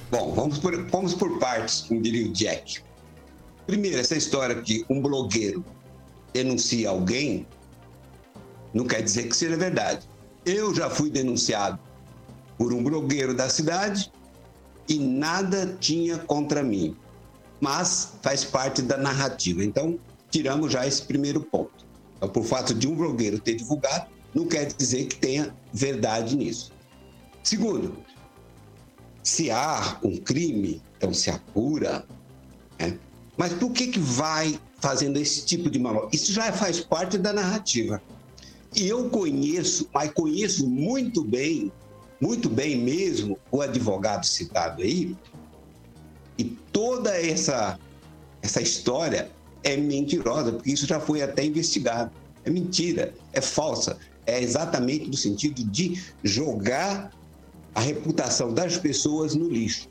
Bom, 0.09 0.33
vamos 0.33 0.57
por, 0.57 0.75
vamos 0.89 1.13
por 1.13 1.37
partes, 1.37 1.81
como 1.81 2.01
diria 2.01 2.27
o 2.27 2.31
Jack. 2.31 2.81
Primeiro, 3.67 3.99
essa 3.99 4.15
história 4.15 4.61
que 4.61 4.85
um 4.89 5.01
blogueiro 5.01 5.63
denuncia 6.33 6.89
alguém 6.89 7.45
não 8.73 8.85
quer 8.85 9.03
dizer 9.03 9.27
que 9.27 9.35
seja 9.35 9.57
verdade. 9.57 10.07
Eu 10.45 10.73
já 10.73 10.89
fui 10.89 11.09
denunciado 11.09 11.77
por 12.57 12.73
um 12.73 12.83
blogueiro 12.83 13.33
da 13.33 13.49
cidade 13.49 14.11
e 14.87 14.97
nada 14.97 15.77
tinha 15.79 16.17
contra 16.17 16.63
mim. 16.63 16.95
Mas 17.59 18.13
faz 18.21 18.43
parte 18.43 18.81
da 18.81 18.97
narrativa. 18.97 19.63
Então, 19.63 19.99
tiramos 20.31 20.71
já 20.71 20.87
esse 20.87 21.01
primeiro 21.01 21.41
ponto. 21.41 21.85
Então, 22.17 22.29
por 22.29 22.43
fato 22.43 22.73
de 22.73 22.87
um 22.87 22.95
blogueiro 22.95 23.39
ter 23.39 23.55
divulgado, 23.55 24.07
não 24.33 24.45
quer 24.45 24.65
dizer 24.65 25.05
que 25.05 25.15
tenha 25.17 25.53
verdade 25.73 26.35
nisso. 26.35 26.71
Segundo, 27.43 27.97
se 29.23 29.49
há 29.51 29.97
um 30.03 30.17
crime, 30.17 30.81
então 30.97 31.13
se 31.13 31.29
apura, 31.29 32.05
né? 32.79 32.97
mas 33.37 33.53
por 33.53 33.71
que, 33.71 33.87
que 33.87 33.99
vai 33.99 34.59
fazendo 34.79 35.17
esse 35.17 35.45
tipo 35.45 35.69
de 35.69 35.79
mal? 35.79 36.09
Isso 36.11 36.31
já 36.31 36.51
faz 36.51 36.79
parte 36.79 37.17
da 37.17 37.33
narrativa. 37.33 38.01
E 38.75 38.87
eu 38.87 39.09
conheço, 39.09 39.89
mas 39.93 40.11
conheço 40.11 40.67
muito 40.67 41.23
bem, 41.23 41.71
muito 42.21 42.49
bem 42.49 42.77
mesmo, 42.77 43.37
o 43.51 43.61
advogado 43.61 44.25
citado 44.25 44.83
aí, 44.83 45.15
e 46.37 46.43
toda 46.71 47.15
essa, 47.15 47.79
essa 48.41 48.61
história 48.61 49.31
é 49.63 49.75
mentirosa, 49.75 50.53
porque 50.53 50.71
isso 50.71 50.85
já 50.85 50.99
foi 50.99 51.21
até 51.21 51.43
investigado. 51.43 52.11
É 52.45 52.49
mentira, 52.49 53.13
é 53.33 53.41
falsa. 53.41 53.97
É 54.25 54.41
exatamente 54.41 55.07
no 55.07 55.17
sentido 55.17 55.63
de 55.65 56.01
jogar 56.23 57.11
a 57.79 57.81
reputação 57.81 58.53
das 58.53 58.77
pessoas 58.77 59.35
no 59.35 59.47
lixo. 59.47 59.87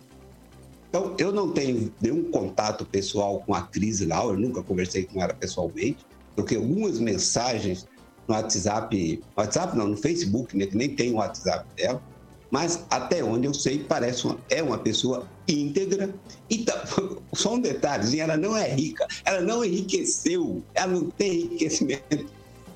Então, 0.90 1.14
eu 1.18 1.32
não 1.32 1.52
tenho 1.52 1.90
nenhum 2.02 2.30
contato 2.30 2.84
pessoal 2.84 3.42
com 3.46 3.54
a 3.54 3.62
Cris 3.62 4.06
Laura, 4.06 4.38
nunca 4.38 4.62
conversei 4.62 5.04
com 5.04 5.22
ela 5.22 5.32
pessoalmente, 5.32 6.04
porque 6.36 6.54
algumas 6.54 6.98
mensagens 6.98 7.86
no 8.26 8.34
WhatsApp, 8.34 9.22
WhatsApp 9.34 9.74
não, 9.74 9.88
no 9.88 9.96
Facebook, 9.96 10.54
né, 10.54 10.66
que 10.66 10.76
nem 10.76 10.94
tem 10.94 11.12
o 11.12 11.16
WhatsApp 11.16 11.66
dela, 11.76 12.02
mas 12.50 12.84
até 12.90 13.24
onde 13.24 13.46
eu 13.46 13.54
sei, 13.54 13.78
parece 13.78 14.26
uma, 14.26 14.38
é 14.50 14.62
uma 14.62 14.76
pessoa 14.76 15.26
íntegra. 15.46 16.14
Então, 16.50 16.76
só 17.32 17.54
um 17.54 17.60
detalhe, 17.60 18.20
ela 18.20 18.36
não 18.36 18.54
é 18.54 18.68
rica, 18.68 19.06
ela 19.24 19.40
não 19.40 19.64
enriqueceu, 19.64 20.62
ela 20.74 20.92
não 20.92 21.10
tem 21.10 21.40
enriquecimento 21.40 22.26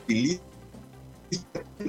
político, 0.06 0.51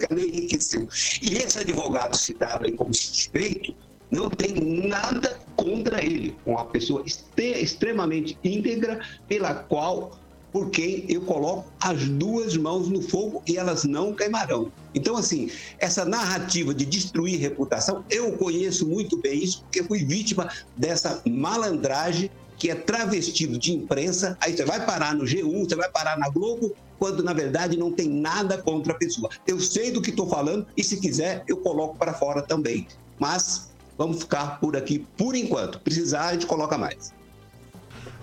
nem 0.10 0.28
enriqueceu. 0.28 0.88
E 1.22 1.36
esse 1.38 1.60
advogado 1.60 2.16
citado 2.16 2.66
aí 2.66 2.72
como 2.72 2.94
suspeito 2.94 3.76
não 4.12 4.30
tem 4.30 4.54
nada 4.88 5.40
contra 5.56 6.04
ele, 6.04 6.36
uma 6.46 6.66
pessoa 6.66 7.04
extremamente 7.38 8.38
íntegra 8.44 9.00
pela 9.28 9.56
qual 9.56 10.20
por 10.52 10.70
quem 10.70 11.04
eu 11.10 11.22
coloco 11.22 11.66
as 11.82 12.08
duas 12.08 12.56
mãos 12.56 12.88
no 12.88 13.02
fogo 13.02 13.42
e 13.48 13.58
elas 13.58 13.86
não 13.86 14.14
queimarão. 14.14 14.72
Então, 14.94 15.18
assim, 15.18 15.50
essa 15.80 16.06
narrativa 16.06 16.76
de 16.76 16.86
destruir 16.86 17.40
reputação, 17.40 18.06
eu 18.08 18.34
conheço 18.34 18.88
muito 18.88 19.18
bem 19.18 19.44
isso, 19.44 19.62
porque 19.64 19.84
fui 19.84 20.06
vítima 20.06 20.48
dessa 20.78 21.24
malandragem 21.28 22.30
que 22.56 22.70
é 22.70 22.76
travestido 22.76 23.58
de 23.58 23.74
imprensa. 23.74 24.38
Aí 24.40 24.56
você 24.56 24.64
vai 24.64 24.86
parar 24.86 25.16
no 25.16 25.24
G1, 25.24 25.68
você 25.68 25.76
vai 25.76 25.90
parar 25.90 26.20
na 26.20 26.30
Globo, 26.30 26.76
quando 27.00 27.24
na 27.24 27.34
verdade 27.34 27.78
não 27.78 27.92
tem 27.92 28.10
nada 28.10 28.58
contra 28.58 28.94
a 28.94 28.96
pessoa. 28.96 29.30
Eu 29.48 29.60
sei 29.60 29.92
do 29.92 30.02
que 30.02 30.10
estou 30.10 30.28
falando 30.28 30.66
e 30.76 30.84
se 30.84 31.00
quiser 31.00 31.44
eu 31.48 31.58
coloco 31.58 31.98
para 31.98 32.14
fora 32.14 32.42
também. 32.42 32.88
Mas 33.20 33.72
vamos 33.98 34.20
ficar 34.20 34.60
por 34.60 34.76
aqui 34.76 35.06
por 35.18 35.36
enquanto. 35.36 35.80
Precisar, 35.80 36.28
a 36.28 36.34
gente 36.34 36.46
coloca 36.46 36.78
mais. 36.78 37.14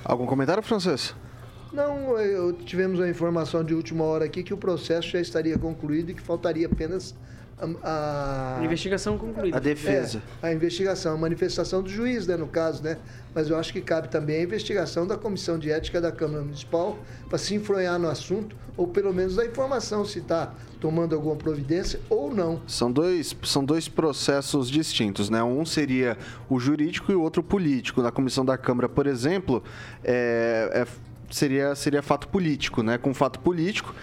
Algum 0.04 0.26
comentário, 0.26 0.62
Francês? 0.62 1.14
Não, 1.72 2.18
eu, 2.18 2.52
tivemos 2.52 3.00
a 3.00 3.08
informação 3.08 3.62
de 3.62 3.74
última 3.74 4.02
hora 4.04 4.24
aqui 4.24 4.42
que 4.42 4.52
o 4.52 4.56
processo 4.56 5.08
já 5.08 5.20
estaria 5.20 5.56
concluído 5.56 6.10
e 6.10 6.14
que 6.14 6.20
faltaria 6.20 6.66
apenas 6.66 7.14
a, 7.82 8.58
a 8.60 8.64
investigação 8.64 9.18
concluída. 9.18 9.56
A 9.56 9.60
defesa. 9.60 10.22
É, 10.42 10.48
a 10.48 10.52
investigação, 10.52 11.14
a 11.14 11.18
manifestação 11.18 11.82
do 11.82 11.88
juiz, 11.88 12.26
né, 12.26 12.36
no 12.36 12.46
caso, 12.46 12.82
né? 12.82 12.98
Mas 13.34 13.48
eu 13.48 13.56
acho 13.56 13.72
que 13.72 13.80
cabe 13.80 14.08
também 14.08 14.40
a 14.40 14.42
investigação 14.42 15.06
da 15.06 15.16
Comissão 15.16 15.58
de 15.58 15.70
Ética 15.70 16.00
da 16.00 16.10
Câmara 16.10 16.42
Municipal 16.42 16.98
para 17.28 17.38
se 17.38 17.54
enfronhar 17.54 17.98
no 17.98 18.08
assunto, 18.08 18.56
ou 18.76 18.88
pelo 18.88 19.12
menos 19.12 19.38
a 19.38 19.44
informação 19.44 20.04
se 20.04 20.18
está 20.18 20.52
tomando 20.80 21.14
alguma 21.14 21.36
providência 21.36 22.00
ou 22.08 22.34
não. 22.34 22.60
São 22.66 22.90
dois, 22.90 23.36
são 23.44 23.64
dois 23.64 23.88
processos 23.88 24.68
distintos, 24.70 25.28
né? 25.30 25.42
Um 25.42 25.64
seria 25.64 26.16
o 26.48 26.58
jurídico 26.58 27.12
e 27.12 27.14
o 27.14 27.20
outro 27.20 27.40
o 27.40 27.44
político. 27.44 28.02
Na 28.02 28.10
comissão 28.10 28.44
da 28.44 28.56
Câmara, 28.56 28.88
por 28.88 29.06
exemplo, 29.06 29.62
é, 30.02 30.70
é 30.72 31.10
seria, 31.30 31.74
seria 31.74 32.02
fato 32.02 32.28
político, 32.28 32.82
né? 32.82 32.98
Com 32.98 33.14
fato 33.14 33.38
político, 33.40 33.94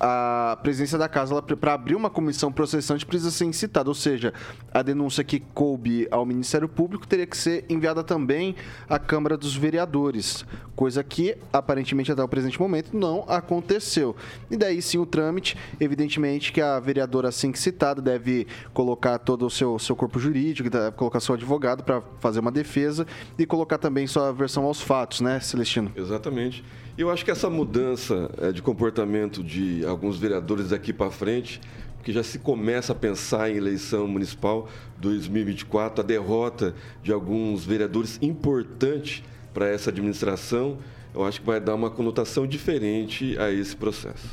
a 0.00 0.58
presidência 0.62 0.98
da 0.98 1.08
casa, 1.08 1.40
para 1.42 1.74
abrir 1.74 1.94
uma 1.94 2.10
comissão 2.10 2.52
processante, 2.52 3.06
precisa 3.06 3.30
ser 3.30 3.44
incitada. 3.44 3.88
Ou 3.88 3.94
seja, 3.94 4.32
a 4.72 4.82
denúncia 4.82 5.24
que 5.24 5.40
coube 5.40 6.06
ao 6.10 6.24
Ministério 6.24 6.68
Público 6.68 7.06
teria 7.06 7.26
que 7.26 7.36
ser 7.36 7.64
enviada 7.68 8.02
também 8.02 8.54
à 8.88 8.98
Câmara 8.98 9.36
dos 9.36 9.56
Vereadores, 9.56 10.44
coisa 10.74 11.02
que, 11.02 11.36
aparentemente, 11.52 12.12
até 12.12 12.22
o 12.22 12.28
presente 12.28 12.60
momento, 12.60 12.96
não 12.96 13.24
aconteceu. 13.28 14.14
E 14.50 14.56
daí 14.56 14.80
sim 14.82 14.98
o 14.98 15.06
trâmite, 15.06 15.56
evidentemente 15.80 16.52
que 16.52 16.60
a 16.60 16.78
vereadora, 16.78 17.28
assim 17.28 17.50
que 17.50 17.58
citada, 17.58 18.02
deve 18.02 18.46
colocar 18.72 19.18
todo 19.18 19.46
o 19.46 19.50
seu, 19.50 19.78
seu 19.78 19.96
corpo 19.96 20.18
jurídico, 20.18 20.68
colocar 20.96 21.20
seu 21.20 21.34
advogado 21.34 21.82
para 21.82 22.02
fazer 22.20 22.40
uma 22.40 22.52
defesa 22.52 23.06
e 23.38 23.46
colocar 23.46 23.78
também 23.78 24.06
sua 24.06 24.32
versão 24.32 24.64
aos 24.64 24.80
fatos, 24.80 25.20
né, 25.20 25.40
Celestino? 25.40 25.92
Exatamente. 25.96 26.64
Eu 26.98 27.10
acho 27.10 27.24
que 27.24 27.30
essa 27.30 27.50
mudança 27.50 28.30
eh, 28.38 28.52
de 28.52 28.62
comportamento 28.62 29.44
de 29.44 29.84
alguns 29.84 30.18
vereadores 30.18 30.70
daqui 30.70 30.94
para 30.94 31.10
frente, 31.10 31.60
que 32.02 32.10
já 32.10 32.22
se 32.22 32.38
começa 32.38 32.92
a 32.92 32.94
pensar 32.94 33.50
em 33.50 33.56
eleição 33.56 34.08
municipal 34.08 34.66
2024, 34.96 36.02
a 36.02 36.06
derrota 36.06 36.74
de 37.02 37.12
alguns 37.12 37.66
vereadores 37.66 38.18
importante 38.22 39.22
para 39.52 39.68
essa 39.68 39.90
administração, 39.90 40.78
eu 41.14 41.24
acho 41.24 41.40
que 41.40 41.46
vai 41.46 41.60
dar 41.60 41.74
uma 41.74 41.90
conotação 41.90 42.46
diferente 42.46 43.36
a 43.38 43.50
esse 43.50 43.76
processo. 43.76 44.28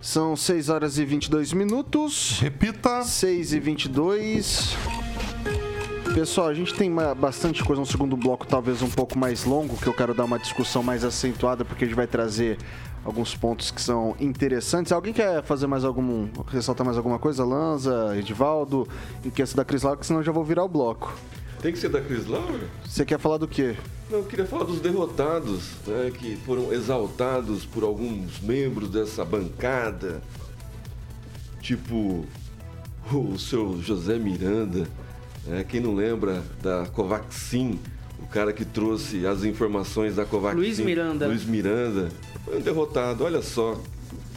São 0.00 0.36
6 0.36 0.68
horas 0.68 0.98
e 0.98 1.04
22 1.04 1.52
minutos. 1.52 2.38
Repita. 2.40 3.02
6 3.02 3.52
e 3.52 3.60
22. 3.60 4.76
Pessoal, 6.14 6.48
a 6.48 6.54
gente 6.54 6.74
tem 6.74 6.92
bastante 7.16 7.64
coisa 7.64 7.80
no 7.80 7.86
segundo 7.86 8.18
bloco, 8.18 8.46
talvez 8.46 8.82
um 8.82 8.90
pouco 8.90 9.18
mais 9.18 9.44
longo, 9.44 9.78
que 9.78 9.86
eu 9.86 9.94
quero 9.94 10.12
dar 10.12 10.24
uma 10.24 10.38
discussão 10.38 10.82
mais 10.82 11.04
acentuada, 11.04 11.64
porque 11.64 11.84
a 11.84 11.86
gente 11.86 11.96
vai 11.96 12.06
trazer 12.06 12.58
alguns 13.02 13.34
pontos 13.34 13.70
que 13.70 13.80
são 13.80 14.14
interessantes. 14.20 14.92
Alguém 14.92 15.14
quer 15.14 15.42
fazer 15.42 15.66
mais 15.66 15.84
algum. 15.84 16.28
ressaltar 16.48 16.84
mais 16.84 16.98
alguma 16.98 17.18
coisa? 17.18 17.44
Lanza, 17.46 18.14
Edivaldo, 18.14 18.86
em 19.24 19.30
que 19.30 19.42
da 19.54 19.64
Cris 19.64 19.82
Laura, 19.82 20.02
senão 20.02 20.20
eu 20.20 20.24
já 20.24 20.32
vou 20.32 20.44
virar 20.44 20.64
o 20.64 20.68
bloco. 20.68 21.14
Tem 21.62 21.72
que 21.72 21.78
ser 21.78 21.88
da 21.88 22.00
Cris 22.02 22.26
Laura? 22.26 22.68
Você 22.84 23.06
quer 23.06 23.18
falar 23.18 23.38
do 23.38 23.48
quê? 23.48 23.74
Não, 24.10 24.18
eu 24.18 24.24
queria 24.24 24.44
falar 24.44 24.64
dos 24.64 24.80
derrotados, 24.80 25.70
né, 25.86 26.12
que 26.12 26.36
foram 26.44 26.74
exaltados 26.74 27.64
por 27.64 27.84
alguns 27.84 28.38
membros 28.40 28.90
dessa 28.90 29.24
bancada. 29.24 30.20
Tipo 31.62 32.26
o 33.10 33.38
seu 33.38 33.80
José 33.80 34.18
Miranda, 34.18 34.86
é, 35.50 35.64
quem 35.64 35.80
não 35.80 35.94
lembra 35.94 36.42
da 36.62 36.86
Covaxin, 36.86 37.78
o 38.20 38.26
cara 38.26 38.52
que 38.52 38.64
trouxe 38.64 39.26
as 39.26 39.44
informações 39.44 40.16
da 40.16 40.24
Covaxin. 40.24 40.56
Luiz 40.56 40.78
Miranda. 40.78 41.26
Luiz 41.26 41.44
Miranda. 41.44 42.08
Foi 42.44 42.58
um 42.58 42.60
derrotado, 42.60 43.24
olha 43.24 43.42
só. 43.42 43.80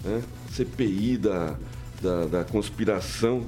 Né? 0.04 0.22
CPI 0.52 1.18
da, 1.18 1.56
da, 2.02 2.26
da 2.26 2.44
conspiração, 2.44 3.46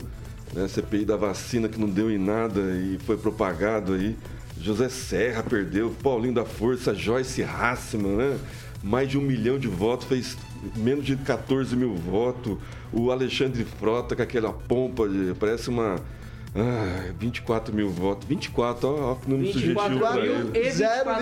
né? 0.54 0.68
CPI 0.68 1.06
da 1.06 1.16
vacina 1.16 1.68
que 1.70 1.80
não 1.80 1.90
deu 1.90 2.12
em 2.12 2.18
nada 2.18 2.60
e 2.60 3.00
foi 3.06 3.18
propagado 3.18 3.94
aí. 3.94 4.16
José 4.60 4.90
Serra 4.90 5.44
perdeu, 5.44 5.96
Paulinho 6.02 6.34
da 6.34 6.46
Força, 6.46 6.94
Joyce 6.94 7.44
Hassman, 7.44 8.18
né? 8.18 8.40
Mais 8.84 9.10
de 9.10 9.18
um 9.18 9.22
milhão 9.22 9.58
de 9.58 9.68
votos, 9.68 10.08
fez 10.08 10.38
menos 10.76 11.06
de 11.06 11.16
14 11.16 11.76
mil 11.76 11.96
votos. 11.96 12.58
O 12.92 13.12
Alexandre 13.12 13.64
Frota 13.64 14.16
com 14.16 14.22
aquela 14.22 14.52
pompa, 14.52 15.08
de, 15.08 15.34
parece 15.40 15.70
uma 15.70 15.98
ah, 16.58 17.12
24 17.20 17.74
mil 17.74 17.90
votos. 17.90 18.28
24, 18.28 18.88
ó, 18.88 19.12
ó 19.12 19.16
que 19.16 19.30
número 19.30 19.52
24 19.54 19.94
sugestivo 19.98 20.00
pra 20.00 20.22
mil 20.22 20.56
ele. 20.56 20.68
e 20.68 20.72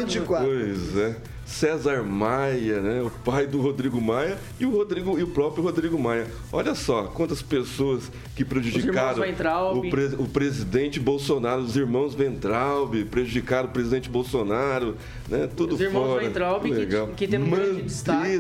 024. 0.05 0.45
Pois 0.47 0.97
é. 0.97 1.15
César 1.45 2.01
Maia, 2.01 2.81
né? 2.81 3.01
O 3.03 3.09
pai 3.23 3.45
do 3.45 3.61
Rodrigo 3.61 4.01
Maia 4.01 4.35
e 4.59 4.65
o 4.65 4.71
Rodrigo 4.71 5.19
e 5.19 5.21
o 5.21 5.27
próprio 5.27 5.63
Rodrigo 5.63 5.97
Maia. 5.99 6.25
Olha 6.51 6.73
só 6.73 7.03
quantas 7.03 7.43
pessoas 7.43 8.11
que 8.35 8.43
prejudicaram 8.43 9.21
o, 9.77 9.89
pre- 9.91 10.15
o 10.17 10.25
presidente 10.27 10.99
Bolsonaro, 10.99 11.61
os 11.61 11.77
irmãos 11.77 12.15
Ventralbe, 12.15 13.05
prejudicaram 13.05 13.69
o 13.69 13.71
presidente 13.71 14.09
Bolsonaro, 14.09 14.95
né? 15.29 15.47
Tudo 15.55 15.75
Os 15.75 15.81
irmãos 15.81 16.07
fora. 16.07 16.23
Weintraub, 16.23 16.63
que- 16.63 16.73
Legal. 16.73 17.07
que 17.09 17.27
tem 17.27 17.39
um 17.39 17.47
grande 17.49 17.81
destaque. 17.83 18.39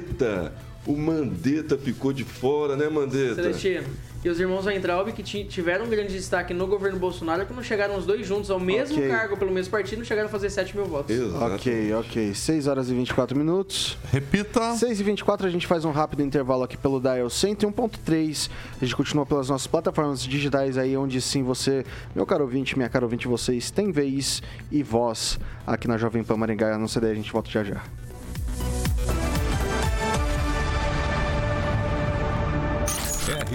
O 0.85 0.95
Mandetta 0.95 1.77
ficou 1.77 2.13
de 2.13 2.23
fora, 2.23 2.75
né, 2.75 2.87
Mandetta? 2.89 3.35
Celestino. 3.35 3.87
E 4.23 4.29
os 4.29 4.39
irmãos 4.39 4.65
Weintraub, 4.65 5.11
que 5.11 5.21
ti- 5.21 5.43
tiveram 5.45 5.85
um 5.85 5.89
grande 5.89 6.11
destaque 6.13 6.51
no 6.51 6.65
governo 6.65 6.97
Bolsonaro, 6.97 7.45
que 7.45 7.53
não 7.53 7.61
chegaram 7.61 7.95
os 7.95 8.07
dois 8.07 8.25
juntos 8.25 8.49
ao 8.49 8.59
mesmo 8.59 8.97
Ok. 8.97 9.07
cargo 9.07 9.37
pelo 9.37 9.51
mesmo 9.51 9.69
partido, 9.71 9.99
não 9.99 10.05
chegaram 10.05 10.27
a 10.27 10.31
fazer 10.31 10.49
7 10.49 10.75
mil 10.75 10.85
votos. 10.85 11.15
Exato. 11.15 11.53
Ok, 11.55 11.93
ok. 11.93 12.33
6 12.33 12.65
horas 12.67 12.89
e 12.89 12.93
24 12.95 13.37
minutos. 13.37 13.97
Repita. 14.11 14.73
6 14.75 14.99
e 14.99 15.03
24 15.03 15.45
a 15.45 15.49
gente 15.51 15.67
faz 15.67 15.85
um 15.85 15.91
rápido 15.91 16.23
intervalo 16.23 16.63
aqui 16.63 16.75
pelo 16.75 16.99
Dial 16.99 17.27
101.3. 17.29 18.49
A 18.81 18.85
gente 18.85 18.95
continua 18.95 19.25
pelas 19.27 19.49
nossas 19.49 19.67
plataformas 19.67 20.23
digitais 20.23 20.75
aí, 20.77 20.97
onde 20.97 21.21
sim 21.21 21.43
você, 21.43 21.85
meu 22.15 22.25
caro 22.25 22.43
ouvinte, 22.45 22.75
minha 22.75 22.89
cara 22.89 23.05
ouvinte, 23.05 23.27
vocês 23.27 23.69
têm 23.69 23.91
vez 23.91 24.41
e 24.71 24.81
voz 24.81 25.39
aqui 25.67 25.87
na 25.87 25.97
Jovem 25.99 26.23
Pan 26.23 26.37
Maringá. 26.37 26.77
Não 26.79 26.87
sei 26.87 27.01
daí, 27.01 27.11
a 27.11 27.15
gente 27.15 27.31
volta 27.31 27.49
já 27.51 27.63
já. 27.63 27.83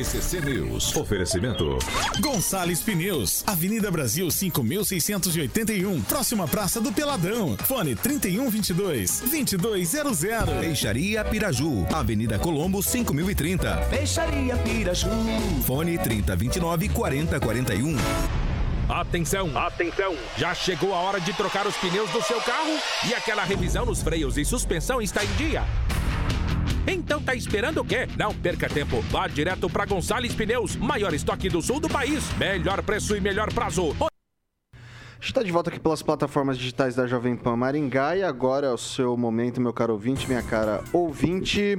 RCC 0.01 0.41
News. 0.41 0.97
Oferecimento. 0.97 1.79
Gonçalves 2.21 2.81
Pneus, 2.81 3.45
Avenida 3.47 3.91
Brasil 3.91 4.31
5681, 4.31 6.01
próxima 6.03 6.49
Praça 6.49 6.81
do 6.81 6.91
Peladão. 6.91 7.55
Fone 7.67 7.95
3122 7.95 9.21
2200. 9.21 10.21
Peixaria 10.59 11.23
Piraju, 11.23 11.87
Avenida 11.93 12.39
Colombo 12.39 12.83
5030. 12.83 13.77
Peixaria 13.91 14.57
Piraju. 14.57 15.11
Fone 15.67 15.99
3029 15.99 16.89
4041. 16.89 17.97
Atenção, 18.89 19.57
atenção! 19.57 20.17
Já 20.37 20.55
chegou 20.55 20.95
a 20.95 20.99
hora 20.99 21.21
de 21.21 21.33
trocar 21.35 21.67
os 21.67 21.77
pneus 21.77 22.11
do 22.11 22.23
seu 22.23 22.41
carro 22.41 22.77
e 23.09 23.15
aquela 23.15 23.45
revisão 23.45 23.85
nos 23.85 24.03
freios 24.03 24.37
e 24.39 24.45
suspensão 24.45 25.01
está 25.01 25.23
em 25.23 25.33
dia. 25.35 25.63
Então 26.87 27.23
tá 27.23 27.35
esperando 27.35 27.79
o 27.79 27.85
quê? 27.85 28.09
Não 28.16 28.35
perca 28.35 28.69
tempo. 28.69 29.01
Vá 29.11 29.29
direto 29.29 29.69
para 29.69 29.85
Gonçalves 29.85 30.35
Pneus, 30.35 30.77
maior 30.77 31.12
estoque 31.12 31.49
do 31.49 31.61
sul 31.61 31.79
do 31.79 31.88
país, 31.88 32.25
melhor 32.37 32.83
preço 32.83 33.16
e 33.16 33.21
melhor 33.21 33.53
prazo. 33.53 33.95
A 34.01 35.23
gente 35.23 35.33
está 35.33 35.43
de 35.43 35.53
volta 35.53 35.69
aqui 35.69 35.79
pelas 35.79 36.03
plataformas 36.03 36.57
digitais 36.57 36.95
da 36.95 37.07
Jovem 37.07 37.37
Pan 37.37 37.55
Maringá 37.55 38.16
e 38.16 38.23
agora 38.23 38.69
é 38.69 38.73
o 38.73 38.79
seu 38.79 39.16
momento, 39.19 39.61
meu 39.61 39.73
caro 39.73 39.93
ouvinte, 39.93 40.27
minha 40.27 40.43
cara 40.43 40.83
ouvinte. 40.95 41.77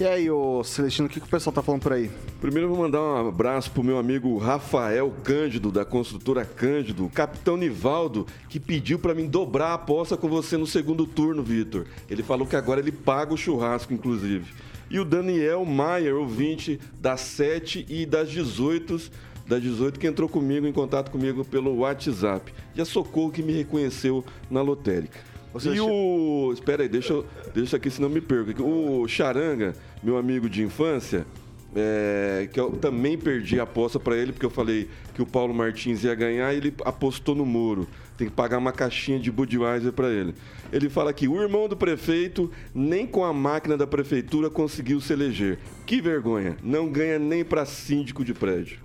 E 0.00 0.04
aí, 0.06 0.30
ô 0.30 0.64
Celestino, 0.64 1.06
o 1.06 1.10
que, 1.10 1.20
que 1.20 1.26
o 1.26 1.30
pessoal 1.30 1.52
tá 1.52 1.62
falando 1.62 1.82
por 1.82 1.92
aí? 1.92 2.10
Primeiro 2.40 2.68
eu 2.68 2.74
vou 2.74 2.82
mandar 2.84 3.02
um 3.02 3.28
abraço 3.28 3.70
pro 3.70 3.84
meu 3.84 3.98
amigo 3.98 4.38
Rafael 4.38 5.12
Cândido, 5.22 5.70
da 5.70 5.84
construtora 5.84 6.42
Cândido, 6.42 7.04
o 7.04 7.10
capitão 7.10 7.54
Nivaldo, 7.54 8.26
que 8.48 8.58
pediu 8.58 8.98
para 8.98 9.14
mim 9.14 9.26
dobrar 9.26 9.66
a 9.68 9.74
aposta 9.74 10.16
com 10.16 10.26
você 10.26 10.56
no 10.56 10.66
segundo 10.66 11.06
turno, 11.06 11.42
Vitor. 11.42 11.84
Ele 12.08 12.22
falou 12.22 12.46
que 12.46 12.56
agora 12.56 12.80
ele 12.80 12.90
paga 12.92 13.34
o 13.34 13.36
churrasco, 13.36 13.92
inclusive. 13.92 14.50
E 14.88 14.98
o 14.98 15.04
Daniel 15.04 15.66
Maier, 15.66 16.16
ouvinte 16.16 16.80
das 16.98 17.20
7 17.20 17.84
e 17.86 18.06
das 18.06 18.30
18, 18.30 19.10
das 19.46 19.60
18, 19.60 20.00
que 20.00 20.06
entrou 20.06 20.30
comigo, 20.30 20.66
em 20.66 20.72
contato 20.72 21.10
comigo 21.10 21.44
pelo 21.44 21.76
WhatsApp. 21.76 22.54
A 22.78 22.84
Socorro 22.86 23.30
que 23.30 23.42
me 23.42 23.52
reconheceu 23.52 24.24
na 24.50 24.62
lotérica. 24.62 25.28
Você 25.52 25.70
e 25.70 25.74
che- 25.74 25.80
o. 25.80 26.52
Espera 26.52 26.82
aí, 26.84 26.88
deixa, 26.88 27.24
deixa 27.52 27.76
aqui, 27.76 27.90
senão 27.90 28.08
me 28.08 28.20
perco. 28.20 28.62
O 28.62 29.06
Charanga, 29.08 29.74
meu 30.02 30.16
amigo 30.16 30.48
de 30.48 30.62
infância, 30.62 31.26
é, 31.74 32.48
que 32.52 32.58
eu 32.58 32.72
também 32.72 33.16
perdi 33.16 33.60
a 33.60 33.62
aposta 33.62 34.00
para 34.00 34.16
ele, 34.16 34.32
porque 34.32 34.46
eu 34.46 34.50
falei 34.50 34.88
que 35.14 35.22
o 35.22 35.26
Paulo 35.26 35.54
Martins 35.54 36.02
ia 36.02 36.14
ganhar 36.14 36.52
e 36.52 36.56
ele 36.56 36.74
apostou 36.84 37.34
no 37.34 37.46
Moro. 37.46 37.86
Tem 38.16 38.28
que 38.28 38.34
pagar 38.34 38.58
uma 38.58 38.72
caixinha 38.72 39.18
de 39.18 39.30
Budweiser 39.30 39.92
para 39.92 40.10
ele. 40.10 40.34
Ele 40.72 40.88
fala 40.88 41.12
que 41.12 41.26
o 41.26 41.40
irmão 41.40 41.68
do 41.68 41.76
prefeito, 41.76 42.50
nem 42.74 43.06
com 43.06 43.24
a 43.24 43.32
máquina 43.32 43.76
da 43.76 43.86
prefeitura, 43.86 44.50
conseguiu 44.50 45.00
se 45.00 45.12
eleger. 45.12 45.58
Que 45.86 46.00
vergonha. 46.00 46.56
Não 46.62 46.88
ganha 46.88 47.18
nem 47.18 47.44
para 47.44 47.64
síndico 47.64 48.24
de 48.24 48.34
prédio. 48.34 48.78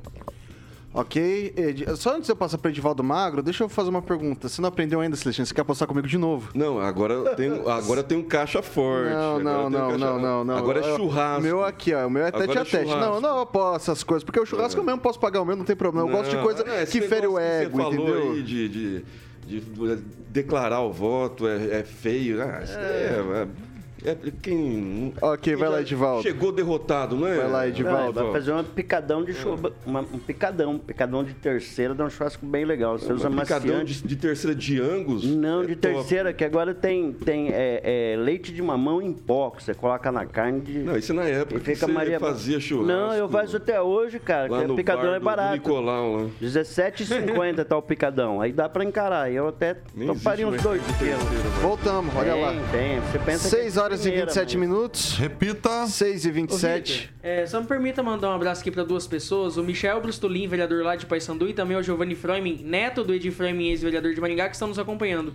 Ok, 0.97 1.53
Ed, 1.57 1.85
só 1.97 2.11
antes 2.15 2.27
de 2.27 2.31
eu 2.31 2.37
passar 2.37 2.57
para 2.57 2.71
Edivaldo 2.71 3.03
Magro, 3.03 3.43
deixa 3.43 3.65
eu 3.65 3.67
fazer 3.67 3.89
uma 3.89 4.01
pergunta. 4.01 4.47
Você 4.47 4.61
não 4.61 4.69
aprendeu 4.69 5.01
ainda, 5.01 5.17
Celestino? 5.17 5.45
Você 5.45 5.53
quer 5.53 5.59
apostar 5.59 5.85
comigo 5.89 6.07
de 6.07 6.17
novo? 6.17 6.51
Não, 6.55 6.79
agora 6.79 7.35
tem, 7.35 7.51
agora 7.69 8.01
tem 8.01 8.17
um 8.17 8.23
caixa 8.23 8.61
forte. 8.61 9.09
Não, 9.11 9.37
não, 9.37 9.69
não, 9.69 9.89
caixa- 9.89 9.97
não, 9.97 10.21
não, 10.21 10.43
não. 10.45 10.57
Agora 10.57 10.79
é 10.79 10.89
Eu- 10.89 10.95
churrasco. 10.95 11.41
O 11.41 11.43
meu 11.43 11.65
aqui, 11.65 11.93
ó. 11.93 12.07
O 12.07 12.09
meu 12.09 12.25
é 12.25 12.31
tete 12.31 12.43
Agora 12.43 12.59
a 12.59 12.61
é 12.61 12.65
tete. 12.65 12.89
Não, 12.89 13.19
não, 13.19 13.39
eu 13.39 13.45
posso 13.45 13.91
essas 13.91 14.03
coisas. 14.05 14.23
Porque 14.23 14.39
o 14.39 14.45
churrasco 14.45 14.79
eu 14.79 14.85
mesmo 14.85 15.01
posso 15.01 15.19
pagar 15.19 15.41
o 15.41 15.45
meu, 15.45 15.57
não 15.57 15.65
tem 15.65 15.75
problema. 15.75 16.07
Eu 16.07 16.11
gosto 16.13 16.29
de 16.29 16.37
Não, 16.37 16.43
coisa 16.43 16.63
é, 16.65 16.85
que 16.85 17.01
fere 17.01 17.27
o 17.27 17.37
ego, 17.37 17.81
entendeu? 17.81 18.31
Aí 18.31 18.41
de, 18.41 18.69
de, 18.69 19.05
de 19.47 20.03
declarar 20.29 20.79
o 20.79 20.93
voto 20.93 21.45
é, 21.45 21.79
é 21.79 21.83
feio. 21.83 22.41
Ah, 22.41 22.61
daí 22.65 22.73
é, 22.73 23.41
é- 23.43 23.47
é 24.03 24.15
quem. 24.41 25.13
Ok, 25.21 25.55
vai 25.55 25.63
quem 25.67 25.69
lá, 25.71 25.75
já 25.77 25.81
Edivaldo. 25.81 26.23
Chegou 26.23 26.51
derrotado, 26.51 27.15
não 27.15 27.27
é? 27.27 27.35
Vai 27.37 27.47
lá, 27.51 27.61
Não, 27.61 27.67
Edivaldo. 27.67 28.23
vai 28.23 28.31
fazer 28.33 28.51
uma 28.51 28.63
picadão 28.63 29.23
de 29.23 29.33
chuva, 29.33 29.71
uma- 29.85 30.01
um 30.01 30.19
picadão, 30.19 30.71
um 30.73 30.77
picadão 30.79 31.23
de 31.23 31.33
terceira, 31.33 31.93
dá 31.93 32.05
um 32.05 32.09
churrasco 32.09 32.45
bem 32.45 32.65
legal. 32.65 32.97
Você 32.97 33.11
usa 33.13 33.29
Um 33.29 33.35
picadão 33.35 33.83
de, 33.83 34.01
de 34.03 34.15
terceira 34.15 34.55
de 34.55 34.79
Angus? 34.81 35.23
Não, 35.25 35.63
é 35.63 35.67
de 35.67 35.75
top. 35.75 35.93
terceira, 35.95 36.33
que 36.33 36.43
agora 36.43 36.73
tem, 36.73 37.13
tem 37.13 37.49
é, 37.51 38.13
é, 38.13 38.17
leite 38.17 38.51
de 38.53 38.61
mamão 38.61 39.01
em 39.01 39.13
pó, 39.13 39.49
que 39.51 39.63
você 39.63 39.73
coloca 39.73 40.11
na 40.11 40.25
carne 40.25 40.61
de... 40.61 40.79
Não, 40.79 40.97
isso 40.97 41.11
é 41.11 41.15
na 41.15 41.23
época 41.25 41.55
e 41.57 41.59
que 41.59 41.65
fica 41.73 41.85
você 41.85 41.91
Maria... 41.91 42.19
fazia 42.19 42.59
churrasco. 42.59 42.87
Não, 42.91 43.13
eu 43.13 43.29
faço 43.29 43.57
até 43.57 43.81
hoje, 43.81 44.19
cara, 44.19 44.51
Lá 44.51 44.61
que 44.61 44.67
no 44.67 44.73
o 44.73 44.77
picadão 44.77 45.03
bar 45.05 45.15
é 45.15 45.19
do 45.19 45.25
barato. 45.25 45.53
Nicolau, 45.53 46.15
lá. 46.17 46.23
R$17,50 46.41 47.63
tá 47.65 47.77
o 47.77 47.81
picadão. 47.81 48.41
Aí 48.41 48.51
dá 48.51 48.67
pra 48.69 48.83
encarar. 48.83 49.31
Eu 49.31 49.47
até 49.47 49.77
Nem 49.93 50.07
toparia 50.07 50.47
uns 50.47 50.61
dois 50.61 50.81
quilos. 50.97 51.23
mas- 51.23 51.61
Voltamos, 51.61 52.13
olha 52.15 52.33
tem, 52.33 52.41
lá. 52.41 52.53
tem. 52.71 52.99
Você 53.01 53.19
pensa 53.19 53.49
6 53.49 53.73
que 53.73 53.79
horas 53.85 53.99
e 54.01 54.03
primeira, 54.03 54.25
27 54.27 54.57
mas- 54.57 54.67
minutos. 54.67 55.17
Repita. 55.17 55.87
6 55.87 56.25
e 56.25 56.29
Ô, 56.29 56.33
27. 56.33 56.93
Vitor, 56.93 57.09
é, 57.23 57.45
só 57.47 57.61
me 57.61 57.67
permita 57.67 58.03
mandar 58.03 58.29
um 58.29 58.33
abraço 58.33 58.61
aqui 58.61 58.71
para 58.71 58.83
duas 58.83 59.07
pessoas. 59.07 59.57
O 59.57 59.63
Michel 59.63 60.01
Brustolin, 60.01 60.47
vereador 60.47 60.83
lá 60.83 60.95
de 60.95 61.05
Paysandu, 61.05 61.47
e 61.47 61.53
também 61.53 61.77
o 61.77 61.83
Giovanni 61.83 62.15
Froimin, 62.15 62.61
neto 62.63 63.03
do 63.03 63.13
Edi 63.13 63.31
Froimin, 63.31 63.69
ex-vereador 63.69 64.13
de 64.13 64.19
Maringá, 64.21 64.47
que 64.49 64.55
estão 64.55 64.67
nos 64.67 64.79
acompanhando. 64.79 65.33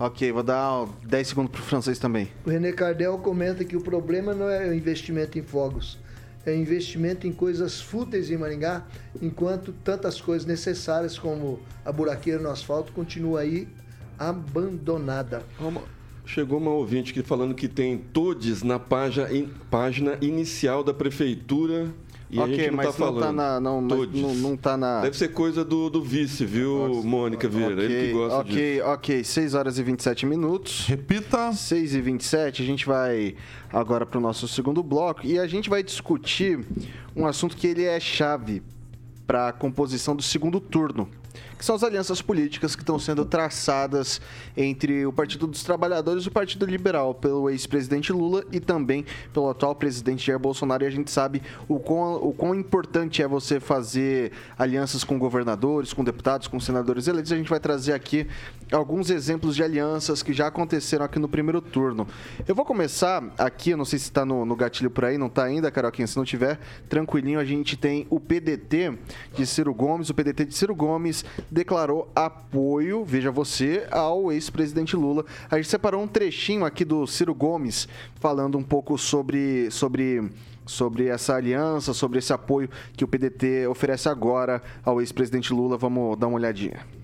Ok, 0.00 0.30
vou 0.30 0.44
dar 0.44 0.70
ó, 0.70 0.88
10 1.04 1.28
segundos 1.28 1.50
pro 1.50 1.60
francês 1.62 1.98
também. 1.98 2.28
O 2.46 2.50
René 2.50 2.70
Cardel 2.72 3.18
comenta 3.18 3.64
que 3.64 3.76
o 3.76 3.80
problema 3.80 4.32
não 4.32 4.48
é 4.48 4.68
o 4.68 4.72
investimento 4.74 5.36
em 5.38 5.42
fogos, 5.42 5.98
é 6.46 6.52
o 6.52 6.54
investimento 6.54 7.26
em 7.26 7.32
coisas 7.32 7.80
fúteis 7.80 8.30
em 8.30 8.36
Maringá, 8.36 8.84
enquanto 9.20 9.72
tantas 9.84 10.20
coisas 10.20 10.46
necessárias 10.46 11.18
como 11.18 11.60
a 11.84 11.90
buraqueira 11.90 12.40
no 12.40 12.48
asfalto 12.48 12.92
continua 12.92 13.40
aí 13.40 13.66
abandonada. 14.16 15.42
Uma- 15.58 15.82
Chegou 16.28 16.58
uma 16.58 16.70
ouvinte 16.70 17.10
aqui 17.12 17.22
falando 17.22 17.54
que 17.54 17.66
tem 17.66 17.96
todes 17.96 18.62
na 18.62 18.78
página, 18.78 19.32
in- 19.34 19.48
página 19.70 20.18
inicial 20.20 20.84
da 20.84 20.92
prefeitura 20.92 21.88
e 22.30 22.38
a 22.38 22.42
ok, 22.42 22.54
gente 22.54 22.68
não 22.68 22.76
mas 22.76 22.86
tá 22.88 22.92
falando. 22.92 23.14
não 23.14 23.22
tá 23.22 23.32
na. 23.32 23.60
Não, 23.60 23.80
não, 23.80 24.34
não 24.34 24.56
tá 24.56 24.76
na. 24.76 25.00
Deve 25.00 25.16
ser 25.16 25.28
coisa 25.28 25.64
do, 25.64 25.88
do 25.88 26.02
vice, 26.02 26.44
viu, 26.44 27.02
Mônica 27.02 27.48
Vieira? 27.48 27.82
Ele 27.82 28.08
que 28.08 28.12
gosta 28.12 28.44
disso. 28.44 28.56
ok, 28.58 28.82
ok. 28.82 29.24
6 29.24 29.54
horas 29.54 29.78
e 29.78 29.82
27 29.82 30.26
minutos. 30.26 30.84
Repita. 30.86 31.50
6 31.54 31.94
e 31.94 32.00
27 32.02 32.62
a 32.62 32.66
gente 32.66 32.84
vai 32.84 33.34
agora 33.72 34.04
para 34.04 34.18
o 34.18 34.20
nosso 34.20 34.46
segundo 34.46 34.82
bloco 34.82 35.22
e 35.26 35.38
a 35.38 35.46
gente 35.46 35.70
vai 35.70 35.82
discutir 35.82 36.60
um 37.16 37.26
assunto 37.26 37.56
que 37.56 37.66
ele 37.66 37.84
é 37.84 37.98
chave 37.98 38.62
para 39.26 39.48
a 39.48 39.52
composição 39.52 40.14
do 40.14 40.22
segundo 40.22 40.60
turno, 40.60 41.08
que 41.58 41.64
são 41.64 41.74
as 41.74 41.82
alianças 41.82 42.22
políticas 42.22 42.76
que 42.76 42.82
estão 42.82 42.98
sendo 42.98 43.24
traçadas 43.24 44.20
entre 44.56 45.04
o 45.04 45.12
Partido 45.12 45.46
dos 45.46 45.62
Trabalhadores 45.62 46.24
e 46.24 46.28
o 46.28 46.30
Partido 46.30 46.64
Liberal, 46.64 47.14
pelo 47.14 47.50
ex-presidente 47.50 48.12
Lula 48.12 48.44
e 48.52 48.60
também 48.60 49.04
pelo 49.32 49.50
atual 49.50 49.74
presidente 49.74 50.26
Jair 50.26 50.38
Bolsonaro. 50.38 50.84
E 50.84 50.86
a 50.86 50.90
gente 50.90 51.10
sabe 51.10 51.42
o 51.68 51.78
quão, 51.80 52.16
o 52.16 52.32
quão 52.32 52.54
importante 52.54 53.22
é 53.22 53.28
você 53.28 53.58
fazer 53.58 54.32
alianças 54.58 55.02
com 55.02 55.18
governadores, 55.18 55.92
com 55.92 56.04
deputados, 56.04 56.46
com 56.46 56.60
senadores 56.60 57.08
eleitos. 57.08 57.32
A 57.32 57.36
gente 57.36 57.50
vai 57.50 57.60
trazer 57.60 57.92
aqui 57.92 58.26
alguns 58.70 59.10
exemplos 59.10 59.56
de 59.56 59.62
alianças 59.62 60.22
que 60.22 60.32
já 60.32 60.46
aconteceram 60.46 61.04
aqui 61.04 61.18
no 61.18 61.28
primeiro 61.28 61.60
turno. 61.60 62.06
Eu 62.46 62.54
vou 62.54 62.64
começar 62.64 63.22
aqui, 63.38 63.74
não 63.74 63.84
sei 63.84 63.98
se 63.98 64.06
está 64.06 64.24
no, 64.24 64.44
no 64.44 64.54
gatilho 64.54 64.90
por 64.90 65.04
aí, 65.04 65.18
não 65.18 65.26
está 65.26 65.44
ainda, 65.44 65.70
Caroquinha, 65.70 66.06
se 66.06 66.16
não 66.16 66.24
tiver, 66.24 66.58
tranquilinho, 66.88 67.40
a 67.40 67.44
gente 67.44 67.76
tem 67.76 68.06
o 68.10 68.20
PDT 68.20 68.98
de 69.34 69.46
Ciro 69.46 69.72
Gomes. 69.74 70.10
O 70.10 70.14
PDT 70.14 70.44
de 70.44 70.54
Ciro 70.54 70.74
Gomes 70.74 71.24
declarou 71.50 72.10
apoio, 72.14 73.04
veja 73.04 73.30
você, 73.30 73.86
ao 73.90 74.32
ex-presidente 74.32 74.96
Lula. 74.96 75.24
A 75.50 75.56
gente 75.56 75.68
separou 75.68 76.02
um 76.02 76.08
trechinho 76.08 76.64
aqui 76.64 76.84
do 76.84 77.06
Ciro 77.06 77.34
Gomes 77.34 77.88
falando 78.16 78.58
um 78.58 78.62
pouco 78.62 78.98
sobre, 78.98 79.70
sobre, 79.70 80.30
sobre 80.66 81.06
essa 81.06 81.34
aliança, 81.34 81.92
sobre 81.92 82.18
esse 82.18 82.32
apoio 82.32 82.68
que 82.96 83.04
o 83.04 83.08
PDT 83.08 83.66
oferece 83.66 84.08
agora 84.08 84.62
ao 84.84 85.00
ex-presidente 85.00 85.52
Lula. 85.52 85.76
Vamos 85.76 86.18
dar 86.18 86.26
uma 86.26 86.36
olhadinha. 86.36 86.98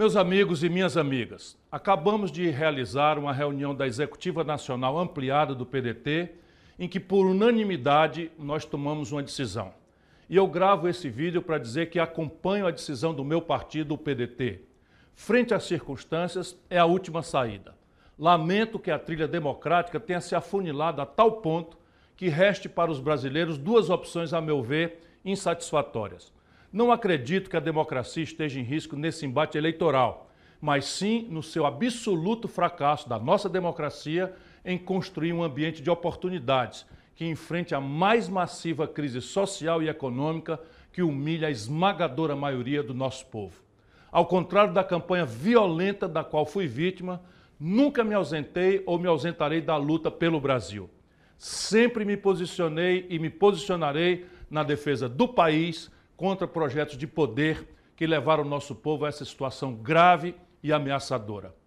Meus 0.00 0.16
amigos 0.16 0.64
e 0.64 0.70
minhas 0.70 0.96
amigas, 0.96 1.58
acabamos 1.70 2.32
de 2.32 2.48
realizar 2.48 3.18
uma 3.18 3.34
reunião 3.34 3.74
da 3.74 3.86
Executiva 3.86 4.42
Nacional 4.42 4.98
Ampliada 4.98 5.54
do 5.54 5.66
PDT, 5.66 6.30
em 6.78 6.88
que, 6.88 6.98
por 6.98 7.26
unanimidade, 7.26 8.30
nós 8.38 8.64
tomamos 8.64 9.12
uma 9.12 9.22
decisão. 9.22 9.74
E 10.30 10.36
eu 10.36 10.46
gravo 10.46 10.86
esse 10.86 11.10
vídeo 11.10 11.42
para 11.42 11.58
dizer 11.58 11.90
que 11.90 11.98
acompanho 11.98 12.64
a 12.64 12.70
decisão 12.70 13.12
do 13.12 13.24
meu 13.24 13.42
partido, 13.42 13.94
o 13.94 13.98
PDT. 13.98 14.60
Frente 15.12 15.52
às 15.52 15.64
circunstâncias, 15.64 16.56
é 16.70 16.78
a 16.78 16.84
última 16.84 17.20
saída. 17.20 17.74
Lamento 18.16 18.78
que 18.78 18.92
a 18.92 18.98
trilha 18.98 19.26
democrática 19.26 19.98
tenha 19.98 20.20
se 20.20 20.36
afunilado 20.36 21.02
a 21.02 21.06
tal 21.06 21.40
ponto 21.40 21.76
que 22.16 22.28
reste 22.28 22.68
para 22.68 22.92
os 22.92 23.00
brasileiros 23.00 23.58
duas 23.58 23.90
opções, 23.90 24.32
a 24.32 24.40
meu 24.40 24.62
ver, 24.62 25.00
insatisfatórias. 25.24 26.32
Não 26.72 26.92
acredito 26.92 27.50
que 27.50 27.56
a 27.56 27.60
democracia 27.60 28.22
esteja 28.22 28.60
em 28.60 28.62
risco 28.62 28.94
nesse 28.94 29.26
embate 29.26 29.58
eleitoral, 29.58 30.30
mas 30.60 30.84
sim 30.84 31.26
no 31.28 31.42
seu 31.42 31.66
absoluto 31.66 32.46
fracasso 32.46 33.08
da 33.08 33.18
nossa 33.18 33.48
democracia 33.48 34.32
em 34.64 34.78
construir 34.78 35.32
um 35.32 35.42
ambiente 35.42 35.82
de 35.82 35.90
oportunidades 35.90 36.86
que 37.20 37.26
enfrente 37.26 37.74
a 37.74 37.80
mais 37.82 38.30
massiva 38.30 38.88
crise 38.88 39.20
social 39.20 39.82
e 39.82 39.90
econômica 39.90 40.58
que 40.90 41.02
humilha 41.02 41.48
a 41.48 41.50
esmagadora 41.50 42.34
maioria 42.34 42.82
do 42.82 42.94
nosso 42.94 43.26
povo. 43.26 43.62
Ao 44.10 44.24
contrário 44.24 44.72
da 44.72 44.82
campanha 44.82 45.26
violenta 45.26 46.08
da 46.08 46.24
qual 46.24 46.46
fui 46.46 46.66
vítima, 46.66 47.20
nunca 47.60 48.02
me 48.02 48.14
ausentei 48.14 48.82
ou 48.86 48.98
me 48.98 49.06
ausentarei 49.06 49.60
da 49.60 49.76
luta 49.76 50.10
pelo 50.10 50.40
Brasil. 50.40 50.88
Sempre 51.36 52.06
me 52.06 52.16
posicionei 52.16 53.04
e 53.10 53.18
me 53.18 53.28
posicionarei 53.28 54.24
na 54.48 54.62
defesa 54.62 55.06
do 55.06 55.28
país 55.28 55.90
contra 56.16 56.48
projetos 56.48 56.96
de 56.96 57.06
poder 57.06 57.68
que 57.96 58.06
levaram 58.06 58.44
o 58.44 58.48
nosso 58.48 58.74
povo 58.74 59.04
a 59.04 59.08
essa 59.08 59.26
situação 59.26 59.74
grave 59.74 60.34
e 60.62 60.72
ameaçadora. 60.72 61.59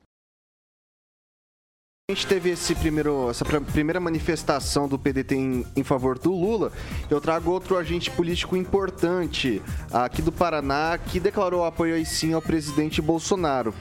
A 2.11 2.13
gente 2.13 2.27
teve 2.27 2.49
esse 2.49 2.75
primeiro, 2.75 3.29
essa 3.29 3.45
pr- 3.45 3.61
primeira 3.61 3.97
manifestação 3.97 4.89
do 4.89 4.99
PDT 4.99 5.35
em, 5.35 5.65
em 5.73 5.83
favor 5.85 6.19
do 6.19 6.33
Lula. 6.33 6.69
Eu 7.09 7.21
trago 7.21 7.49
outro 7.49 7.77
agente 7.77 8.11
político 8.11 8.57
importante 8.57 9.61
aqui 9.89 10.21
do 10.21 10.29
Paraná 10.29 10.97
que 10.97 11.17
declarou 11.17 11.63
apoio 11.63 11.95
aí 11.95 12.05
sim 12.05 12.33
ao 12.33 12.41
presidente 12.41 13.01
Bolsonaro. 13.01 13.73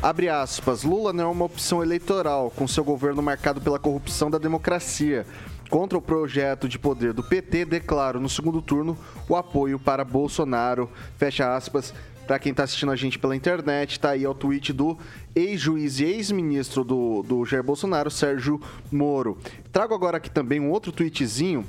Abre 0.00 0.28
aspas, 0.28 0.84
Lula 0.84 1.12
não 1.12 1.24
é 1.24 1.26
uma 1.26 1.44
opção 1.46 1.82
eleitoral, 1.82 2.52
com 2.54 2.68
seu 2.68 2.84
governo 2.84 3.20
marcado 3.20 3.60
pela 3.60 3.80
corrupção 3.80 4.30
da 4.30 4.38
democracia. 4.38 5.26
Contra 5.68 5.98
o 5.98 6.02
projeto 6.02 6.68
de 6.68 6.78
poder 6.78 7.12
do 7.12 7.24
PT, 7.24 7.64
declaro 7.64 8.20
no 8.20 8.28
segundo 8.28 8.62
turno 8.62 8.96
o 9.28 9.34
apoio 9.34 9.76
para 9.76 10.04
Bolsonaro. 10.04 10.88
Fecha 11.18 11.52
aspas. 11.56 11.92
Para 12.26 12.40
quem 12.40 12.50
está 12.50 12.64
assistindo 12.64 12.90
a 12.90 12.96
gente 12.96 13.18
pela 13.18 13.36
internet, 13.36 14.00
tá 14.00 14.10
aí 14.10 14.24
é 14.24 14.28
o 14.28 14.34
tweet 14.34 14.72
do 14.72 14.98
ex-juiz 15.34 16.00
e 16.00 16.04
ex-ministro 16.04 16.82
do, 16.82 17.22
do 17.22 17.44
Jair 17.44 17.62
Bolsonaro, 17.62 18.10
Sérgio 18.10 18.60
Moro. 18.90 19.38
Trago 19.70 19.94
agora 19.94 20.16
aqui 20.16 20.28
também 20.28 20.58
um 20.58 20.70
outro 20.70 20.90
tweetzinho 20.90 21.64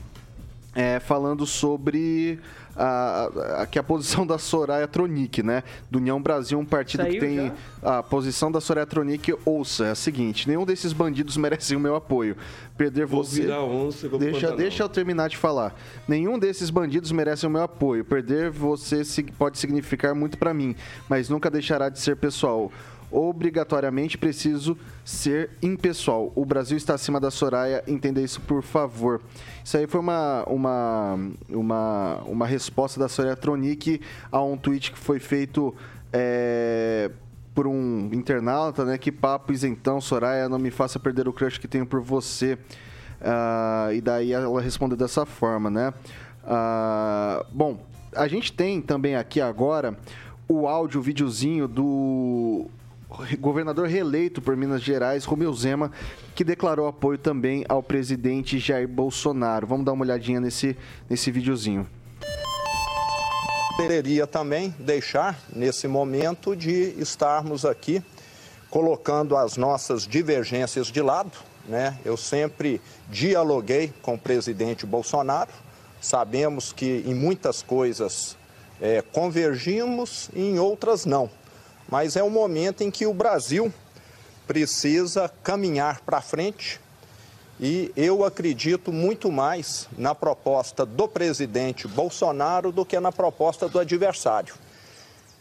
é, 0.74 1.00
falando 1.00 1.46
sobre 1.46 2.40
a, 2.78 3.62
a, 3.62 3.66
que 3.66 3.80
a 3.80 3.84
posição 3.84 4.26
da 4.26 4.38
Soraya 4.38 4.88
Tronic, 4.88 5.42
né? 5.42 5.64
Do 5.90 5.98
União 5.98 6.22
Brasil, 6.22 6.60
um 6.60 6.66
partido 6.66 7.04
que 7.06 7.20
Saiu 7.20 7.22
tem 7.22 7.52
a 7.82 8.04
posição 8.04 8.52
da 8.52 8.62
Soraya 8.62 8.86
Tronic, 8.86 9.34
ouça, 9.44 9.86
é 9.86 9.92
a 9.92 9.96
seguinte: 9.96 10.48
nenhum 10.48 10.66
desses 10.66 10.94
bandidos 10.94 11.36
merece 11.38 11.76
o 11.76 11.80
meu 11.80 11.96
apoio. 11.96 12.38
Perder 12.78 13.08
Vou 13.08 13.24
você. 13.24 13.42
virar 13.42 13.64
onça 13.64 14.08
deixa, 14.20 14.52
deixa 14.56 14.84
eu 14.84 14.90
terminar 14.90 15.30
de 15.30 15.38
falar. 15.38 15.76
Nenhum 16.08 16.38
desses 16.38 16.70
bandidos 16.70 17.12
merece 17.12 17.48
o 17.48 17.50
meu 17.50 17.64
apoio. 17.64 18.06
Perder 18.06 18.52
você 18.52 19.02
pode 19.38 19.58
significar 19.58 20.14
muito 20.14 20.38
pra 20.38 20.54
mim, 20.54 20.76
mas 21.10 21.30
nunca 21.30 21.50
deixará 21.50 21.90
de 21.90 22.00
ser 22.00 22.16
pessoal. 22.16 22.72
Obrigatoriamente 23.10 24.18
preciso 24.18 24.78
ser 25.06 25.52
impessoal. 25.62 26.32
O 26.36 26.46
Brasil 26.46 26.76
está 26.76 26.94
acima 26.94 27.20
da 27.20 27.32
Soraya, 27.32 27.84
entenda 27.88 28.22
isso 28.22 28.42
por 28.42 28.62
favor. 28.62 29.22
Isso 29.64 29.78
aí 29.78 29.88
foi 29.88 30.00
uma, 30.00 30.44
uma, 30.46 31.20
uma, 31.50 32.16
uma 32.26 32.46
resposta 32.46 33.00
da 33.00 33.08
Soraya 33.08 33.36
Tronic 33.36 34.02
a 34.32 34.42
um 34.42 34.58
tweet 34.58 34.92
que 34.92 34.98
foi 34.98 35.20
feito 35.20 35.74
é, 36.12 37.10
por 37.56 37.66
um 37.66 38.10
internauta, 38.12 38.84
né? 38.84 38.98
Que 38.98 39.12
papo 39.12 39.54
isentão, 39.54 40.02
Soraya, 40.02 40.50
não 40.50 40.60
me 40.60 40.70
faça 40.70 41.00
perder 41.00 41.28
o 41.28 41.34
crush 41.34 41.58
que 41.58 41.68
tenho 41.68 41.86
por 41.86 42.02
você. 42.02 42.58
Ah, 43.22 43.90
e 43.94 44.02
daí 44.02 44.32
ela 44.32 44.62
respondeu 44.62 44.98
dessa 44.98 45.26
forma, 45.26 45.70
né? 45.70 45.94
Ah, 46.46 47.46
bom, 47.52 47.80
a 48.16 48.28
gente 48.28 48.54
tem 48.54 48.82
também 48.82 49.16
aqui 49.16 49.42
agora 49.42 49.98
o 50.48 50.68
áudio, 50.68 51.00
o 51.00 51.04
videozinho 51.04 51.68
do 51.68 52.68
governador 53.40 53.88
reeleito 53.88 54.42
por 54.42 54.56
Minas 54.58 54.82
Gerais, 54.82 55.24
Romeu 55.24 55.54
Zema, 55.54 55.92
que 56.36 56.44
declarou 56.44 56.88
apoio 56.88 57.18
também 57.18 57.64
ao 57.70 57.82
presidente 57.82 58.60
Jair 58.60 58.88
Bolsonaro. 58.88 59.66
Vamos 59.66 59.86
dar 59.86 59.94
uma 59.94 60.04
olhadinha 60.04 60.40
nesse, 60.40 60.78
nesse 61.10 61.32
videozinho. 61.32 61.88
Poderia 63.78 64.26
também 64.26 64.74
deixar, 64.80 65.40
nesse 65.56 65.88
momento, 65.88 66.56
de 66.56 66.96
estarmos 66.98 67.64
aqui 67.64 68.04
colocando 68.70 69.38
as 69.38 69.56
nossas 69.56 70.06
divergências 70.06 70.88
de 70.88 71.02
lado. 71.02 71.32
Né? 71.68 71.98
Eu 72.04 72.18
sempre 72.18 72.82
dialoguei 73.10 73.94
com 74.02 74.16
o 74.16 74.20
presidente 74.20 74.86
Bolsonaro, 74.86 75.52
sabemos 76.02 76.74
que 76.74 77.04
em 77.06 77.14
muitas 77.14 77.62
coisas 77.62 78.38
eh, 78.82 79.04
convergimos 79.12 80.30
e 80.34 80.42
em 80.42 80.60
outras 80.60 81.06
não. 81.06 81.30
Mas 81.90 82.16
é 82.16 82.24
um 82.24 82.30
momento 82.30 82.82
em 82.82 82.92
que 82.92 83.06
o 83.06 83.14
Brasil 83.14 83.74
precisa 84.46 85.32
caminhar 85.44 86.02
para 86.02 86.22
frente 86.22 86.80
e 87.60 87.92
eu 87.96 88.24
acredito 88.24 88.92
muito 88.92 89.32
mais 89.32 89.88
na 89.98 90.14
proposta 90.14 90.86
do 90.86 91.08
presidente 91.08 91.88
Bolsonaro 91.88 92.72
do 92.72 92.86
que 92.86 93.00
na 93.00 93.12
proposta 93.12 93.68
do 93.68 93.80
adversário. 93.80 94.54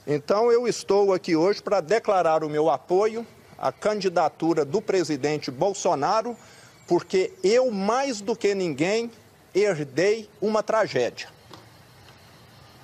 Então 0.07 0.51
eu 0.51 0.66
estou 0.66 1.12
aqui 1.12 1.36
hoje 1.36 1.61
para 1.61 1.80
declarar 1.80 2.42
o 2.42 2.49
meu 2.49 2.70
apoio 2.70 3.26
à 3.59 3.70
candidatura 3.70 4.64
do 4.64 4.80
presidente 4.80 5.51
Bolsonaro, 5.51 6.36
porque 6.86 7.32
eu, 7.42 7.70
mais 7.70 8.20
do 8.20 8.36
que 8.36 8.55
ninguém, 8.55 9.11
herdei 9.55 10.28
uma 10.40 10.62
tragédia. 10.62 11.28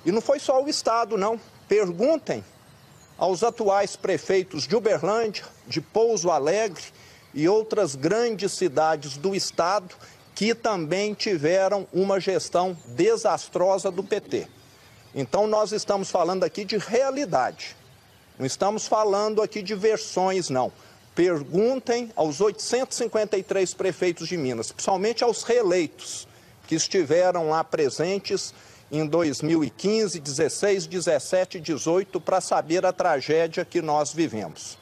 E 0.05 0.11
não 0.11 0.19
foi 0.19 0.39
só 0.39 0.61
o 0.61 0.67
Estado, 0.67 1.17
não. 1.17 1.39
Perguntem 1.67 2.43
aos 3.23 3.41
atuais 3.41 3.95
prefeitos 3.95 4.67
de 4.67 4.75
Uberlândia, 4.75 5.45
de 5.65 5.79
Pouso 5.79 6.29
Alegre 6.29 6.83
e 7.33 7.47
outras 7.47 7.95
grandes 7.95 8.51
cidades 8.51 9.15
do 9.15 9.33
estado 9.33 9.95
que 10.35 10.53
também 10.53 11.13
tiveram 11.13 11.87
uma 11.93 12.19
gestão 12.19 12.77
desastrosa 12.85 13.89
do 13.89 14.03
PT. 14.03 14.45
Então 15.15 15.47
nós 15.47 15.71
estamos 15.71 16.11
falando 16.11 16.43
aqui 16.43 16.65
de 16.65 16.77
realidade. 16.77 17.77
Não 18.37 18.45
estamos 18.45 18.87
falando 18.87 19.41
aqui 19.41 19.61
de 19.61 19.73
versões, 19.73 20.49
não. 20.49 20.69
Perguntem 21.15 22.11
aos 22.17 22.41
853 22.41 23.73
prefeitos 23.73 24.27
de 24.27 24.35
Minas, 24.35 24.69
principalmente 24.73 25.23
aos 25.23 25.43
reeleitos, 25.43 26.27
que 26.67 26.75
estiveram 26.75 27.47
lá 27.47 27.63
presentes 27.63 28.53
em 28.91 29.05
2015, 29.05 30.19
16, 30.19 30.87
17 30.87 31.57
e 31.57 31.61
18 31.61 32.21
para 32.21 32.41
saber 32.41 32.85
a 32.85 32.93
tragédia 32.93 33.65
que 33.65 33.81
nós 33.81 34.13
vivemos. 34.13 34.77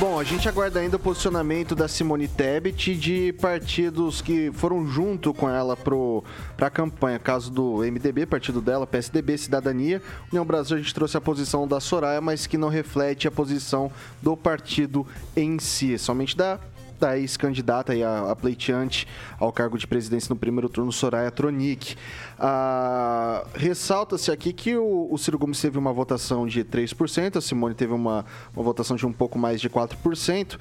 Bom, 0.00 0.18
a 0.18 0.24
gente 0.24 0.48
aguarda 0.48 0.80
ainda 0.80 0.96
o 0.96 0.98
posicionamento 0.98 1.74
da 1.74 1.86
Simone 1.86 2.26
Tebet 2.26 2.92
e 2.92 2.96
de 2.96 3.34
partidos 3.34 4.22
que 4.22 4.50
foram 4.50 4.86
junto 4.86 5.34
com 5.34 5.46
ela 5.46 5.76
para 5.76 6.66
a 6.66 6.70
campanha. 6.70 7.18
Caso 7.18 7.50
do 7.50 7.82
MDB, 7.82 8.24
partido 8.24 8.62
dela, 8.62 8.86
PSDB, 8.86 9.36
Cidadania. 9.36 10.00
União 10.32 10.42
Brasil, 10.42 10.78
a 10.78 10.80
gente 10.80 10.94
trouxe 10.94 11.18
a 11.18 11.20
posição 11.20 11.68
da 11.68 11.80
Soraya, 11.80 12.18
mas 12.18 12.46
que 12.46 12.56
não 12.56 12.70
reflete 12.70 13.28
a 13.28 13.30
posição 13.30 13.92
do 14.22 14.34
partido 14.34 15.06
em 15.36 15.58
si. 15.58 15.98
Somente 15.98 16.34
da 16.34 16.58
da 17.00 17.18
ex-candidata 17.18 17.94
e 17.94 18.04
a, 18.04 18.30
a 18.30 18.36
pleiteante 18.36 19.08
ao 19.38 19.52
cargo 19.52 19.78
de 19.78 19.86
presidência 19.86 20.32
no 20.32 20.38
primeiro 20.38 20.68
turno, 20.68 20.92
Soraya 20.92 21.30
Tronic. 21.30 21.96
Ah, 22.38 23.44
Ressalta-se 23.54 24.30
aqui 24.30 24.52
que 24.52 24.76
o, 24.76 25.08
o 25.10 25.18
Ciro 25.18 25.38
Gomes 25.38 25.60
teve 25.60 25.78
uma 25.78 25.92
votação 25.92 26.46
de 26.46 26.62
3%, 26.62 27.36
a 27.36 27.40
Simone 27.40 27.74
teve 27.74 27.92
uma, 27.92 28.24
uma 28.54 28.62
votação 28.62 28.96
de 28.96 29.06
um 29.06 29.12
pouco 29.12 29.38
mais 29.38 29.60
de 29.60 29.70
4%, 29.70 30.58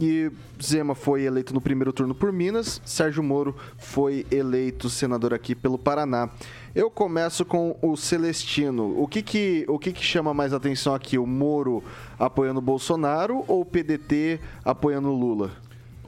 e 0.00 0.30
Zema 0.62 0.94
foi 0.94 1.22
eleito 1.22 1.52
no 1.52 1.60
primeiro 1.60 1.92
turno 1.92 2.14
por 2.14 2.32
Minas, 2.32 2.80
Sérgio 2.84 3.22
Moro 3.22 3.56
foi 3.76 4.24
eleito 4.30 4.88
senador 4.88 5.34
aqui 5.34 5.54
pelo 5.54 5.76
Paraná. 5.76 6.28
Eu 6.72 6.88
começo 6.88 7.44
com 7.44 7.76
o 7.82 7.96
Celestino. 7.96 8.94
O 9.00 9.08
que 9.08 9.22
que, 9.22 9.64
o 9.68 9.78
que, 9.78 9.92
que 9.92 10.04
chama 10.04 10.32
mais 10.32 10.52
atenção 10.52 10.94
aqui? 10.94 11.18
O 11.18 11.26
Moro 11.26 11.82
apoiando 12.16 12.60
Bolsonaro 12.60 13.44
ou 13.48 13.62
o 13.62 13.64
PDT 13.64 14.38
apoiando 14.64 15.10
Lula? 15.10 15.50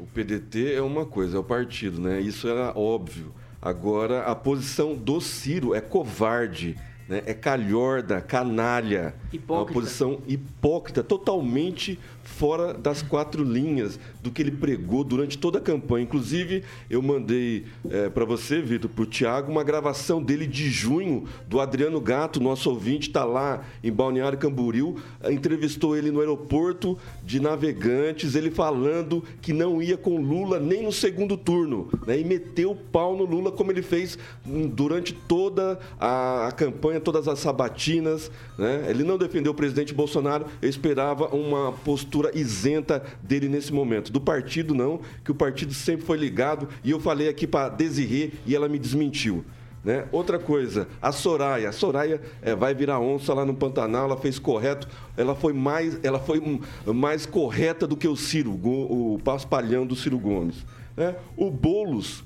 O 0.03 0.07
PDT 0.07 0.75
é 0.75 0.83
uma 0.83 1.07
coisa, 1.07 1.37
é 1.37 1.39
o 1.39 1.45
partido, 1.45 2.01
né? 2.01 2.21
Isso 2.21 2.49
era 2.49 2.77
óbvio. 2.77 3.33
Agora, 3.61 4.23
a 4.23 4.35
posição 4.35 4.97
do 4.97 5.21
Ciro 5.21 5.77
é 5.77 5.81
covarde, 5.81 6.77
né? 7.13 7.23
é 7.27 7.35
calhorda, 7.35 8.23
canalha. 8.23 9.15
Hipócrita. 9.31 9.53
É 9.53 9.57
uma 9.57 9.67
posição 9.67 10.19
hipócrita, 10.27 11.03
totalmente 11.03 11.99
fora 12.25 12.73
das 12.73 13.03
quatro 13.03 13.45
linhas 13.45 13.99
do 14.23 14.31
que 14.31 14.41
ele 14.41 14.53
pregou 14.53 15.05
durante 15.05 15.37
toda 15.37 15.59
a 15.59 15.61
campanha. 15.61 16.05
Inclusive, 16.05 16.63
eu 16.89 17.03
mandei 17.03 17.67
é, 17.91 18.09
para 18.09 18.25
você, 18.25 18.63
Vitor, 18.63 18.91
para 18.91 19.03
o 19.03 19.07
Tiago, 19.07 19.51
uma 19.51 19.63
gravação 19.63 20.23
dele 20.23 20.47
de 20.47 20.71
junho, 20.71 21.25
do 21.47 21.61
Adriano 21.61 22.01
Gato, 22.01 22.41
nosso 22.41 22.71
ouvinte, 22.71 23.09
está 23.09 23.25
lá 23.25 23.63
em 23.85 23.93
Balneário 23.93 24.39
Camboriú, 24.39 24.97
entrevistou 25.31 25.97
ele 25.97 26.11
no 26.11 26.21
aeroporto 26.21 26.97
de 27.23 27.41
Navegantes, 27.41 28.35
ele 28.35 28.51
falando 28.51 29.23
que 29.43 29.53
não 29.53 29.83
ia 29.83 29.97
com 29.97 30.21
Lula 30.21 30.59
nem 30.59 30.83
no 30.83 30.93
segundo 30.93 31.37
turno, 31.37 31.89
né, 32.07 32.19
e 32.19 32.25
meteu 32.25 32.71
o 32.71 32.77
pau 32.77 33.17
no 33.17 33.25
Lula, 33.25 33.53
como 33.53 33.71
ele 33.71 33.83
fez 33.83 34.19
hum, 34.47 34.67
durante 34.67 35.13
toda 35.13 35.79
a, 35.99 36.49
a 36.49 36.53
campanha, 36.53 37.01
todas 37.03 37.29
as 37.29 37.39
sabatinas. 37.39 38.31
Né? 38.57 38.87
Ele 38.89 39.05
não 39.05 39.19
defendeu 39.19 39.53
o 39.53 39.55
presidente 39.55 39.93
Bolsonaro, 39.93 40.47
eu 40.61 40.69
esperava 40.69 41.27
uma 41.27 41.73
postura 41.73 42.31
isenta 42.35 43.03
dele 43.23 43.49
nesse 43.49 43.73
momento. 43.73 44.11
Do 44.11 44.21
partido, 44.21 44.75
não, 44.75 45.01
que 45.25 45.31
o 45.31 45.35
partido 45.35 45.75
sempre 45.75 46.07
foi 46.07 46.17
ligado, 46.17 46.69
e 46.83 46.91
eu 46.91 47.01
falei 47.01 47.29
aqui 47.29 47.47
para 47.47 47.69
Desirê 47.69 48.33
e 48.47 48.57
ela 48.57 48.69
me 48.69 48.79
desmentiu. 48.79 49.45
Né? 49.85 50.07
Outra 50.13 50.39
coisa, 50.39 50.87
a 51.01 51.11
Soraya. 51.11 51.69
A 51.69 51.73
Soraya 51.73 52.21
é, 52.41 52.55
vai 52.55 52.75
virar 52.75 53.01
onça 53.01 53.35
lá 53.35 53.45
no 53.45 53.55
Pantanal, 53.55 54.05
ela 54.05 54.17
fez 54.17 54.39
correto, 54.39 54.89
ela 55.17 55.35
foi 55.35 55.53
mais, 55.53 55.99
ela 56.05 56.21
foi 56.21 56.41
mais 56.87 57.27
correta 57.27 57.87
do 57.87 57.97
que 57.97 58.07
o 58.07 58.17
Ciro, 58.17 58.53
o, 58.53 59.15
o 59.15 59.19
paspalhão 59.19 59.85
do 59.85 59.97
Ciro 59.97 60.19
Gomes. 60.19 60.65
Né? 60.97 61.17
O 61.37 61.51
Boulos, 61.51 62.23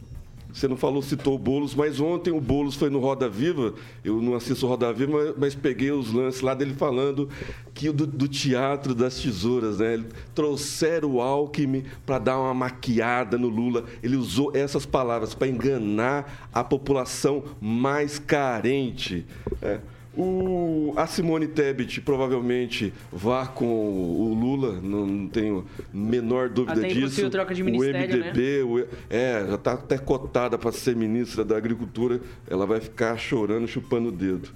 você 0.56 0.66
não 0.66 0.76
falou, 0.76 1.02
citou 1.02 1.34
o 1.34 1.38
Boulos, 1.38 1.74
mas 1.74 2.00
ontem 2.00 2.30
o 2.30 2.40
Boulos 2.40 2.76
foi 2.76 2.88
no 2.88 2.98
Roda 2.98 3.28
Viva. 3.28 3.74
Eu 4.02 4.22
não 4.22 4.34
assisto 4.34 4.66
Roda 4.66 4.90
Viva, 4.90 5.34
mas, 5.36 5.54
peguei 5.54 5.90
os 5.90 6.10
lances 6.10 6.40
lá 6.40 6.54
dele 6.54 6.72
falando 6.72 7.28
que 7.74 7.92
do, 7.92 8.06
do 8.06 8.26
teatro 8.26 8.94
das 8.94 9.20
tesouras, 9.20 9.80
né? 9.80 9.92
Ele 9.92 10.06
trouxeram 10.34 11.16
o 11.16 11.20
Alckmin 11.20 11.84
para 12.06 12.18
dar 12.18 12.40
uma 12.40 12.54
maquiada 12.54 13.36
no 13.36 13.48
Lula. 13.48 13.84
Ele 14.02 14.16
usou 14.16 14.50
essas 14.54 14.86
palavras 14.86 15.34
para 15.34 15.46
enganar 15.46 16.48
a 16.50 16.64
população 16.64 17.44
mais 17.60 18.18
carente. 18.18 19.26
É. 19.60 19.80
O, 20.16 20.94
a 20.96 21.06
Simone 21.06 21.46
Tebet 21.46 22.00
provavelmente 22.00 22.90
vá 23.12 23.46
com 23.46 23.66
o 23.66 24.32
Lula, 24.32 24.80
não, 24.80 25.28
tenho 25.28 25.66
menor 25.92 26.48
dúvida 26.48 26.80
Até 26.80 26.88
disso. 26.88 27.28
troca 27.28 27.54
de 27.54 27.60
o 27.60 27.66
ministério, 27.66 28.20
né? 28.20 28.30
MDB, 28.30 28.62
o, 28.62 28.78
é, 29.10 29.44
já 29.46 29.56
está 29.56 29.74
até 29.74 29.98
cotada 29.98 30.56
para 30.56 30.72
ser 30.72 30.96
ministra 30.96 31.44
da 31.44 31.58
Agricultura, 31.58 32.18
ela 32.48 32.64
vai 32.64 32.80
ficar 32.80 33.18
chorando, 33.18 33.68
chupando 33.68 34.08
o 34.08 34.12
dedo. 34.12 34.48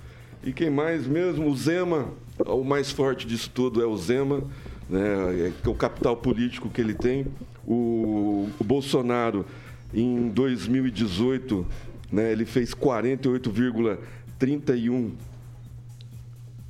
E 0.43 0.51
quem 0.51 0.71
mais 0.71 1.07
mesmo? 1.07 1.51
O 1.51 1.55
Zema, 1.55 2.09
o 2.39 2.65
mais 2.65 2.91
forte 2.91 3.27
disso 3.27 3.51
tudo 3.53 3.83
é 3.83 3.87
o 3.87 3.95
Zema, 3.99 4.43
né, 4.89 5.53
é 5.65 5.69
o 5.69 5.75
capital 5.75 6.17
político 6.17 6.71
que 6.71 6.81
ele 6.81 6.95
tem. 6.95 7.27
O, 7.67 8.49
o 8.59 8.65
Bolsonaro, 8.65 9.45
em 9.93 10.31
2018, 10.31 11.67
né, 12.11 12.33
ele 12.33 12.47
fez 12.47 12.75
48,31 12.75 15.11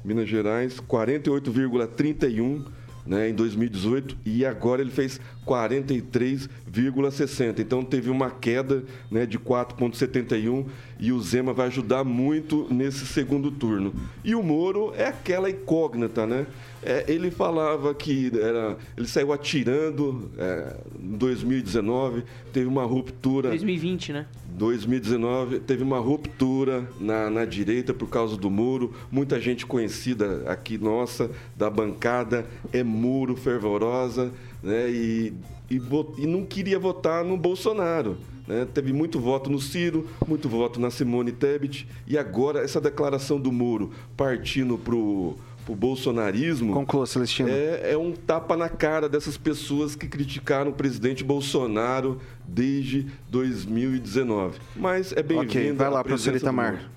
Minas 0.05 0.28
Gerais, 0.28 0.80
48,31 0.80 2.66
né, 3.07 3.28
em 3.28 3.34
2018 3.34 4.16
e 4.24 4.44
agora 4.44 4.82
ele 4.82 4.90
fez 4.90 5.20
43,60. 5.51 7.59
Então 7.59 7.82
teve 7.82 8.09
uma 8.09 8.30
queda 8.30 8.84
né, 9.11 9.26
de 9.26 9.36
4,71 9.36 10.66
e 11.01 11.11
o 11.11 11.20
Zema 11.20 11.53
vai 11.53 11.66
ajudar 11.66 12.05
muito 12.05 12.68
nesse 12.70 13.05
segundo 13.05 13.51
turno. 13.51 13.92
E 14.22 14.36
o 14.36 14.42
Moro 14.42 14.92
é 14.96 15.09
aquela 15.09 15.51
incógnita, 15.51 16.24
né? 16.26 16.46
É, 16.82 17.05
ele 17.09 17.30
falava 17.30 17.94
que 17.94 18.32
era, 18.34 18.78
ele 18.96 19.07
saiu 19.07 19.34
atirando 19.34 20.30
é, 20.38 20.76
em 21.03 21.16
2019, 21.16 22.24
teve 22.53 22.66
uma 22.66 22.84
ruptura. 22.84 23.51
2020, 23.51 24.12
né? 24.12 24.26
2019 24.51 25.61
teve 25.61 25.82
uma 25.82 25.98
ruptura 25.98 26.88
na, 26.98 27.30
na 27.30 27.44
direita 27.44 27.92
por 27.92 28.09
causa 28.09 28.36
do 28.36 28.51
muro. 28.51 28.94
Muita 29.11 29.40
gente 29.40 29.66
conhecida 29.66 30.42
aqui 30.46 30.78
nossa 30.78 31.30
da 31.57 31.68
bancada 31.68 32.46
é 32.72 32.82
muro 32.82 33.36
fervorosa, 33.36 34.32
né? 34.63 34.91
E, 34.91 35.33
e, 35.71 35.81
e 36.19 36.27
não 36.27 36.45
queria 36.45 36.79
votar 36.79 37.25
no 37.25 37.37
Bolsonaro. 37.37 38.19
Né? 38.47 38.67
Teve 38.73 38.93
muito 38.93 39.21
voto 39.21 39.49
no 39.49 39.61
Ciro, 39.61 40.09
muito 40.27 40.49
voto 40.49 40.81
na 40.81 40.91
Simone 40.91 41.33
Tebet 41.33 41.87
e 42.07 42.19
agora 42.19 42.65
essa 42.65 42.81
declaração 42.81 43.41
do 43.41 43.53
muro 43.53 43.93
partindo 44.17 44.77
pro 44.77 45.37
o 45.69 45.77
bolsonarismo 45.77 46.73
Conclua, 46.75 47.07
Celestino. 47.07 47.49
é, 47.49 47.93
é 47.93 47.97
um 47.97 48.11
tapa 48.11 48.57
na 48.57 48.69
cara 48.69 49.09
dessas 49.09 49.37
pessoas 49.37 49.95
que 49.95 50.09
criticaram 50.09 50.73
o 50.73 50.75
presidente 50.75 51.23
Bolsonaro 51.23 52.21
desde 52.45 53.07
2019. 53.31 54.59
Mas 54.75 55.13
é 55.13 55.23
bem-vindo. 55.23 55.49
Ok, 55.49 55.73
vai 55.75 55.89
lá, 55.89 56.01
a 56.01 56.05
professor 56.05 56.35
Itamar. 56.35 56.91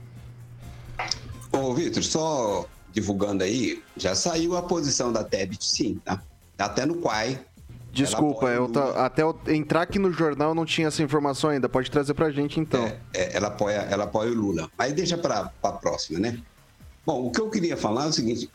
Moro. 1.53 1.67
Ô, 1.69 1.73
Vitor, 1.75 2.01
só 2.01 2.65
divulgando 2.91 3.43
aí, 3.43 3.83
já 3.95 4.15
saiu 4.15 4.57
a 4.57 4.63
posição 4.63 5.13
da 5.13 5.23
Tebet, 5.23 5.63
sim, 5.63 6.01
tá? 6.03 6.23
Tá 6.57 6.65
até 6.65 6.83
no 6.83 6.95
Quai. 6.95 7.39
Desculpa, 7.93 8.47
eu 8.47 8.67
ta- 8.67 9.05
até 9.05 9.21
eu 9.21 9.37
entrar 9.47 9.83
aqui 9.83 9.99
no 9.99 10.11
jornal 10.11 10.55
não 10.55 10.65
tinha 10.65 10.87
essa 10.87 11.03
informação 11.03 11.51
ainda. 11.51 11.69
Pode 11.69 11.91
trazer 11.91 12.13
pra 12.15 12.31
gente 12.31 12.59
então. 12.59 12.83
É, 13.13 13.35
ela, 13.37 13.47
apoia, 13.49 13.75
ela 13.89 14.05
apoia 14.05 14.31
o 14.31 14.33
Lula. 14.33 14.69
Mas 14.77 14.93
deixa 14.93 15.15
para 15.17 15.51
a 15.61 15.71
próxima, 15.71 16.19
né? 16.19 16.39
Bom, 17.05 17.25
o 17.27 17.31
que 17.31 17.39
eu 17.39 17.49
queria 17.51 17.77
falar 17.77 18.05
é 18.05 18.07
o 18.07 18.13
seguinte: 18.13 18.49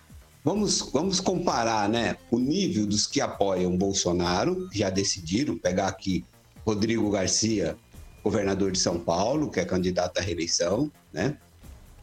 vamos, 0.44 0.80
vamos 0.92 1.20
comparar 1.20 1.88
né, 1.88 2.16
o 2.30 2.38
nível 2.38 2.84
dos 2.86 3.06
que 3.06 3.20
apoiam 3.20 3.76
Bolsonaro, 3.76 4.68
já 4.72 4.90
decidiram, 4.90 5.56
pegar 5.56 5.86
aqui 5.86 6.24
Rodrigo 6.66 7.08
Garcia, 7.10 7.76
governador 8.24 8.72
de 8.72 8.78
São 8.80 8.98
Paulo, 8.98 9.50
que 9.50 9.60
é 9.60 9.64
candidato 9.64 10.18
à 10.18 10.20
reeleição, 10.20 10.90
né? 11.12 11.36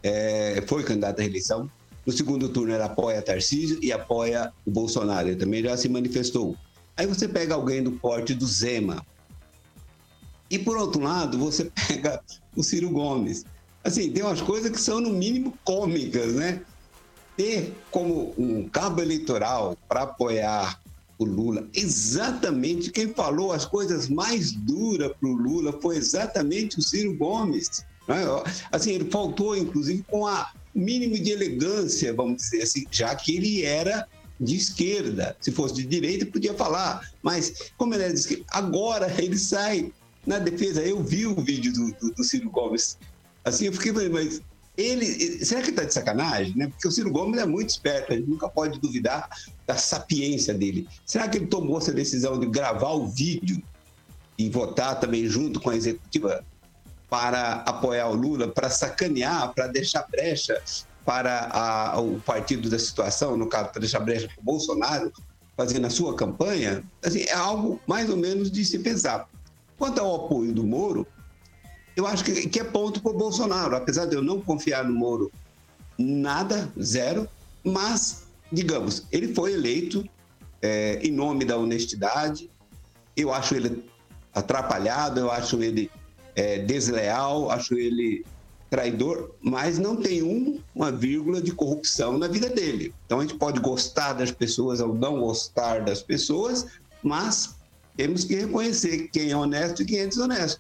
É, 0.01 0.63
foi 0.67 0.83
candidato 0.83 1.19
à 1.19 1.21
reeleição. 1.23 1.69
No 2.05 2.13
segundo 2.13 2.47
turno, 2.49 2.71
ele 2.73 2.83
apoia 2.83 3.21
Tarcísio 3.21 3.79
e 3.81 3.91
apoia 3.91 4.53
o 4.65 4.69
Bolsonaro. 4.71 5.27
Ele 5.27 5.35
também 5.35 5.63
já 5.63 5.75
se 5.75 5.89
manifestou. 5.89 6.55
Aí 6.97 7.05
você 7.05 7.27
pega 7.27 7.53
alguém 7.53 7.83
do 7.83 7.91
porte 7.93 8.33
do 8.33 8.45
Zema, 8.45 9.05
e 10.49 10.59
por 10.59 10.77
outro 10.77 11.01
lado, 11.01 11.37
você 11.37 11.71
pega 11.87 12.21
o 12.55 12.63
Ciro 12.63 12.89
Gomes. 12.89 13.45
Assim, 13.83 14.11
tem 14.11 14.23
umas 14.23 14.41
coisas 14.41 14.71
que 14.71 14.79
são 14.79 14.99
no 14.99 15.11
mínimo 15.11 15.53
cômicas, 15.63 16.33
né? 16.33 16.61
Ter 17.37 17.75
como 17.91 18.33
um 18.37 18.67
cabo 18.69 19.01
eleitoral 19.01 19.77
para 19.87 20.03
apoiar 20.03 20.79
o 21.17 21.23
Lula, 21.23 21.65
exatamente 21.73 22.91
quem 22.91 23.13
falou 23.13 23.53
as 23.53 23.63
coisas 23.63 24.09
mais 24.09 24.51
duras 24.51 25.13
para 25.17 25.29
o 25.29 25.33
Lula 25.33 25.79
foi 25.81 25.95
exatamente 25.95 26.77
o 26.77 26.81
Ciro 26.81 27.15
Gomes. 27.15 27.85
né? 28.05 28.17
Assim, 28.69 28.91
ele 28.91 29.09
faltou, 29.09 29.55
inclusive, 29.55 30.03
com 30.03 30.27
a 30.27 30.51
mínimo 30.73 31.17
de 31.17 31.31
elegância, 31.31 32.13
vamos 32.13 32.37
dizer 32.37 32.63
assim, 32.63 32.85
já 32.91 33.15
que 33.15 33.37
ele 33.37 33.63
era 33.63 34.05
de 34.39 34.55
esquerda. 34.55 35.35
Se 35.39 35.51
fosse 35.51 35.75
de 35.75 35.85
direita, 35.85 36.25
podia 36.25 36.53
falar. 36.53 37.09
Mas, 37.21 37.71
como 37.77 37.93
ele 37.93 38.03
era 38.03 38.13
de 38.13 38.19
esquerda, 38.19 38.45
agora 38.51 39.13
ele 39.21 39.37
sai 39.37 39.91
na 40.25 40.39
defesa. 40.39 40.81
Eu 40.81 41.03
vi 41.03 41.25
o 41.25 41.35
vídeo 41.35 41.71
do, 41.73 41.91
do, 41.93 42.15
do 42.15 42.23
Ciro 42.23 42.49
Gomes. 42.49 42.97
Assim, 43.43 43.65
eu 43.65 43.73
fiquei, 43.73 43.91
mas 44.09 44.41
ele. 44.77 45.05
Será 45.45 45.61
que 45.61 45.69
está 45.69 45.83
de 45.83 45.93
sacanagem? 45.93 46.55
Né? 46.55 46.67
Porque 46.67 46.87
o 46.87 46.91
Ciro 46.91 47.11
Gomes 47.11 47.39
é 47.39 47.45
muito 47.45 47.69
esperto, 47.69 48.13
a 48.13 48.15
gente 48.15 48.29
nunca 48.29 48.49
pode 48.49 48.79
duvidar 48.79 49.29
da 49.65 49.75
sapiência 49.75 50.53
dele. 50.53 50.87
Será 51.05 51.27
que 51.27 51.37
ele 51.37 51.47
tomou 51.47 51.77
essa 51.77 51.93
decisão 51.93 52.39
de 52.39 52.47
gravar 52.47 52.91
o 52.91 53.07
vídeo 53.07 53.61
e 54.37 54.49
votar 54.49 54.99
também 54.99 55.27
junto 55.27 55.61
com 55.61 55.69
a 55.69 55.75
executiva 55.75 56.43
para 57.09 57.63
apoiar 57.65 58.09
o 58.09 58.15
Lula, 58.15 58.47
para 58.47 58.69
sacanear, 58.69 59.53
para 59.53 59.67
deixar 59.67 60.05
brecha 60.09 60.61
para 61.05 61.49
a- 61.51 61.99
o 62.01 62.19
partido 62.19 62.69
da 62.69 62.79
situação, 62.79 63.37
no 63.37 63.47
caso, 63.47 63.69
para 63.69 63.79
deixar 63.79 63.99
brecha 63.99 64.27
para 64.27 64.41
o 64.41 64.43
Bolsonaro, 64.43 65.13
fazendo 65.55 65.85
a 65.85 65.89
sua 65.89 66.15
campanha, 66.15 66.83
assim, 67.03 67.21
é 67.21 67.33
algo 67.33 67.79
mais 67.87 68.09
ou 68.09 68.17
menos 68.17 68.51
de 68.51 68.65
se 68.65 68.79
pensar. 68.79 69.29
Quanto 69.77 69.99
ao 70.01 70.25
apoio 70.25 70.51
do 70.51 70.65
Moro, 70.65 71.07
eu 71.95 72.05
acho 72.07 72.23
que, 72.25 72.49
que 72.49 72.59
é 72.59 72.63
ponto 72.63 73.01
para 73.01 73.11
o 73.11 73.17
Bolsonaro, 73.17 73.75
apesar 73.75 74.05
de 74.05 74.15
eu 74.15 74.21
não 74.21 74.41
confiar 74.41 74.83
no 74.83 74.93
Moro 74.93 75.31
nada, 75.97 76.69
zero, 76.81 77.29
mas, 77.63 78.23
digamos, 78.51 79.05
ele 79.11 79.33
foi 79.33 79.53
eleito 79.53 80.03
é, 80.61 80.99
em 81.01 81.11
nome 81.11 81.45
da 81.45 81.55
honestidade, 81.57 82.49
eu 83.15 83.31
acho 83.33 83.55
ele 83.55 83.85
atrapalhado, 84.33 85.19
eu 85.19 85.31
acho 85.31 85.61
ele 85.63 85.89
é, 86.35 86.59
desleal, 86.59 87.49
acho 87.49 87.75
ele 87.75 88.25
traidor, 88.69 89.35
mas 89.41 89.77
não 89.77 89.95
tem 89.95 90.23
um, 90.23 90.59
uma 90.73 90.91
vírgula 90.91 91.41
de 91.41 91.51
corrupção 91.51 92.17
na 92.17 92.27
vida 92.27 92.49
dele. 92.49 92.93
Então 93.05 93.19
a 93.19 93.21
gente 93.21 93.35
pode 93.35 93.59
gostar 93.59 94.13
das 94.13 94.31
pessoas 94.31 94.79
ou 94.79 94.93
não 94.93 95.19
gostar 95.19 95.83
das 95.83 96.01
pessoas, 96.01 96.65
mas 97.03 97.55
temos 97.95 98.23
que 98.23 98.35
reconhecer 98.35 99.07
quem 99.13 99.31
é 99.31 99.37
honesto 99.37 99.81
e 99.81 99.85
quem 99.85 99.99
é 99.99 100.07
desonesto. 100.07 100.59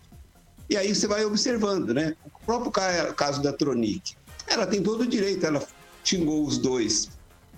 E 0.69 0.77
aí 0.77 0.93
você 0.95 1.07
vai 1.07 1.25
observando, 1.25 1.93
né? 1.93 2.15
O 2.25 2.45
próprio 2.45 2.71
ca- 2.71 3.13
caso 3.13 3.41
da 3.41 3.51
Tronic, 3.51 4.15
ela 4.47 4.65
tem 4.65 4.81
todo 4.81 5.01
o 5.01 5.07
direito, 5.07 5.45
ela 5.45 5.65
xingou 6.03 6.45
os 6.45 6.57
dois 6.57 7.09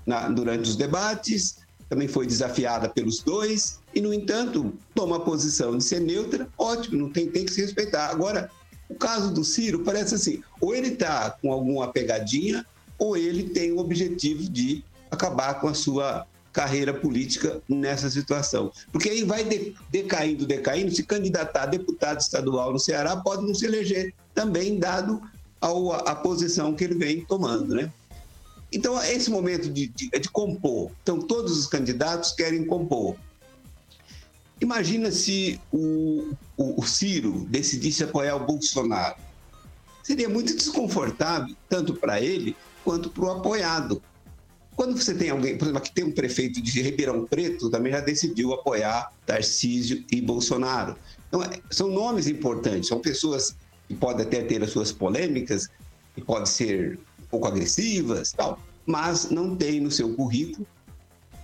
na- 0.05 0.27
durante 0.29 0.69
os 0.69 0.75
debates, 0.75 1.57
também 1.89 2.07
foi 2.07 2.25
desafiada 2.25 2.89
pelos 2.89 3.19
dois 3.21 3.79
e, 3.93 4.01
no 4.01 4.13
entanto, 4.13 4.73
toma 4.93 5.17
a 5.17 5.19
posição 5.19 5.77
de 5.77 5.83
ser 5.83 6.01
neutra, 6.01 6.49
ótimo, 6.57 6.97
não 6.97 7.09
tem, 7.11 7.29
tem 7.29 7.45
que 7.45 7.53
se 7.53 7.61
respeitar. 7.61 8.09
Agora, 8.09 8.49
o 8.89 8.95
caso 8.95 9.33
do 9.33 9.43
Ciro 9.43 9.79
parece 9.79 10.15
assim, 10.15 10.41
ou 10.61 10.73
ele 10.73 10.89
está 10.89 11.31
com 11.31 11.51
alguma 11.51 11.91
pegadinha, 11.91 12.65
ou 12.97 13.15
ele 13.17 13.43
tem 13.43 13.71
o 13.71 13.79
objetivo 13.79 14.49
de 14.49 14.83
acabar 15.11 15.59
com 15.59 15.67
a 15.67 15.73
sua 15.73 16.25
carreira 16.51 16.93
política 16.93 17.61
nessa 17.69 18.09
situação. 18.09 18.71
Porque 18.91 19.09
aí 19.09 19.23
vai 19.23 19.43
de, 19.43 19.75
decaindo, 19.91 20.45
decaindo, 20.45 20.91
se 20.91 21.03
candidatar 21.03 21.63
a 21.63 21.67
deputado 21.67 22.19
estadual 22.19 22.73
no 22.73 22.79
Ceará, 22.79 23.15
pode 23.17 23.45
não 23.45 23.53
se 23.53 23.65
eleger 23.65 24.13
também, 24.33 24.79
dado 24.79 25.21
ao, 25.61 25.91
a, 25.91 25.97
a 25.97 26.15
posição 26.15 26.73
que 26.73 26.83
ele 26.83 26.95
vem 26.95 27.23
tomando, 27.23 27.75
né? 27.75 27.91
Então, 28.71 29.01
esse 29.03 29.29
momento 29.29 29.69
de, 29.69 29.87
de, 29.87 30.09
de 30.09 30.29
compor. 30.29 30.91
Então, 31.03 31.19
todos 31.19 31.57
os 31.57 31.67
candidatos 31.67 32.31
querem 32.31 32.65
compor. 32.65 33.15
Imagina 34.59 35.11
se 35.11 35.59
o, 35.71 36.33
o, 36.55 36.81
o 36.81 36.85
Ciro 36.85 37.45
decidisse 37.49 38.03
apoiar 38.03 38.35
o 38.35 38.45
Bolsonaro. 38.45 39.15
Seria 40.01 40.29
muito 40.29 40.55
desconfortável, 40.55 41.55
tanto 41.69 41.93
para 41.93 42.21
ele 42.21 42.55
quanto 42.83 43.09
para 43.09 43.25
o 43.25 43.31
apoiado. 43.31 44.01
Quando 44.75 44.95
você 44.95 45.13
tem 45.13 45.29
alguém, 45.29 45.57
por 45.57 45.65
exemplo, 45.65 45.79
aqui 45.79 45.91
tem 45.91 46.05
um 46.05 46.11
prefeito 46.11 46.61
de 46.61 46.81
Ribeirão 46.81 47.25
Preto, 47.25 47.69
também 47.69 47.91
já 47.91 47.99
decidiu 47.99 48.53
apoiar 48.53 49.11
Tarcísio 49.25 50.05
e 50.11 50.21
Bolsonaro. 50.21 50.95
Então, 51.27 51.43
é, 51.43 51.59
são 51.69 51.89
nomes 51.89 52.27
importantes, 52.27 52.87
são 52.87 52.99
pessoas 52.99 53.55
que 53.87 53.95
podem 53.95 54.25
até 54.25 54.41
ter 54.43 54.63
as 54.63 54.69
suas 54.69 54.91
polêmicas, 54.91 55.67
que 56.13 56.21
podem 56.21 56.45
ser 56.45 56.99
um 57.19 57.25
pouco 57.25 57.47
agressivas, 57.47 58.31
tal, 58.31 58.59
mas 58.85 59.29
não 59.29 59.55
tem 59.55 59.79
no 59.79 59.91
seu 59.91 60.13
currículo, 60.13 60.65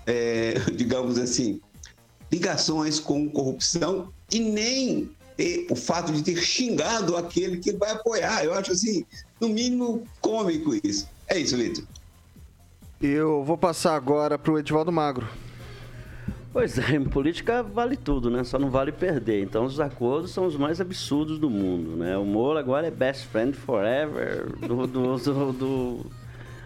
é, 0.06 0.54
digamos 0.76 1.18
assim, 1.18 1.60
ligações 2.34 3.00
com 3.00 3.30
corrupção 3.30 4.12
e 4.32 4.40
nem 4.40 5.10
ter 5.38 5.68
o 5.70 5.76
fato 5.76 6.12
de 6.12 6.24
ter 6.24 6.38
xingado 6.38 7.16
aquele 7.16 7.58
que 7.58 7.72
vai 7.74 7.92
apoiar. 7.92 8.44
Eu 8.44 8.54
acho 8.54 8.72
assim, 8.72 9.06
no 9.40 9.50
mínimo 9.50 10.04
cômico 10.20 10.74
isso. 10.84 11.08
É 11.28 11.38
isso, 11.38 11.56
Vitor. 11.56 11.84
Eu 13.02 13.44
vou 13.44 13.58
passar 13.58 13.96
agora 13.96 14.38
para 14.38 14.52
o 14.52 14.58
Edivaldo 14.58 14.92
Magro. 14.92 15.28
Pois 16.52 16.78
é, 16.78 16.94
em 16.96 17.04
política 17.04 17.62
vale 17.62 17.96
tudo, 17.96 18.30
né? 18.30 18.44
Só 18.44 18.58
não 18.58 18.70
vale 18.70 18.92
perder. 18.92 19.44
Então 19.44 19.66
os 19.66 19.80
acordos 19.80 20.32
são 20.32 20.46
os 20.46 20.56
mais 20.56 20.82
absurdos 20.82 21.38
do 21.38 21.50
mundo, 21.50 21.98
né? 21.98 22.18
O 22.18 22.26
Moro 22.26 22.58
agora 22.58 22.88
é 22.88 22.92
best 22.92 23.28
friend 23.28 23.56
forever 23.56 24.48
do, 24.60 24.88
do, 24.88 25.18
do, 25.18 25.54
do, 25.54 26.06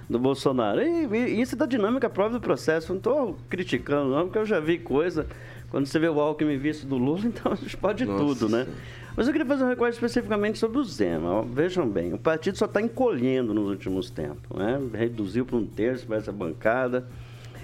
do 0.09 0.19
Bolsonaro. 0.19 0.81
E, 0.81 1.07
e, 1.07 1.41
isso 1.41 1.55
é 1.55 1.57
da 1.57 1.65
dinâmica 1.65 2.09
própria 2.09 2.39
do 2.39 2.43
processo. 2.43 2.89
Não 2.89 2.97
estou 2.97 3.37
criticando, 3.49 4.11
não, 4.11 4.25
porque 4.25 4.37
eu 4.37 4.45
já 4.45 4.59
vi 4.59 4.77
coisa. 4.77 5.25
Quando 5.69 5.85
você 5.85 5.99
vê 5.99 6.07
o 6.07 6.19
Alckmin 6.19 6.57
visto 6.57 6.85
do 6.85 6.97
Lula, 6.97 7.21
então 7.25 7.51
a 7.51 7.55
gente 7.55 7.75
pode 7.77 8.05
Nossa. 8.05 8.23
tudo, 8.23 8.49
né? 8.49 8.67
Mas 9.15 9.27
eu 9.27 9.33
queria 9.33 9.47
fazer 9.47 9.63
um 9.63 9.69
recorde 9.69 9.95
especificamente 9.95 10.59
sobre 10.59 10.77
o 10.77 10.83
Zema. 10.83 11.41
Vejam 11.41 11.89
bem, 11.89 12.13
o 12.13 12.19
partido 12.19 12.57
só 12.57 12.65
está 12.65 12.79
encolhendo 12.81 13.53
nos 13.53 13.67
últimos 13.69 14.11
tempos, 14.11 14.57
né? 14.57 14.79
Reduziu 14.93 15.45
para 15.45 15.57
um 15.57 15.65
terço 15.65 16.05
para 16.05 16.17
essa 16.17 16.31
bancada. 16.31 17.07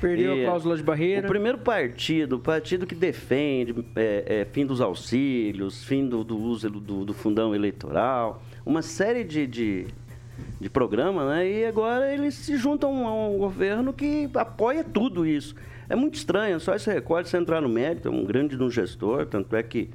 Perdeu 0.01 0.35
e, 0.35 0.41
a 0.41 0.45
cláusula 0.47 0.75
de 0.75 0.83
barreira. 0.83 1.25
O 1.25 1.29
primeiro 1.29 1.59
partido, 1.59 2.37
o 2.37 2.39
partido 2.39 2.85
que 2.85 2.95
defende 2.95 3.85
é, 3.95 4.41
é, 4.41 4.45
fim 4.51 4.65
dos 4.65 4.81
auxílios, 4.81 5.83
fim 5.83 6.07
do, 6.09 6.23
do 6.23 6.37
uso 6.37 6.69
do, 6.69 7.05
do, 7.05 7.13
fundão 7.13 7.55
eleitoral, 7.55 8.43
uma 8.65 8.81
série 8.81 9.23
de, 9.23 9.47
de, 9.47 9.87
de 10.59 10.69
programas, 10.69 11.27
né? 11.27 11.49
E 11.49 11.65
agora 11.65 12.11
eles 12.11 12.33
se 12.33 12.57
juntam 12.57 13.07
a 13.07 13.29
um 13.29 13.37
governo 13.37 13.93
que 13.93 14.29
apoia 14.33 14.83
tudo 14.83 15.25
isso. 15.25 15.55
É 15.89 15.95
muito 15.95 16.15
estranho, 16.15 16.59
só 16.59 16.75
esse 16.75 16.91
recorde, 16.91 17.29
você 17.29 17.37
entrar 17.37 17.61
no 17.61 17.69
mérito, 17.69 18.07
é 18.07 18.11
um 18.11 18.25
grande 18.25 18.55
no 18.55 18.69
gestor, 18.69 19.25
tanto 19.25 19.55
é 19.55 19.63
que 19.63 19.89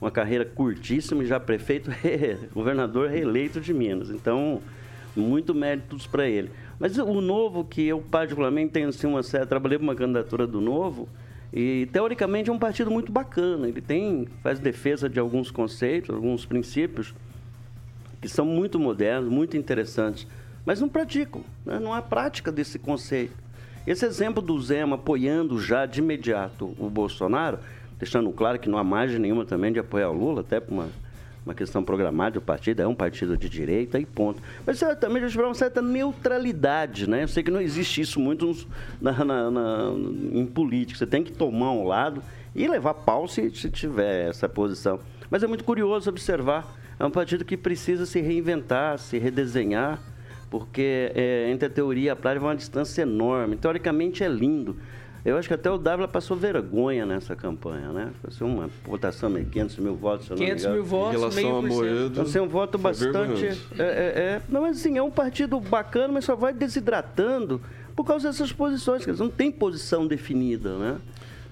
uma 0.00 0.10
carreira 0.10 0.44
curtíssima 0.44 1.22
e 1.22 1.26
já 1.26 1.40
prefeito, 1.40 1.90
governador 2.52 3.08
reeleito 3.08 3.60
de 3.60 3.72
Minas. 3.72 4.10
Então, 4.10 4.60
muito 5.16 5.54
méritos 5.54 6.06
para 6.06 6.28
ele. 6.28 6.50
Mas 6.78 6.98
o 6.98 7.20
Novo, 7.20 7.64
que 7.64 7.86
eu 7.86 8.00
particularmente 8.00 8.72
tenho 8.72 8.88
assim, 8.88 9.06
uma 9.06 9.22
certa. 9.22 9.46
Trabalhei 9.46 9.78
para 9.78 9.84
uma 9.84 9.94
candidatura 9.94 10.46
do 10.46 10.60
Novo, 10.60 11.08
e 11.52 11.88
teoricamente 11.92 12.50
é 12.50 12.52
um 12.52 12.58
partido 12.58 12.90
muito 12.90 13.12
bacana. 13.12 13.68
Ele 13.68 13.80
tem, 13.80 14.26
faz 14.42 14.58
defesa 14.58 15.08
de 15.08 15.20
alguns 15.20 15.50
conceitos, 15.50 16.14
alguns 16.14 16.44
princípios 16.44 17.14
que 18.20 18.28
são 18.28 18.44
muito 18.44 18.78
modernos, 18.78 19.30
muito 19.30 19.56
interessantes, 19.56 20.26
mas 20.66 20.80
não 20.80 20.88
praticam, 20.88 21.44
né? 21.64 21.78
não 21.78 21.92
há 21.92 22.02
prática 22.02 22.50
desse 22.50 22.78
conceito. 22.78 23.43
Esse 23.86 24.06
exemplo 24.06 24.42
do 24.42 24.58
Zema 24.60 24.96
apoiando 24.96 25.60
já 25.60 25.86
de 25.86 26.00
imediato 26.00 26.74
o 26.78 26.88
Bolsonaro, 26.88 27.58
deixando 27.98 28.30
claro 28.32 28.58
que 28.58 28.68
não 28.68 28.78
há 28.78 28.84
margem 28.84 29.18
nenhuma 29.18 29.44
também 29.44 29.72
de 29.72 29.78
apoiar 29.78 30.10
o 30.10 30.12
Lula, 30.12 30.40
até 30.40 30.58
por 30.58 30.72
uma 30.72 30.88
uma 31.44 31.54
questão 31.54 31.84
programática 31.84 32.40
do 32.40 32.42
partido, 32.42 32.80
é 32.80 32.86
um 32.86 32.94
partido 32.94 33.36
de 33.36 33.48
direita 33.48 33.98
e 33.98 34.06
ponto. 34.06 34.42
Mas 34.66 34.80
também 34.98 35.22
já 35.22 35.28
tiver 35.28 35.44
uma 35.44 35.54
certa 35.54 35.82
neutralidade, 35.82 37.08
né? 37.08 37.24
Eu 37.24 37.28
sei 37.28 37.42
que 37.42 37.50
não 37.50 37.60
existe 37.60 38.00
isso 38.00 38.18
muito 38.18 38.66
na, 39.00 39.12
na, 39.24 39.50
na, 39.50 39.92
em 40.32 40.46
política. 40.46 40.98
Você 40.98 41.06
tem 41.06 41.22
que 41.22 41.32
tomar 41.32 41.72
um 41.72 41.86
lado 41.86 42.22
e 42.54 42.66
levar 42.66 42.94
pau 42.94 43.28
se, 43.28 43.50
se 43.50 43.70
tiver 43.70 44.30
essa 44.30 44.48
posição. 44.48 44.98
Mas 45.28 45.42
é 45.42 45.46
muito 45.46 45.64
curioso 45.64 46.08
observar. 46.08 46.66
É 46.98 47.04
um 47.04 47.10
partido 47.10 47.44
que 47.44 47.56
precisa 47.56 48.06
se 48.06 48.20
reinventar, 48.20 48.98
se 48.98 49.18
redesenhar, 49.18 50.00
porque 50.54 51.10
é, 51.16 51.50
entre 51.50 51.66
a 51.66 51.68
teoria 51.68 52.04
e 52.04 52.10
a 52.10 52.14
prática 52.14 52.44
é 52.44 52.48
uma 52.48 52.54
distância 52.54 53.02
enorme. 53.02 53.56
Teoricamente 53.56 54.22
é 54.22 54.28
lindo, 54.28 54.76
eu 55.24 55.36
acho 55.36 55.48
que 55.48 55.54
até 55.54 55.68
o 55.68 55.76
Dávila 55.76 56.06
passou 56.06 56.36
vergonha 56.36 57.04
nessa 57.04 57.34
campanha, 57.34 57.88
né? 57.88 58.12
Foi 58.30 58.46
uma 58.46 58.70
votação 58.84 59.32
de 59.32 59.44
500 59.46 59.78
mil 59.78 59.96
votos, 59.96 60.26
se 60.26 60.32
eu 60.32 60.36
500 60.36 60.66
mil 60.66 60.84
votos, 60.84 61.14
Em 61.14 61.18
relação 61.18 61.58
a 61.58 61.62
Moedo, 61.62 62.06
então, 62.06 62.22
assim, 62.22 62.38
um 62.38 62.46
voto 62.46 62.78
bastante... 62.78 63.46
É, 63.46 63.82
é, 63.82 63.82
é, 63.82 64.42
não, 64.48 64.60
mas 64.62 64.78
assim, 64.78 64.96
é 64.96 65.02
um 65.02 65.10
partido 65.10 65.58
bacana, 65.58 66.12
mas 66.12 66.24
só 66.24 66.36
vai 66.36 66.52
desidratando 66.52 67.60
por 67.96 68.04
causa 68.04 68.28
dessas 68.28 68.52
posições, 68.52 69.02
que 69.02 69.10
eles 69.10 69.18
não 69.18 69.28
têm 69.28 69.50
posição 69.50 70.06
definida, 70.06 70.78
né? 70.78 70.98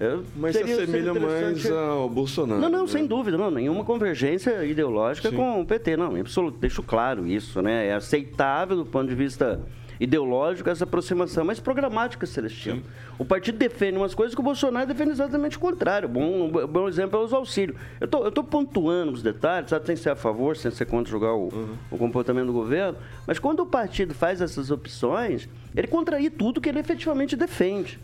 É, 0.03 0.19
mas 0.35 0.53
seria, 0.53 0.75
se 0.75 0.81
assemelha 0.81 1.13
mais 1.13 1.71
ao 1.71 2.09
Bolsonaro. 2.09 2.59
Não, 2.59 2.69
não, 2.69 2.81
né? 2.81 2.87
sem 2.87 3.07
dúvida, 3.07 3.37
não, 3.37 3.49
nenhuma 3.49 3.85
convergência 3.85 4.65
ideológica 4.65 5.29
Sim. 5.29 5.37
com 5.37 5.61
o 5.61 5.65
PT, 5.65 5.95
não, 5.95 6.13
absoluto, 6.17 6.57
deixo 6.57 6.83
claro 6.83 7.25
isso, 7.25 7.61
né? 7.61 7.87
É 7.87 7.93
aceitável 7.93 8.75
do 8.75 8.85
ponto 8.85 9.07
de 9.07 9.15
vista 9.15 9.61
ideológico 10.01 10.69
essa 10.69 10.83
aproximação, 10.83 11.45
mas 11.45 11.61
programática, 11.61 12.25
Celestino. 12.25 12.77
Sim. 12.81 12.83
O 13.17 13.23
partido 13.23 13.57
defende 13.57 13.97
umas 13.97 14.13
coisas 14.13 14.35
que 14.35 14.41
o 14.41 14.43
Bolsonaro 14.43 14.85
defende 14.87 15.11
exatamente 15.11 15.55
o 15.55 15.59
contrário. 15.61 16.09
Bom, 16.09 16.47
um 16.47 16.67
bom 16.67 16.89
exemplo 16.89 17.21
é 17.21 17.23
os 17.23 17.31
auxílios. 17.31 17.77
Eu 18.01 18.07
tô, 18.09 18.27
estou 18.27 18.43
pontuando 18.43 19.13
os 19.13 19.23
detalhes, 19.23 19.69
sabe, 19.69 19.85
sem 19.85 19.95
ser 19.95 20.09
a 20.09 20.15
favor, 20.17 20.57
sem 20.57 20.69
ser 20.69 20.85
contra 20.85 21.09
jogar 21.09 21.31
o, 21.31 21.43
uhum. 21.53 21.75
o 21.89 21.97
comportamento 21.97 22.47
do 22.47 22.53
governo, 22.53 22.97
mas 23.25 23.39
quando 23.39 23.61
o 23.61 23.65
partido 23.65 24.13
faz 24.13 24.41
essas 24.41 24.69
opções, 24.69 25.47
ele 25.73 25.87
contrai 25.87 26.29
tudo 26.29 26.59
que 26.59 26.67
ele 26.67 26.79
efetivamente 26.79 27.37
defende. 27.37 27.97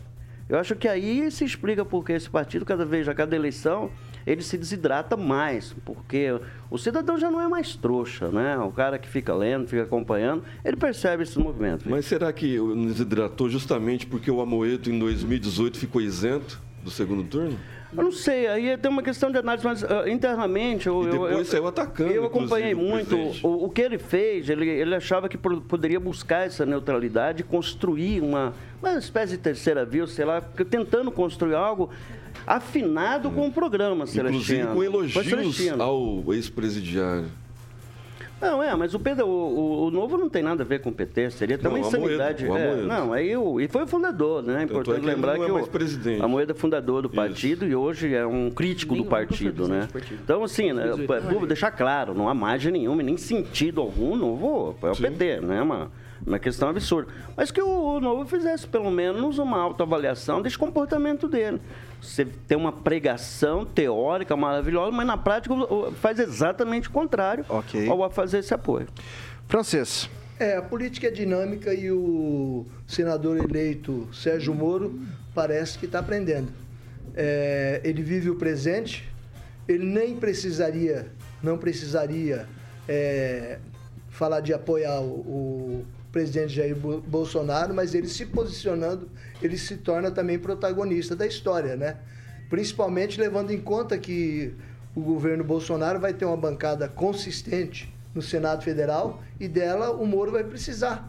Eu 0.50 0.58
acho 0.58 0.74
que 0.74 0.88
aí 0.88 1.30
se 1.30 1.44
explica 1.44 1.84
porque 1.84 2.12
esse 2.12 2.28
partido, 2.28 2.64
cada 2.64 2.84
vez, 2.84 3.08
a 3.08 3.14
cada 3.14 3.36
eleição, 3.36 3.88
ele 4.26 4.42
se 4.42 4.58
desidrata 4.58 5.16
mais, 5.16 5.76
porque 5.84 6.40
o 6.68 6.76
cidadão 6.76 7.16
já 7.16 7.30
não 7.30 7.40
é 7.40 7.46
mais 7.46 7.76
trouxa, 7.76 8.32
né? 8.32 8.58
O 8.58 8.72
cara 8.72 8.98
que 8.98 9.08
fica 9.08 9.32
lendo, 9.32 9.68
fica 9.68 9.84
acompanhando, 9.84 10.42
ele 10.64 10.76
percebe 10.76 11.22
esses 11.22 11.36
movimentos. 11.36 11.86
Mas 11.86 12.04
será 12.04 12.32
que 12.32 12.58
desidratou 12.88 13.48
justamente 13.48 14.08
porque 14.08 14.28
o 14.28 14.40
Amoedo 14.40 14.90
em 14.90 14.98
2018 14.98 15.78
ficou 15.78 16.02
isento 16.02 16.60
do 16.82 16.90
segundo 16.90 17.22
turno? 17.22 17.56
Eu 17.96 18.04
não 18.04 18.12
sei, 18.12 18.46
aí 18.46 18.76
tem 18.78 18.90
uma 18.90 19.02
questão 19.02 19.30
de 19.30 19.38
análise, 19.38 19.64
mas 19.64 19.82
uh, 19.82 20.08
internamente. 20.08 20.86
Eu, 20.86 21.02
e 21.02 21.10
depois 21.10 21.38
eu, 21.38 21.44
saiu 21.44 21.66
atacando. 21.66 22.12
Eu 22.12 22.24
acompanhei 22.24 22.74
muito. 22.74 23.16
O, 23.42 23.64
o, 23.64 23.70
que 23.70 23.82
ele 23.82 23.98
fez, 23.98 24.48
ele, 24.48 24.68
ele 24.68 24.94
achava 24.94 25.28
que 25.28 25.36
poderia 25.36 25.98
buscar 25.98 26.46
essa 26.46 26.64
neutralidade 26.64 27.42
construir 27.42 28.20
uma, 28.20 28.54
uma 28.80 28.96
espécie 28.96 29.32
de 29.32 29.38
terceira 29.38 29.84
via, 29.84 30.06
sei 30.06 30.24
lá, 30.24 30.40
tentando 30.40 31.10
construir 31.10 31.54
algo 31.54 31.90
afinado 32.46 33.30
com 33.30 33.48
o 33.48 33.52
programa, 33.52 34.04
Inclusive 34.04 34.66
com 34.68 34.84
elogios 34.84 35.70
ao 35.78 36.32
ex-presidiário. 36.32 37.28
Não, 38.40 38.62
é, 38.62 38.74
mas 38.74 38.94
o 38.94 38.98
Pedro, 38.98 39.26
o, 39.26 39.86
o, 39.86 39.90
Novo 39.90 40.16
não 40.16 40.28
tem 40.28 40.42
nada 40.42 40.62
a 40.62 40.66
ver 40.66 40.80
com 40.80 40.90
o 40.90 40.92
PT, 40.92 41.30
seria 41.30 41.56
até 41.56 41.68
uma 41.68 41.78
insanidade. 41.78 42.46
é, 42.46 42.76
não, 42.76 43.12
aí 43.12 43.36
o, 43.36 43.60
e 43.60 43.68
foi 43.68 43.84
o 43.84 43.86
fundador, 43.86 44.42
né? 44.42 44.60
É 44.60 44.64
importante 44.64 45.02
é 45.02 45.06
lembrar 45.06 45.38
que, 45.38 45.44
que 45.44 45.50
o, 45.50 46.24
a 46.24 46.28
Moeda 46.28 46.52
é 46.52 46.54
fundador 46.54 47.02
do 47.02 47.10
partido 47.10 47.64
Isso. 47.64 47.72
e 47.72 47.76
hoje 47.76 48.14
é 48.14 48.26
um 48.26 48.50
crítico 48.50 48.96
do 48.96 49.04
partido, 49.04 49.68
né? 49.68 49.88
Partido. 49.92 50.20
Então, 50.22 50.42
assim, 50.42 50.72
né, 50.72 50.86
vou 51.30 51.46
deixar 51.46 51.70
claro, 51.70 52.14
não 52.14 52.28
há 52.28 52.34
margem 52.34 52.72
nenhuma, 52.72 53.02
nem 53.02 53.16
sentido 53.16 53.80
algum, 53.80 54.16
Novo 54.16 54.76
é 54.82 54.90
o 54.90 54.94
Sim. 54.94 55.02
PT, 55.02 55.40
né, 55.40 55.62
mano? 55.62 55.90
uma 56.26 56.38
questão 56.38 56.68
absurda. 56.68 57.10
Mas 57.36 57.50
que 57.50 57.60
o 57.60 58.00
Novo 58.00 58.26
fizesse 58.26 58.66
pelo 58.66 58.90
menos 58.90 59.38
uma 59.38 59.58
autoavaliação 59.58 60.42
desse 60.42 60.58
comportamento 60.58 61.28
dele. 61.28 61.60
Você 62.00 62.24
tem 62.24 62.56
uma 62.56 62.72
pregação 62.72 63.64
teórica 63.64 64.36
maravilhosa, 64.36 64.90
mas 64.90 65.06
na 65.06 65.16
prática 65.16 65.54
faz 66.00 66.18
exatamente 66.18 66.88
o 66.88 66.90
contrário 66.90 67.44
okay. 67.48 67.88
ao 67.88 68.10
fazer 68.10 68.38
esse 68.38 68.54
apoio. 68.54 68.86
Francês. 69.46 70.08
É, 70.38 70.56
a 70.56 70.62
política 70.62 71.08
é 71.08 71.10
dinâmica 71.10 71.74
e 71.74 71.90
o 71.92 72.64
senador 72.86 73.36
eleito 73.36 74.08
Sérgio 74.10 74.54
Moro 74.54 74.98
parece 75.34 75.78
que 75.78 75.84
está 75.84 75.98
aprendendo. 75.98 76.48
É, 77.14 77.80
ele 77.84 78.02
vive 78.02 78.30
o 78.30 78.36
presente, 78.36 79.06
ele 79.68 79.84
nem 79.84 80.16
precisaria, 80.16 81.08
não 81.42 81.58
precisaria 81.58 82.48
é, 82.88 83.58
falar 84.08 84.40
de 84.40 84.54
apoiar 84.54 85.00
o, 85.00 85.20
o 85.20 85.86
presidente 86.12 86.54
Jair 86.54 86.76
Bo- 86.76 87.00
Bolsonaro, 87.00 87.74
mas 87.74 87.94
ele 87.94 88.08
se 88.08 88.26
posicionando, 88.26 89.08
ele 89.40 89.56
se 89.56 89.76
torna 89.76 90.10
também 90.10 90.38
protagonista 90.38 91.14
da 91.14 91.26
história, 91.26 91.76
né? 91.76 91.96
Principalmente 92.48 93.20
levando 93.20 93.50
em 93.52 93.60
conta 93.60 93.96
que 93.96 94.52
o 94.94 95.00
governo 95.00 95.44
Bolsonaro 95.44 96.00
vai 96.00 96.12
ter 96.12 96.24
uma 96.24 96.36
bancada 96.36 96.88
consistente 96.88 97.92
no 98.14 98.20
Senado 98.20 98.64
Federal 98.64 99.22
e 99.38 99.46
dela 99.46 99.92
o 99.92 100.04
Moro 100.04 100.32
vai 100.32 100.42
precisar 100.42 101.08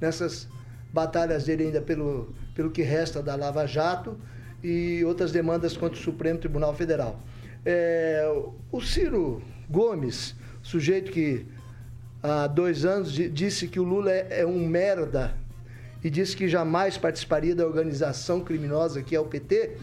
nessas 0.00 0.48
batalhas 0.90 1.44
dele 1.44 1.64
ainda 1.64 1.82
pelo, 1.82 2.34
pelo 2.54 2.70
que 2.70 2.82
resta 2.82 3.22
da 3.22 3.34
Lava 3.36 3.66
Jato 3.66 4.16
e 4.64 5.04
outras 5.04 5.32
demandas 5.32 5.76
contra 5.76 5.98
o 5.98 6.02
Supremo 6.02 6.38
Tribunal 6.38 6.74
Federal. 6.74 7.20
É, 7.64 8.26
o 8.72 8.80
Ciro 8.80 9.42
Gomes, 9.68 10.34
sujeito 10.62 11.12
que 11.12 11.46
há 12.22 12.46
dois 12.46 12.84
anos 12.84 13.12
di- 13.12 13.28
disse 13.28 13.66
que 13.68 13.78
o 13.80 13.82
Lula 13.84 14.10
é, 14.10 14.40
é 14.40 14.46
um 14.46 14.66
merda 14.66 15.34
e 16.02 16.08
disse 16.10 16.36
que 16.36 16.48
jamais 16.48 16.96
participaria 16.96 17.54
da 17.54 17.66
organização 17.66 18.40
criminosa 18.40 19.02
que 19.02 19.14
é 19.14 19.20
o 19.20 19.24
PT, 19.26 19.76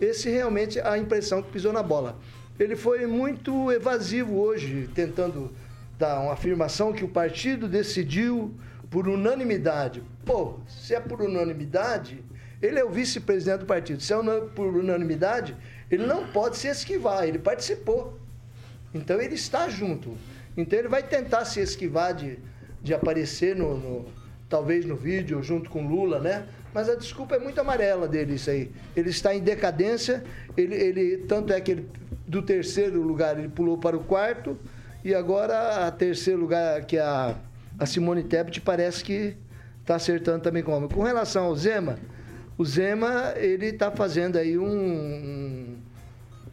esse 0.00 0.30
realmente 0.30 0.78
é 0.78 0.86
a 0.86 0.96
impressão 0.96 1.42
que 1.42 1.50
pisou 1.50 1.72
na 1.72 1.82
bola. 1.82 2.18
Ele 2.58 2.74
foi 2.74 3.06
muito 3.06 3.70
evasivo 3.70 4.36
hoje, 4.38 4.88
tentando 4.94 5.50
dar 5.98 6.20
uma 6.20 6.32
afirmação 6.32 6.92
que 6.92 7.04
o 7.04 7.08
partido 7.08 7.68
decidiu 7.68 8.54
por 8.90 9.06
unanimidade. 9.08 10.02
Pô, 10.24 10.54
se 10.66 10.94
é 10.94 11.00
por 11.00 11.20
unanimidade, 11.20 12.24
ele 12.62 12.78
é 12.78 12.84
o 12.84 12.90
vice-presidente 12.90 13.60
do 13.60 13.66
partido. 13.66 14.00
Se 14.00 14.12
é 14.12 14.16
por 14.54 14.74
unanimidade, 14.74 15.56
ele 15.90 16.06
não 16.06 16.26
pode 16.28 16.56
se 16.56 16.66
esquivar, 16.68 17.26
ele 17.26 17.38
participou. 17.38 18.18
Então 18.94 19.20
ele 19.20 19.34
está 19.34 19.68
junto. 19.68 20.16
Então 20.58 20.78
ele 20.78 20.88
vai 20.88 21.02
tentar 21.04 21.44
se 21.44 21.60
esquivar 21.60 22.12
de, 22.12 22.38
de 22.82 22.92
aparecer 22.92 23.54
no, 23.54 23.76
no- 23.78 24.04
talvez 24.48 24.84
no 24.84 24.96
vídeo 24.96 25.40
junto 25.42 25.70
com 25.70 25.86
Lula, 25.86 26.18
né? 26.18 26.46
Mas 26.74 26.88
a 26.88 26.94
desculpa 26.96 27.36
é 27.36 27.38
muito 27.38 27.60
amarela 27.60 28.08
dele 28.08 28.34
isso 28.34 28.50
aí. 28.50 28.70
Ele 28.96 29.08
está 29.10 29.34
em 29.34 29.40
decadência, 29.40 30.24
ele, 30.56 30.74
ele 30.74 31.18
tanto 31.28 31.52
é 31.52 31.60
que 31.60 31.70
ele, 31.70 31.88
do 32.26 32.42
terceiro 32.42 33.00
lugar 33.00 33.38
ele 33.38 33.48
pulou 33.48 33.78
para 33.78 33.96
o 33.96 34.00
quarto 34.02 34.58
e 35.04 35.14
agora 35.14 35.86
a 35.86 35.90
terceiro 35.92 36.40
lugar 36.40 36.84
que 36.84 36.98
a, 36.98 37.36
a 37.78 37.86
Simone 37.86 38.24
Tebet 38.24 38.60
parece 38.60 39.04
que 39.04 39.36
está 39.80 39.94
acertando 39.94 40.40
também 40.42 40.62
com 40.62 40.72
o 40.72 40.76
homem. 40.76 40.88
Com 40.88 41.02
relação 41.04 41.44
ao 41.44 41.54
Zema, 41.56 41.98
o 42.58 42.64
Zema 42.64 43.32
ele 43.36 43.66
está 43.66 43.90
fazendo 43.92 44.36
aí 44.36 44.58
um- 44.58 44.66
um 44.66 45.76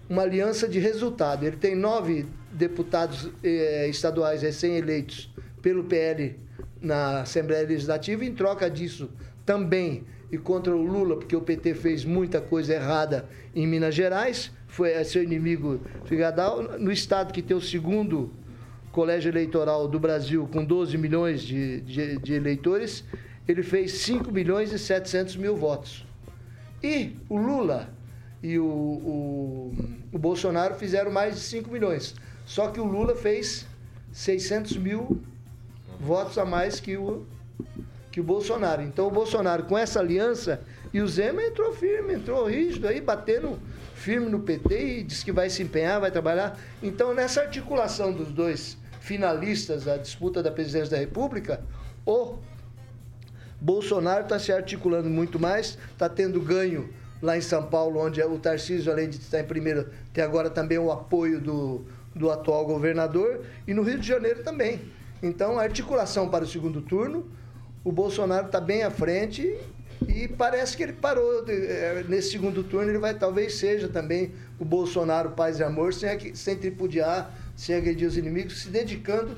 uma 0.10 0.22
aliança 0.22 0.68
de 0.68 0.80
resultado. 0.80 1.46
Ele 1.46 1.58
tem 1.58 1.76
nove 1.76 2.26
deputados 2.52 3.30
eh, 3.44 3.88
estaduais 3.90 4.42
recém-eleitos 4.42 5.34
pelo 5.62 5.84
PL 5.84 6.36
na 6.82 7.22
Assembleia 7.22 7.68
Legislativa. 7.68 8.24
Em 8.24 8.34
troca 8.34 8.70
disso, 8.70 9.10
também, 9.46 10.04
e 10.32 10.38
contra 10.38 10.76
o 10.76 10.82
Lula, 10.82 11.18
porque 11.18 11.36
o 11.36 11.42
PT 11.42 11.74
fez 11.76 12.06
muita 12.06 12.42
coisa 12.42 12.74
errada 12.74 13.28
em 13.56 13.68
Minas 13.68 13.96
Gerais, 13.96 14.52
foi 14.68 14.92
é 14.92 15.04
seu 15.04 15.24
inimigo 15.24 15.80
Figadal, 16.06 16.64
no 16.80 16.92
estado 16.92 17.32
que 17.32 17.42
tem 17.42 17.56
o 17.56 17.62
segundo 17.62 18.32
colégio 18.92 19.30
eleitoral 19.30 19.88
do 19.88 20.00
Brasil, 20.00 20.48
com 20.52 20.64
12 20.64 20.98
milhões 20.98 21.42
de, 21.42 21.82
de, 21.82 22.18
de 22.18 22.34
eleitores, 22.34 23.04
ele 23.48 23.62
fez 23.62 23.92
5 23.94 24.32
milhões 24.32 24.72
e 24.72 24.80
700 24.80 25.36
mil 25.36 25.56
votos. 25.56 26.06
E 26.82 27.16
o 27.30 27.38
Lula 27.38 27.90
e 28.46 28.60
o, 28.60 28.64
o, 28.64 29.76
o 30.12 30.20
Bolsonaro 30.20 30.76
fizeram 30.76 31.10
mais 31.10 31.34
de 31.34 31.42
5 31.42 31.72
milhões. 31.72 32.14
Só 32.46 32.68
que 32.68 32.80
o 32.80 32.84
Lula 32.84 33.16
fez 33.16 33.66
600 34.14 34.78
mil 34.78 35.24
votos 36.00 36.38
a 36.38 36.46
mais 36.46 36.80
que 36.80 36.96
o, 36.96 37.26
que 38.12 38.22
o 38.22 38.24
Bolsonaro. 38.24 38.84
Então 38.84 39.08
o 39.08 39.10
Bolsonaro, 39.10 39.64
com 39.64 39.76
essa 39.76 40.00
aliança, 40.00 40.62
e 40.94 41.02
o 41.02 41.08
Zema 41.08 41.42
entrou 41.42 41.74
firme, 41.74 42.14
entrou 42.14 42.46
rígido 42.48 42.88
aí, 42.88 43.02
batendo 43.02 43.60
firme 43.96 44.30
no 44.30 44.40
PT 44.40 45.00
e 45.00 45.04
disse 45.04 45.26
que 45.26 45.32
vai 45.32 45.50
se 45.50 45.64
empenhar, 45.64 46.00
vai 46.00 46.12
trabalhar. 46.12 46.56
Então, 46.84 47.16
nessa 47.16 47.42
articulação 47.42 48.14
dos 48.14 48.32
dois 48.32 48.78
finalistas 49.00 49.86
da 49.86 49.98
disputa 49.98 50.44
da 50.44 50.52
presidência 50.52 50.92
da 50.92 50.98
República, 50.98 51.64
o 52.06 52.36
Bolsonaro 53.60 54.26
está 54.26 54.38
se 54.38 54.52
articulando 54.52 55.10
muito 55.10 55.40
mais, 55.40 55.80
está 55.94 56.08
tendo 56.08 56.40
ganho 56.40 56.94
lá 57.22 57.38
em 57.38 57.42
São 57.42 57.64
Paulo, 57.64 58.00
onde 58.00 58.22
o 58.22 58.38
Tarcísio, 58.38 58.92
além 58.92 59.10
de 59.10 59.18
estar 59.18 59.40
em 59.40 59.46
primeiro, 59.46 59.90
tem 60.14 60.24
agora 60.24 60.50
também 60.50 60.78
o 60.78 60.92
apoio 60.92 61.40
do, 61.40 61.86
do 62.14 62.32
atual 62.32 62.66
governador, 62.66 63.42
e 63.68 63.74
no 63.74 63.84
Rio 63.84 64.00
de 64.00 64.08
Janeiro 64.08 64.44
também. 64.44 64.82
Então, 65.22 65.58
a 65.58 65.64
articulação 65.64 66.30
para 66.30 66.44
o 66.44 66.48
segundo 66.48 66.82
turno, 66.82 67.26
o 67.84 67.92
Bolsonaro 67.92 68.48
está 68.48 68.60
bem 68.60 68.84
à 68.84 68.92
frente 68.92 69.58
e 70.08 70.28
parece 70.28 70.76
que 70.76 70.84
ele 70.84 70.94
parou. 70.94 71.46
eh, 71.48 72.04
nesse 72.08 72.32
segundo 72.32 72.64
turno, 72.64 72.90
ele 72.90 73.00
vai 73.00 73.14
talvez 73.14 73.56
seja 73.56 73.88
também 73.88 74.34
o 74.60 74.66
Bolsonaro 74.66 75.32
paz 75.32 75.60
e 75.60 75.64
amor, 75.64 75.94
sem, 75.94 76.36
sem 76.36 76.58
tripudiar, 76.58 77.34
sem 77.56 77.76
agredir 77.76 78.08
os 78.08 78.18
inimigos, 78.18 78.62
se 78.62 78.70
dedicando 78.70 79.38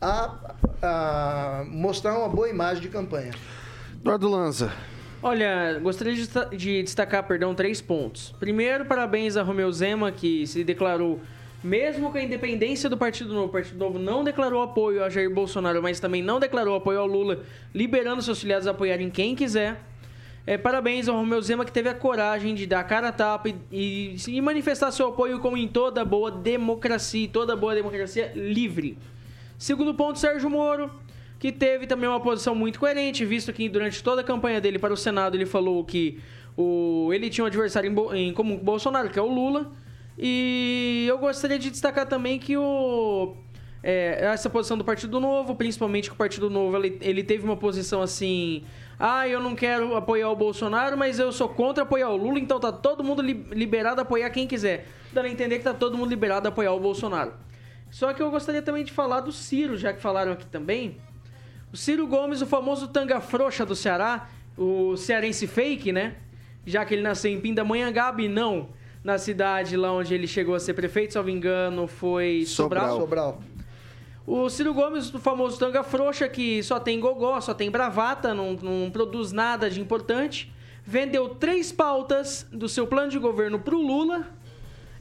a, 0.00 0.54
a 0.82 1.64
mostrar 1.68 2.18
uma 2.18 2.28
boa 2.28 2.48
imagem 2.48 2.82
de 2.82 2.88
campanha. 2.88 3.32
Eduardo 4.00 4.28
Lanza. 4.28 4.72
Olha, 5.22 5.78
gostaria 5.82 6.14
de, 6.14 6.20
desta- 6.20 6.44
de 6.54 6.82
destacar, 6.82 7.22
perdão, 7.26 7.54
três 7.54 7.80
pontos. 7.80 8.34
Primeiro, 8.38 8.84
parabéns 8.84 9.36
a 9.36 9.42
Romeu 9.42 9.70
Zema, 9.72 10.12
que 10.12 10.46
se 10.46 10.62
declarou, 10.62 11.20
mesmo 11.64 12.10
com 12.12 12.18
a 12.18 12.22
independência 12.22 12.88
do 12.88 12.96
Partido 12.96 13.32
Novo, 13.32 13.46
o 13.46 13.48
Partido 13.48 13.78
Novo 13.78 13.98
não 13.98 14.22
declarou 14.22 14.62
apoio 14.62 15.02
a 15.02 15.08
Jair 15.10 15.30
Bolsonaro, 15.32 15.82
mas 15.82 15.98
também 15.98 16.22
não 16.22 16.38
declarou 16.38 16.76
apoio 16.76 17.00
ao 17.00 17.06
Lula, 17.06 17.40
liberando 17.74 18.22
seus 18.22 18.40
filiados 18.40 18.68
a 18.68 18.70
apoiarem 18.70 19.10
quem 19.10 19.34
quiser. 19.34 19.80
É, 20.46 20.56
parabéns 20.56 21.08
ao 21.08 21.16
Romeu 21.16 21.42
Zema, 21.42 21.64
que 21.64 21.72
teve 21.72 21.88
a 21.88 21.94
coragem 21.94 22.54
de 22.54 22.66
dar 22.66 22.84
cara 22.84 23.08
a 23.08 23.12
tapa 23.12 23.48
e, 23.48 23.56
e, 23.72 24.16
e 24.28 24.40
manifestar 24.40 24.92
seu 24.92 25.08
apoio 25.08 25.40
como 25.40 25.56
em 25.56 25.66
toda 25.66 26.04
boa 26.04 26.30
democracia, 26.30 27.28
toda 27.32 27.56
boa 27.56 27.74
democracia 27.74 28.30
livre. 28.36 28.96
Segundo 29.58 29.92
ponto, 29.94 30.20
Sérgio 30.20 30.48
Moro, 30.48 30.88
que 31.46 31.52
teve 31.52 31.86
também 31.86 32.08
uma 32.08 32.18
posição 32.18 32.56
muito 32.56 32.80
coerente, 32.80 33.24
visto 33.24 33.52
que 33.52 33.68
durante 33.68 34.02
toda 34.02 34.20
a 34.20 34.24
campanha 34.24 34.60
dele 34.60 34.80
para 34.80 34.92
o 34.92 34.96
Senado 34.96 35.36
ele 35.36 35.46
falou 35.46 35.84
que 35.84 36.18
o, 36.56 37.10
ele 37.12 37.30
tinha 37.30 37.44
um 37.44 37.46
adversário 37.46 37.88
em, 37.88 38.28
em 38.28 38.32
comum 38.32 38.56
com 38.56 38.62
o 38.62 38.64
Bolsonaro, 38.64 39.08
que 39.10 39.16
é 39.16 39.22
o 39.22 39.32
Lula. 39.32 39.70
E 40.18 41.06
eu 41.08 41.18
gostaria 41.18 41.56
de 41.56 41.70
destacar 41.70 42.04
também 42.04 42.36
que 42.36 42.56
o, 42.56 43.36
é, 43.80 44.24
essa 44.24 44.50
posição 44.50 44.76
do 44.76 44.84
Partido 44.84 45.20
Novo, 45.20 45.54
principalmente 45.54 46.08
que 46.08 46.14
o 46.16 46.18
Partido 46.18 46.50
Novo 46.50 46.76
ele, 46.78 46.98
ele 47.00 47.22
teve 47.22 47.44
uma 47.44 47.56
posição 47.56 48.02
assim. 48.02 48.64
Ah, 48.98 49.28
eu 49.28 49.38
não 49.38 49.54
quero 49.54 49.94
apoiar 49.94 50.28
o 50.30 50.34
Bolsonaro, 50.34 50.98
mas 50.98 51.20
eu 51.20 51.30
sou 51.30 51.48
contra 51.48 51.84
apoiar 51.84 52.10
o 52.10 52.16
Lula, 52.16 52.40
então 52.40 52.58
tá 52.58 52.72
todo 52.72 53.04
mundo 53.04 53.22
li- 53.22 53.46
liberado 53.52 54.00
a 54.00 54.02
apoiar 54.02 54.30
quem 54.30 54.48
quiser. 54.48 54.88
Dando 55.12 55.26
a 55.26 55.30
entender 55.30 55.58
que 55.58 55.64
tá 55.64 55.74
todo 55.74 55.96
mundo 55.96 56.10
liberado 56.10 56.48
a 56.48 56.50
apoiar 56.50 56.72
o 56.72 56.80
Bolsonaro. 56.80 57.34
Só 57.88 58.12
que 58.12 58.20
eu 58.20 58.32
gostaria 58.32 58.62
também 58.62 58.82
de 58.82 58.90
falar 58.90 59.20
do 59.20 59.30
Ciro, 59.30 59.76
já 59.76 59.92
que 59.92 60.02
falaram 60.02 60.32
aqui 60.32 60.46
também. 60.46 60.96
O 61.76 61.78
Ciro 61.78 62.06
Gomes, 62.06 62.40
o 62.40 62.46
famoso 62.46 62.88
tanga 62.88 63.20
frouxa 63.20 63.66
do 63.66 63.76
Ceará, 63.76 64.30
o 64.56 64.96
cearense 64.96 65.46
fake, 65.46 65.92
né? 65.92 66.14
Já 66.64 66.86
que 66.86 66.94
ele 66.94 67.02
nasceu 67.02 67.30
em 67.30 67.38
Pindamonhangaba 67.38 68.22
e 68.22 68.28
não 68.28 68.70
na 69.04 69.18
cidade 69.18 69.76
lá 69.76 69.92
onde 69.92 70.14
ele 70.14 70.26
chegou 70.26 70.54
a 70.54 70.58
ser 70.58 70.72
prefeito, 70.72 71.12
se 71.12 71.18
eu 71.18 71.22
não 71.22 71.26
me 71.26 71.34
engano, 71.34 71.86
foi 71.86 72.44
Sobral. 72.46 72.98
Sobral. 72.98 73.42
O 74.26 74.48
Ciro 74.48 74.72
Gomes, 74.72 75.12
o 75.12 75.18
famoso 75.18 75.58
tanga 75.58 75.82
frouxa, 75.82 76.26
que 76.30 76.62
só 76.62 76.80
tem 76.80 76.98
gogó, 76.98 77.38
só 77.42 77.52
tem 77.52 77.70
bravata, 77.70 78.32
não, 78.32 78.54
não 78.54 78.90
produz 78.90 79.30
nada 79.30 79.68
de 79.68 79.78
importante, 79.78 80.50
vendeu 80.82 81.28
três 81.28 81.70
pautas 81.72 82.48
do 82.50 82.70
seu 82.70 82.86
plano 82.86 83.10
de 83.10 83.18
governo 83.18 83.58
pro 83.58 83.78
Lula 83.78 84.26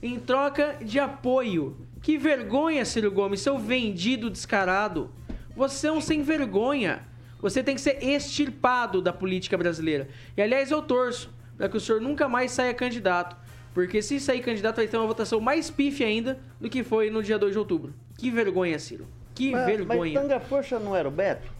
em 0.04 0.20
troca 0.20 0.76
de 0.82 1.00
apoio. 1.00 1.78
Que 2.02 2.18
vergonha, 2.18 2.84
Ciro 2.84 3.10
Gomes, 3.12 3.40
seu 3.40 3.58
vendido 3.58 4.30
descarado. 4.30 5.10
Você 5.56 5.88
é 5.88 5.92
um 5.92 6.02
sem 6.02 6.22
vergonha. 6.22 7.04
Você 7.42 7.64
tem 7.64 7.76
que 7.76 7.82
ser 7.82 8.04
extirpado 8.04 9.02
da 9.02 9.14
política 9.14 9.58
brasileira. 9.58 10.08
E 10.36 10.42
aliás, 10.42 10.72
eu 10.72 10.82
torço 10.82 11.34
para 11.58 11.70
que 11.70 11.78
o 11.78 11.80
senhor 11.80 12.02
nunca 12.02 12.28
mais 12.28 12.52
saia 12.52 12.74
candidato. 12.74 13.36
Porque 13.74 14.02
se 14.02 14.20
sair 14.20 14.42
candidato 14.42 14.78
vai 14.78 14.88
ter 14.88 14.98
uma 14.98 15.06
votação 15.06 15.40
mais 15.40 15.70
pífia 15.70 16.08
ainda 16.08 16.40
do 16.60 16.70
que 16.70 16.84
foi 16.84 17.10
no 17.10 17.22
dia 17.22 17.38
2 17.38 17.54
de 17.54 17.60
outubro. 17.60 17.94
Que 18.18 18.32
vergonha, 18.32 18.80
Ciro. 18.80 19.06
Que 19.34 19.52
Mas, 19.52 19.66
vergonha. 19.66 20.14
Mas 20.14 20.14
Tanga 20.14 20.40
Força 20.40 20.80
não 20.80 20.96
era 20.96 21.08
o 21.08 21.12
Beto? 21.12 21.55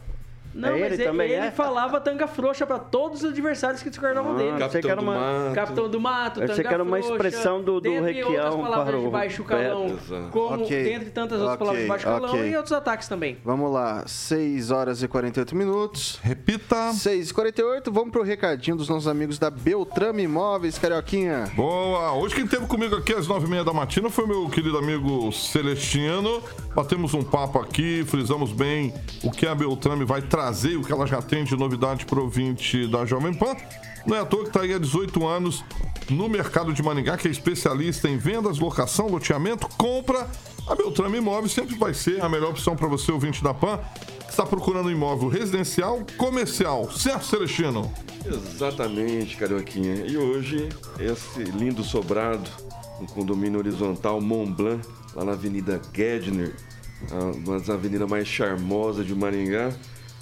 Não, 0.56 0.68
É 0.70 0.72
mas 0.72 0.92
ele 0.92 0.94
ele, 0.94 1.04
também 1.04 1.30
ele 1.32 1.46
é? 1.46 1.50
falava 1.50 2.00
tanga 2.00 2.26
frouxa 2.26 2.66
pra 2.66 2.78
todos 2.78 3.22
os 3.22 3.30
adversários 3.30 3.82
que 3.82 3.90
discordavam 3.90 4.32
Ah, 4.32 4.36
dele. 4.38 4.58
Capitão 4.58 4.96
do 4.96 5.02
uma- 5.02 5.14
Mato. 5.18 5.54
Capitão 5.54 5.88
do 5.90 6.00
Mato, 6.00 6.40
Pensei 6.40 6.56
tanga 6.56 6.68
que 6.68 6.74
era 6.74 6.82
uma 6.82 6.96
frouxa, 6.96 7.12
expressão 7.12 7.62
do- 7.62 7.78
do 7.80 8.00
Requião 8.00 8.62
palavras 8.62 8.84
para 8.86 8.98
de 8.98 9.06
o 9.06 9.10
baixo 9.10 9.44
calão, 9.44 9.86
Beto. 9.88 10.28
Como 10.32 10.64
Ok. 10.64 10.82
dentre 10.84 11.10
tantas 11.10 11.40
outras 11.40 11.54
Ok, 11.54 11.58
palavras 11.58 11.82
de 11.82 11.88
baixo 11.88 12.04
calão 12.06 12.30
ok. 12.30 12.50
e 12.50 12.56
outros 12.56 12.72
ataques 12.72 13.06
também. 13.06 13.36
Vamos 13.44 13.70
lá, 13.70 14.02
6 14.06 14.70
horas 14.70 15.02
e 15.02 15.08
48 15.08 15.54
minutos. 15.54 16.18
Repita. 16.22 16.92
6 16.94 17.28
e 17.30 17.34
48, 17.34 17.92
vamos 17.92 18.10
pro 18.10 18.22
recadinho 18.22 18.76
dos 18.78 18.88
nossos 18.88 19.06
amigos 19.08 19.38
da 19.38 19.50
Beltrame 19.50 20.22
Imóveis, 20.22 20.78
Carioquinha. 20.78 21.50
Boa! 21.54 22.12
Hoje 22.14 22.34
quem 22.34 22.44
esteve 22.44 22.66
comigo 22.66 22.96
aqui 22.96 23.12
às 23.12 23.28
nove 23.28 23.46
e 23.46 23.50
meia 23.50 23.62
da 23.62 23.74
matina 23.74 24.08
foi 24.08 24.26
meu 24.26 24.48
querido 24.48 24.78
amigo 24.78 25.30
Celestino. 25.32 26.42
Batemos 26.74 27.12
um 27.14 27.22
papo 27.22 27.58
aqui, 27.58 28.04
frisamos 28.06 28.52
bem 28.52 28.94
o 29.22 29.30
que 29.30 29.46
a 29.46 29.54
Beltrame 29.54 30.04
vai 30.04 30.22
trazer 30.22 30.45
e 30.64 30.76
o 30.76 30.82
que 30.82 30.92
ela 30.92 31.06
já 31.06 31.20
tem 31.20 31.42
de 31.44 31.56
novidade 31.56 32.06
pro 32.06 32.22
ouvinte 32.22 32.86
da 32.86 33.04
Jovem 33.04 33.34
Pan. 33.34 33.56
Não 34.06 34.16
é 34.16 34.20
à 34.20 34.24
toa 34.24 34.42
que 34.42 34.50
está 34.50 34.60
aí 34.62 34.72
há 34.72 34.78
18 34.78 35.26
anos 35.26 35.64
no 36.08 36.28
mercado 36.28 36.72
de 36.72 36.80
Maningá, 36.82 37.16
que 37.16 37.26
é 37.26 37.30
especialista 37.30 38.08
em 38.08 38.16
vendas, 38.16 38.58
locação, 38.58 39.08
loteamento, 39.08 39.68
compra. 39.76 40.28
A 40.68 40.74
Beltrame 40.76 41.18
Imóveis 41.18 41.52
sempre 41.52 41.74
vai 41.76 41.92
ser 41.92 42.22
a 42.22 42.28
melhor 42.28 42.50
opção 42.50 42.76
para 42.76 42.86
você, 42.86 43.10
ouvinte 43.10 43.42
da 43.42 43.52
PAN, 43.52 43.80
que 44.24 44.30
está 44.30 44.46
procurando 44.46 44.86
um 44.86 44.90
imóvel 44.90 45.28
residencial, 45.28 46.00
comercial. 46.16 46.90
Certo, 46.92 47.24
Celestino? 47.24 47.92
Exatamente, 48.24 49.36
Carioquinha. 49.36 50.06
E 50.06 50.16
hoje, 50.16 50.68
esse 51.00 51.42
lindo 51.42 51.82
sobrado, 51.82 52.48
um 53.00 53.06
condomínio 53.06 53.58
horizontal 53.58 54.20
Mont 54.20 54.52
Blanc, 54.52 54.86
lá 55.14 55.24
na 55.24 55.32
Avenida 55.32 55.80
Gedner, 55.92 56.54
uma 57.44 57.58
das 57.58 57.68
avenidas 57.70 58.08
mais 58.08 58.28
charmosas 58.28 59.04
de 59.04 59.14
Maringá. 59.14 59.72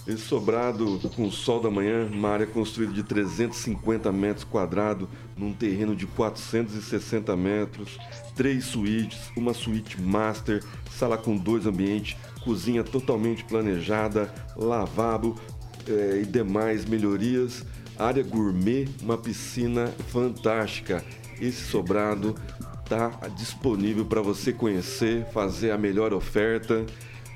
Esse 0.07 0.19
sobrado 0.19 1.01
com 1.17 1.27
o 1.27 1.33
sol 1.33 1.61
da 1.63 1.71
manhã, 1.71 2.07
uma 2.13 2.29
área 2.29 2.47
construída 2.47 2.93
de 2.93 3.03
350 3.03 4.13
metros 4.13 4.45
quadrados, 4.45 5.09
num 5.35 5.53
terreno 5.55 5.97
de 5.97 6.07
460 6.07 7.35
metros, 7.35 7.99
três 8.37 8.67
suítes, 8.67 9.33
uma 9.35 9.55
suíte 9.55 9.99
master, 9.99 10.63
sala 10.91 11.17
com 11.17 11.35
dois 11.35 11.67
ambientes, 11.67 12.19
cozinha 12.45 12.85
totalmente 12.85 13.45
planejada, 13.45 14.33
lavabo, 14.55 15.41
eh, 15.89 16.21
e 16.23 16.27
demais 16.27 16.85
melhorias, 16.85 17.65
área 17.99 18.23
gourmet, 18.23 18.87
uma 19.01 19.17
piscina 19.17 19.87
fantástica. 20.09 21.03
Esse 21.41 21.65
sobrado 21.65 22.35
está 22.83 23.09
disponível 23.37 24.05
para 24.05 24.21
você 24.21 24.53
conhecer, 24.53 25.25
fazer 25.33 25.71
a 25.71 25.79
melhor 25.79 26.13
oferta. 26.13 26.85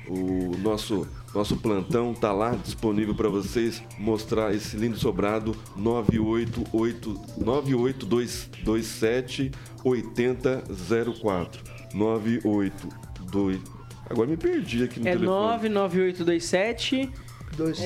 O 0.07 0.57
nosso 0.57 1.07
nosso 1.33 1.57
plantão 1.57 2.13
tá 2.13 2.31
lá 2.31 2.51
disponível 2.55 3.15
para 3.15 3.27
vocês 3.29 3.81
mostrar 3.97 4.53
esse 4.53 4.77
lindo 4.77 4.97
sobrado 4.97 5.55
988 5.75 7.19
98227 7.37 9.51
8004 9.83 11.63
982 11.93 13.59
Agora 14.09 14.27
me 14.27 14.37
perdi 14.37 14.83
aqui 14.83 14.99
no 14.99 15.07
É 15.07 15.11
telefone. 15.11 15.69
99827 15.69 17.09
Dois- 17.55 17.79
é, 17.81 17.85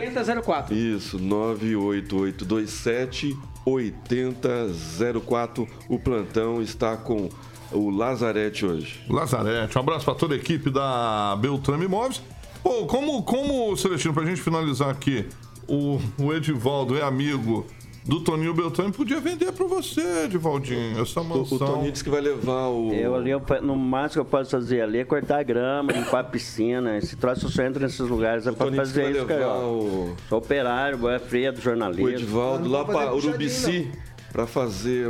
8004. 0.00 0.74
Isso, 0.76 1.18
98827 1.18 3.36
8004. 3.64 5.66
O 5.88 5.98
plantão 5.98 6.60
está 6.62 6.96
com 6.96 7.28
o 7.72 7.90
Lazarete 7.90 8.64
hoje. 8.66 9.00
Lazarete, 9.08 9.76
um 9.76 9.80
abraço 9.80 10.04
para 10.04 10.14
toda 10.14 10.34
a 10.34 10.36
equipe 10.36 10.70
da 10.70 11.36
Beltrame 11.40 11.86
Imóveis. 11.86 12.22
Pô, 12.64 12.86
como, 12.86 13.22
como 13.22 13.76
Celestino, 13.76 14.12
pra 14.14 14.24
gente 14.24 14.40
finalizar 14.40 14.88
aqui, 14.90 15.26
o, 15.68 16.00
o 16.18 16.32
Edivaldo 16.32 16.96
é 16.96 17.02
amigo 17.02 17.66
do 18.06 18.20
Toninho 18.20 18.52
Beltrame, 18.54 18.90
podia 18.92 19.20
vender 19.20 19.52
pra 19.52 19.66
você, 19.66 20.24
Edivaldinho, 20.24 21.00
essa 21.00 21.20
O, 21.20 21.24
mansão. 21.24 21.56
o 21.56 21.58
Toninho 21.58 21.92
disse 21.92 22.02
que 22.02 22.08
vai 22.10 22.20
levar 22.22 22.68
o. 22.68 22.90
Eu 22.92 23.14
ali, 23.14 23.30
eu 23.30 23.42
no 23.62 23.76
máximo 23.76 24.24
que 24.24 24.28
eu 24.28 24.38
posso 24.38 24.50
fazer 24.50 24.80
ali 24.80 24.98
é 24.98 25.04
cortar 25.04 25.40
a 25.40 25.42
grama, 25.42 25.92
limpar 25.92 26.20
a 26.20 26.24
piscina. 26.24 26.96
Esse 26.98 27.16
troço 27.16 27.46
eu 27.46 27.50
só 27.50 27.62
entro 27.62 27.82
nesses 27.82 28.00
lugares 28.00 28.46
é 28.46 28.52
pra 28.52 28.70
fazer 28.72 29.02
vai 29.02 29.12
isso, 29.12 29.24
levar 29.26 29.40
cara. 29.40 29.58
o, 29.66 30.14
Sou 30.28 30.38
operário, 30.38 30.98
boa 30.98 31.18
fria 31.18 31.52
do 31.52 31.60
jornalismo. 31.60 32.06
o 32.06 32.10
Edivaldo 32.10 32.68
lá 32.68 32.82
para 32.84 33.14
Urubici 33.14 33.90
para 34.32 34.46
fazer 34.46 35.06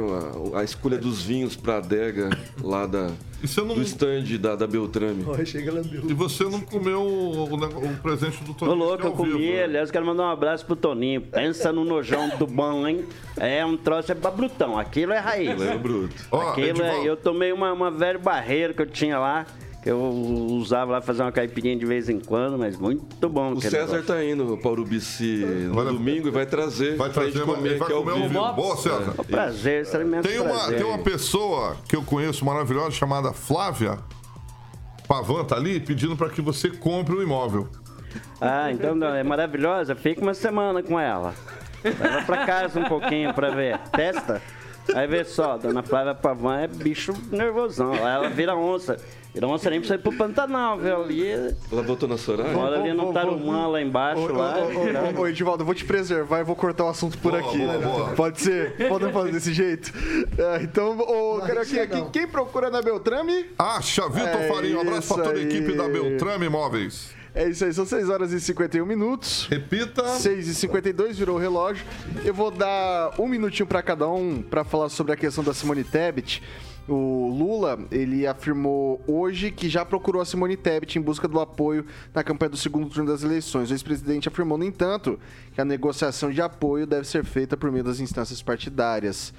a, 0.55 0.59
a 0.61 0.65
escolha 0.65 0.99
dos 0.99 1.23
vinhos 1.23 1.57
para 1.57 1.75
a 1.75 1.79
adega 1.79 2.31
lá 2.63 2.85
da, 2.87 3.11
do 3.45 3.83
stand 3.83 4.25
da, 4.41 4.57
da 4.57 4.67
Beltrame. 4.67 5.25
chega 5.45 5.73
lambeu. 5.73 6.03
E 6.09 6.15
você 6.15 6.45
não 6.45 6.61
comeu 6.61 7.01
o, 7.01 7.49
o, 7.51 7.55
o 7.55 7.97
presente 8.03 8.43
do 8.45 8.53
Ô, 8.53 8.55
Toninho? 8.55 8.77
louco, 8.77 9.03
eu 9.03 9.11
ao 9.11 9.17
vivo, 9.17 9.33
comi, 9.33 9.53
né? 9.53 9.65
aliás, 9.65 9.91
quero 9.91 10.07
mandar 10.07 10.25
um 10.25 10.31
abraço 10.31 10.65
pro 10.65 10.77
Toninho. 10.77 11.21
Pensa 11.21 11.73
no 11.73 11.85
nojão 11.85 12.29
do 12.39 12.47
bom, 12.47 12.87
hein? 12.87 13.05
É 13.37 13.65
um 13.65 13.77
troço, 13.77 14.13
é 14.13 14.15
brutão. 14.15 14.79
Aquilo 14.79 15.13
é 15.13 15.19
raiz. 15.19 15.51
Aquilo 15.51 15.69
é 15.69 15.79
bruto. 15.79 16.15
Aquilo 16.33 16.67
é, 16.67 16.71
Edivaldo. 16.71 17.07
eu 17.07 17.17
tomei 17.17 17.53
uma, 17.53 17.73
uma 17.73 17.91
velha 17.91 18.19
barreira 18.19 18.73
que 18.73 18.83
eu 18.83 18.87
tinha 18.87 19.19
lá, 19.19 19.47
que 19.85 19.91
eu 19.91 20.01
usava 20.01 20.93
lá 20.93 21.03
fazer 21.03 21.21
uma 21.21 21.31
caipirinha 21.31 21.77
de 21.77 21.85
vez 21.85 22.09
em 22.09 22.19
quando, 22.19 22.57
mas 22.57 22.75
muito 22.79 23.29
bom. 23.29 23.53
O 23.53 23.61
César 23.61 23.81
negócio. 23.81 24.03
tá 24.05 24.25
indo 24.25 24.57
para 24.57 24.71
Urubici 24.71 25.45
no 25.45 25.85
domingo 25.85 26.27
e 26.29 26.31
vai 26.31 26.47
trazer 26.47 26.97
Vai 26.97 27.11
trazer, 27.11 27.43
comer 27.45 27.69
ele 27.73 27.79
vai 27.79 27.87
aqui 27.89 27.93
ao 27.93 28.03
comer 28.03 28.13
ao 28.13 28.17
vivo. 28.29 28.29
vivo. 28.29 28.53
Boa, 28.55 28.77
César. 28.79 29.13
É 29.19 29.21
um 29.21 29.25
prazer, 29.25 29.83
isso 29.83 29.95
é 29.95 30.23
Tem 30.23 30.41
uma, 30.41 30.55
prazer. 30.55 30.79
tem 30.79 30.87
uma 30.87 30.99
pessoa 30.99 31.77
que 31.87 31.95
eu 31.95 32.03
conheço 32.03 32.47
maravilhosa 32.47 32.93
chamada 32.93 33.35
Flávia 33.35 33.99
Pavan, 35.07 35.45
tá 35.45 35.57
ali 35.57 35.79
pedindo 35.79 36.17
para 36.17 36.31
que 36.31 36.41
você 36.41 36.71
compre 36.71 37.15
o 37.15 37.23
imóvel. 37.23 37.69
Ah, 38.41 38.73
então 38.73 38.95
não, 38.95 39.15
é 39.15 39.23
maravilhosa. 39.23 39.95
Fica 39.95 40.23
uma 40.23 40.33
semana 40.33 40.83
com 40.83 40.99
ela. 40.99 41.35
Leva 41.85 42.23
pra 42.25 42.47
casa 42.47 42.81
um 42.81 42.85
pouquinho 42.85 43.35
pra 43.35 43.51
ver. 43.51 43.79
Testa. 43.93 44.41
Aí 44.95 45.07
vê 45.07 45.25
só, 45.25 45.57
dona 45.57 45.83
Flávia 45.83 46.15
Pavan 46.15 46.59
é 46.61 46.67
bicho 46.67 47.13
nervosão. 47.31 47.95
Ela 47.95 48.29
vira 48.29 48.55
onça. 48.57 48.97
Vira 49.33 49.49
onça 49.49 49.69
nem 49.71 49.81
precisa 49.81 49.97
ir 49.99 50.03
pro 50.03 50.13
Pantanal, 50.13 50.79
viu? 50.79 51.03
Ali, 51.03 51.29
Ela 51.73 51.83
botou 51.83 52.09
na 52.09 52.17
Soraya? 52.17 52.53
mora 52.53 52.79
ali 52.81 52.91
Ô, 52.93 52.95
no 52.95 53.13
Tarumã, 53.13 53.67
lá 53.67 53.81
embaixo. 53.81 54.33
Lá. 54.33 54.55
ô, 55.19 55.27
Edivaldo, 55.27 55.63
eu 55.63 55.67
vou 55.67 55.75
te 55.75 55.85
preservar 55.85 56.41
e 56.41 56.45
vou 56.45 56.55
cortar 56.55 56.85
o 56.85 56.89
assunto 56.89 57.19
por 57.19 57.33
Boa, 57.33 57.43
aqui. 57.43 57.59
boa, 57.59 57.79
boa. 57.79 58.09
Pode 58.11 58.41
ser? 58.41 58.77
Podem 58.89 59.11
fazer 59.13 59.33
desse 59.33 59.53
jeito? 59.53 59.93
É, 60.39 60.63
então, 60.63 60.97
ô, 61.01 61.41
Carioquinha, 61.41 61.87
quem, 61.87 62.11
quem 62.11 62.29
procura 62.29 62.71
na 62.71 62.81
Beltrame? 62.81 63.47
Acha, 63.59 64.09
Vitor 64.09 64.29
É 64.41 64.49
Faria. 64.49 64.77
Um 64.77 64.81
abraço 64.83 65.13
para 65.15 65.25
toda 65.25 65.39
a 65.39 65.43
equipe 65.43 65.73
da 65.73 65.85
aí. 65.85 65.93
Beltrame 65.93 66.47
Imóveis. 66.47 67.11
É 67.35 67.49
isso 67.49 67.65
aí, 67.65 67.75
são 67.75 67.85
6 67.85 68.09
horas 68.11 68.33
e 68.33 68.41
51 68.41 68.87
minutos. 68.87 69.49
Repita. 69.51 70.07
6 70.07 70.47
e 70.47 70.55
52 70.55 71.19
virou 71.19 71.35
o 71.37 71.39
relógio. 71.39 71.85
Eu 72.25 72.33
vou 72.33 72.49
dar 72.49 73.13
um 73.19 73.27
minutinho 73.27 73.67
para 73.67 73.83
cada 73.83 74.09
um 74.09 74.41
para 74.41 74.63
falar 74.63 74.89
sobre 74.89 75.13
a 75.13 75.17
questão 75.17 75.43
da 75.43 75.53
Simone 75.53 75.83
Tebet. 75.83 76.41
O 76.87 77.35
Lula, 77.37 77.79
ele 77.91 78.25
afirmou 78.25 79.03
hoje 79.05 79.51
que 79.51 79.69
já 79.69 79.85
procurou 79.85 80.23
a 80.23 80.25
Simone 80.25 80.57
Tebet 80.57 80.97
em 80.97 81.03
busca 81.03 81.27
do 81.27 81.41
apoio 81.41 81.85
na 82.15 82.23
campanha 82.23 82.51
do 82.51 82.57
segundo 82.57 82.89
turno 82.89 83.11
das 83.11 83.25
eleições. 83.25 83.69
O 83.69 83.75
ex-presidente 83.75 84.29
afirmou, 84.29 84.57
no 84.57 84.65
entanto, 84.65 85.19
que 85.53 85.61
a 85.61 85.65
negociação 85.65 86.31
de 86.31 86.41
apoio 86.41 86.87
deve 86.87 87.09
ser 87.09 87.25
feita 87.25 87.57
por 87.57 87.73
meio 87.73 87.83
das 87.83 87.99
instâncias 87.99 88.43
partidárias. 88.43 89.35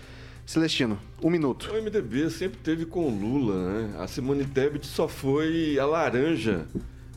Celestino, 0.45 0.99
um 1.23 1.29
minuto. 1.29 1.71
O 1.71 1.81
MDB 1.81 2.29
sempre 2.29 2.59
teve 2.61 2.85
com 2.85 3.07
o 3.07 3.09
Lula, 3.09 3.55
né? 3.55 3.95
A 3.99 4.05
Simone 4.05 4.43
Tebet 4.43 4.85
só 4.85 5.07
foi 5.07 5.79
a 5.79 5.85
laranja, 5.85 6.65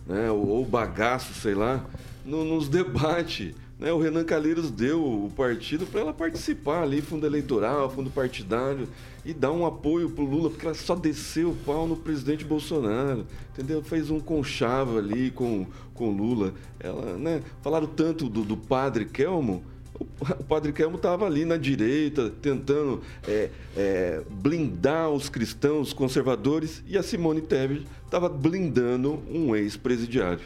né? 0.08 0.30
Ou, 0.30 0.64
bagaço, 0.64 1.34
sei 1.34 1.54
lá, 1.54 1.84
no- 2.24 2.44
nos 2.44 2.68
debates. 2.68 3.54
Né? 3.78 3.92
O 3.92 3.98
Renan 4.00 4.24
Calheiros 4.24 4.70
deu 4.72 5.00
o 5.04 5.30
partido 5.36 5.86
para 5.86 6.00
ela 6.00 6.12
participar 6.12 6.82
ali, 6.82 7.00
fundo 7.00 7.24
eleitoral, 7.26 7.88
fundo 7.88 8.10
partidário, 8.10 8.88
e 9.24 9.32
dar 9.32 9.52
um 9.52 9.64
apoio 9.64 10.10
pro 10.10 10.24
Lula, 10.24 10.50
porque 10.50 10.66
ela 10.66 10.74
só 10.74 10.96
desceu 10.96 11.50
o 11.50 11.56
pau 11.56 11.86
no 11.86 11.96
presidente 11.96 12.44
Bolsonaro, 12.44 13.24
entendeu? 13.52 13.80
Fez 13.82 14.10
um 14.10 14.18
conchavo 14.18 14.98
ali 14.98 15.30
com 15.30 15.66
com 15.94 16.10
Lula. 16.10 16.54
Ela, 16.78 17.16
né? 17.16 17.42
Falaram 17.60 17.86
tanto 17.86 18.28
do, 18.28 18.42
do 18.44 18.56
padre 18.56 19.04
Kelmo, 19.04 19.64
o 20.00 20.44
padre 20.44 20.72
Kelmo 20.72 20.96
estava 20.96 21.26
ali 21.26 21.44
na 21.44 21.56
direita, 21.56 22.30
tentando 22.42 23.02
é, 23.26 23.50
é, 23.76 24.22
blindar 24.30 25.10
os 25.10 25.28
cristãos 25.28 25.92
conservadores, 25.92 26.82
e 26.86 26.96
a 26.96 27.02
Simone 27.02 27.40
Tebet 27.40 27.86
estava 28.04 28.28
blindando 28.28 29.22
um 29.30 29.54
ex-presidiário. 29.54 30.44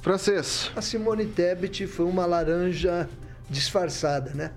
Francês. 0.00 0.70
A 0.76 0.82
Simone 0.82 1.26
Tebet 1.26 1.86
foi 1.86 2.06
uma 2.06 2.26
laranja 2.26 3.08
disfarçada, 3.50 4.32
né? 4.34 4.52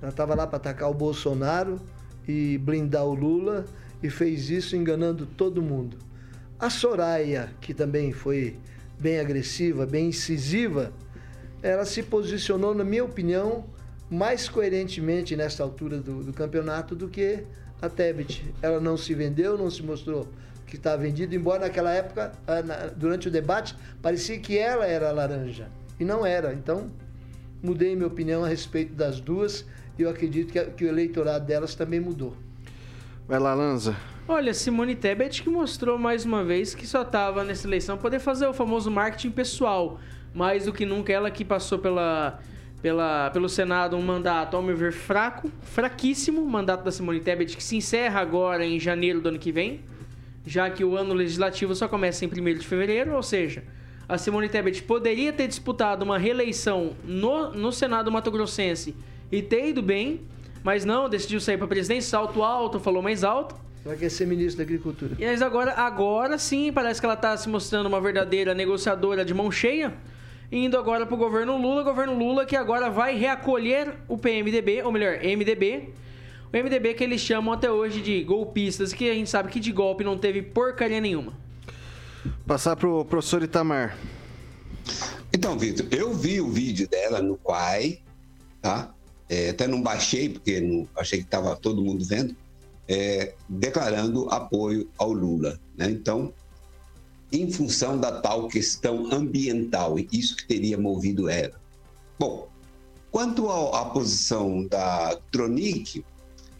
Ela 0.00 0.10
estava 0.10 0.34
lá 0.34 0.46
para 0.46 0.56
atacar 0.56 0.90
o 0.90 0.94
Bolsonaro 0.94 1.80
e 2.28 2.58
blindar 2.58 3.04
o 3.04 3.14
Lula 3.14 3.64
e 4.02 4.10
fez 4.10 4.50
isso 4.50 4.76
enganando 4.76 5.26
todo 5.26 5.62
mundo. 5.62 5.96
A 6.58 6.70
Soraya, 6.70 7.50
que 7.60 7.74
também 7.74 8.12
foi 8.12 8.56
bem 8.98 9.18
agressiva, 9.18 9.86
bem 9.86 10.08
incisiva, 10.08 10.92
ela 11.64 11.86
se 11.86 12.02
posicionou, 12.02 12.74
na 12.74 12.84
minha 12.84 13.02
opinião, 13.02 13.64
mais 14.10 14.50
coerentemente 14.50 15.34
nesta 15.34 15.62
altura 15.62 15.98
do, 15.98 16.22
do 16.22 16.32
campeonato 16.32 16.94
do 16.94 17.08
que 17.08 17.42
a 17.80 17.88
Tebet. 17.88 18.44
Ela 18.60 18.78
não 18.78 18.98
se 18.98 19.14
vendeu, 19.14 19.56
não 19.56 19.70
se 19.70 19.82
mostrou 19.82 20.28
que 20.66 20.76
está 20.76 20.94
vendido, 20.94 21.34
embora 21.34 21.60
naquela 21.60 21.90
época, 21.90 22.32
ah, 22.46 22.90
durante 22.94 23.28
o 23.28 23.30
debate, 23.30 23.74
parecia 24.02 24.38
que 24.38 24.58
ela 24.58 24.86
era 24.86 25.08
a 25.08 25.12
laranja. 25.12 25.68
E 25.98 26.04
não 26.04 26.26
era. 26.26 26.52
Então, 26.52 26.88
mudei 27.62 27.96
minha 27.96 28.08
opinião 28.08 28.44
a 28.44 28.48
respeito 28.48 28.92
das 28.92 29.18
duas 29.18 29.64
e 29.98 30.02
eu 30.02 30.10
acredito 30.10 30.52
que, 30.52 30.62
que 30.62 30.84
o 30.84 30.88
eleitorado 30.88 31.46
delas 31.46 31.74
também 31.74 31.98
mudou. 31.98 32.36
Vai 33.26 33.38
lá, 33.38 33.54
Lanza. 33.54 33.96
Olha, 34.28 34.52
Simone 34.52 34.94
Tebet 34.94 35.42
que 35.42 35.48
mostrou 35.48 35.96
mais 35.96 36.26
uma 36.26 36.44
vez 36.44 36.74
que 36.74 36.86
só 36.86 37.02
estava 37.02 37.42
nessa 37.42 37.66
eleição 37.66 37.96
poder 37.96 38.18
fazer 38.18 38.46
o 38.46 38.52
famoso 38.52 38.90
marketing 38.90 39.30
pessoal. 39.30 39.98
Mais 40.34 40.64
do 40.64 40.72
que 40.72 40.84
nunca, 40.84 41.12
ela 41.12 41.30
que 41.30 41.44
passou 41.44 41.78
pela, 41.78 42.40
pela, 42.82 43.30
pelo 43.30 43.48
Senado 43.48 43.96
um 43.96 44.02
mandato, 44.02 44.56
ao 44.56 44.62
meu 44.62 44.76
ver, 44.76 44.92
fraco, 44.92 45.50
fraquíssimo, 45.62 46.42
o 46.42 46.46
mandato 46.46 46.84
da 46.84 46.90
Simone 46.90 47.20
Tebet, 47.20 47.56
que 47.56 47.62
se 47.62 47.76
encerra 47.76 48.20
agora 48.20 48.66
em 48.66 48.78
janeiro 48.80 49.20
do 49.20 49.28
ano 49.30 49.38
que 49.38 49.52
vem, 49.52 49.80
já 50.46 50.68
que 50.68 50.84
o 50.84 50.96
ano 50.96 51.14
legislativo 51.14 51.74
só 51.74 51.88
começa 51.88 52.24
em 52.24 52.28
1 52.28 52.58
de 52.58 52.66
fevereiro, 52.66 53.14
ou 53.14 53.22
seja, 53.22 53.62
a 54.08 54.18
Simone 54.18 54.48
Tebet 54.48 54.82
poderia 54.82 55.32
ter 55.32 55.48
disputado 55.48 56.02
uma 56.02 56.18
reeleição 56.18 56.94
no, 57.04 57.50
no 57.52 57.72
Senado 57.72 58.12
Mato 58.12 58.30
Grossense 58.30 58.94
e 59.32 59.40
ter 59.40 59.68
ido 59.68 59.82
bem, 59.82 60.20
mas 60.62 60.84
não, 60.84 61.08
decidiu 61.08 61.40
sair 61.40 61.56
para 61.56 61.66
presidente, 61.66 62.04
salto 62.04 62.42
alto, 62.42 62.78
falou 62.78 63.02
mais 63.02 63.24
alto. 63.24 63.54
Ela 63.84 63.96
quer 63.96 64.10
ser 64.10 64.26
ministro 64.26 64.58
da 64.58 64.62
Agricultura. 64.62 65.14
E 65.18 65.26
mas 65.26 65.42
agora, 65.42 65.72
agora 65.72 66.38
sim, 66.38 66.72
parece 66.72 67.00
que 67.00 67.06
ela 67.06 67.14
está 67.14 67.36
se 67.36 67.48
mostrando 67.48 67.86
uma 67.86 68.00
verdadeira 68.00 68.54
negociadora 68.54 69.24
de 69.24 69.34
mão 69.34 69.50
cheia. 69.50 69.92
Indo 70.54 70.78
agora 70.78 71.04
para 71.04 71.16
o 71.16 71.18
governo 71.18 71.60
Lula, 71.60 71.82
governo 71.82 72.16
Lula 72.16 72.46
que 72.46 72.54
agora 72.54 72.88
vai 72.88 73.18
reacolher 73.18 73.96
o 74.06 74.16
PMDB, 74.16 74.84
ou 74.84 74.92
melhor, 74.92 75.18
MDB. 75.18 75.88
O 76.52 76.56
MDB 76.56 76.94
que 76.94 77.02
eles 77.02 77.20
chamam 77.20 77.52
até 77.52 77.68
hoje 77.68 78.00
de 78.00 78.22
golpistas, 78.22 78.92
que 78.92 79.10
a 79.10 79.14
gente 79.14 79.28
sabe 79.28 79.50
que 79.50 79.58
de 79.58 79.72
golpe 79.72 80.04
não 80.04 80.16
teve 80.16 80.42
porcaria 80.42 81.00
nenhuma. 81.00 81.32
Passar 82.46 82.76
pro 82.76 83.04
professor 83.04 83.42
Itamar. 83.42 83.98
Então, 85.32 85.58
Vitor, 85.58 85.88
eu 85.90 86.14
vi 86.14 86.40
o 86.40 86.48
vídeo 86.48 86.88
dela 86.88 87.20
no 87.20 87.36
Quai, 87.36 87.98
tá? 88.62 88.94
É, 89.28 89.50
até 89.50 89.66
não 89.66 89.82
baixei, 89.82 90.28
porque 90.28 90.60
não, 90.60 90.86
achei 90.96 91.18
que 91.18 91.24
estava 91.24 91.56
todo 91.56 91.82
mundo 91.82 92.04
vendo, 92.04 92.32
é, 92.86 93.34
declarando 93.48 94.28
apoio 94.30 94.88
ao 94.96 95.12
Lula. 95.12 95.58
Né? 95.76 95.90
Então, 95.90 96.32
em 97.34 97.50
função 97.50 97.98
da 97.98 98.20
tal 98.20 98.48
questão 98.48 99.12
ambiental, 99.12 99.98
e 99.98 100.08
isso 100.12 100.36
que 100.36 100.46
teria 100.46 100.78
movido 100.78 101.28
ela. 101.28 101.60
Bom, 102.18 102.48
quanto 103.10 103.50
à 103.50 103.84
posição 103.86 104.66
da 104.66 105.18
Tronic, 105.32 106.04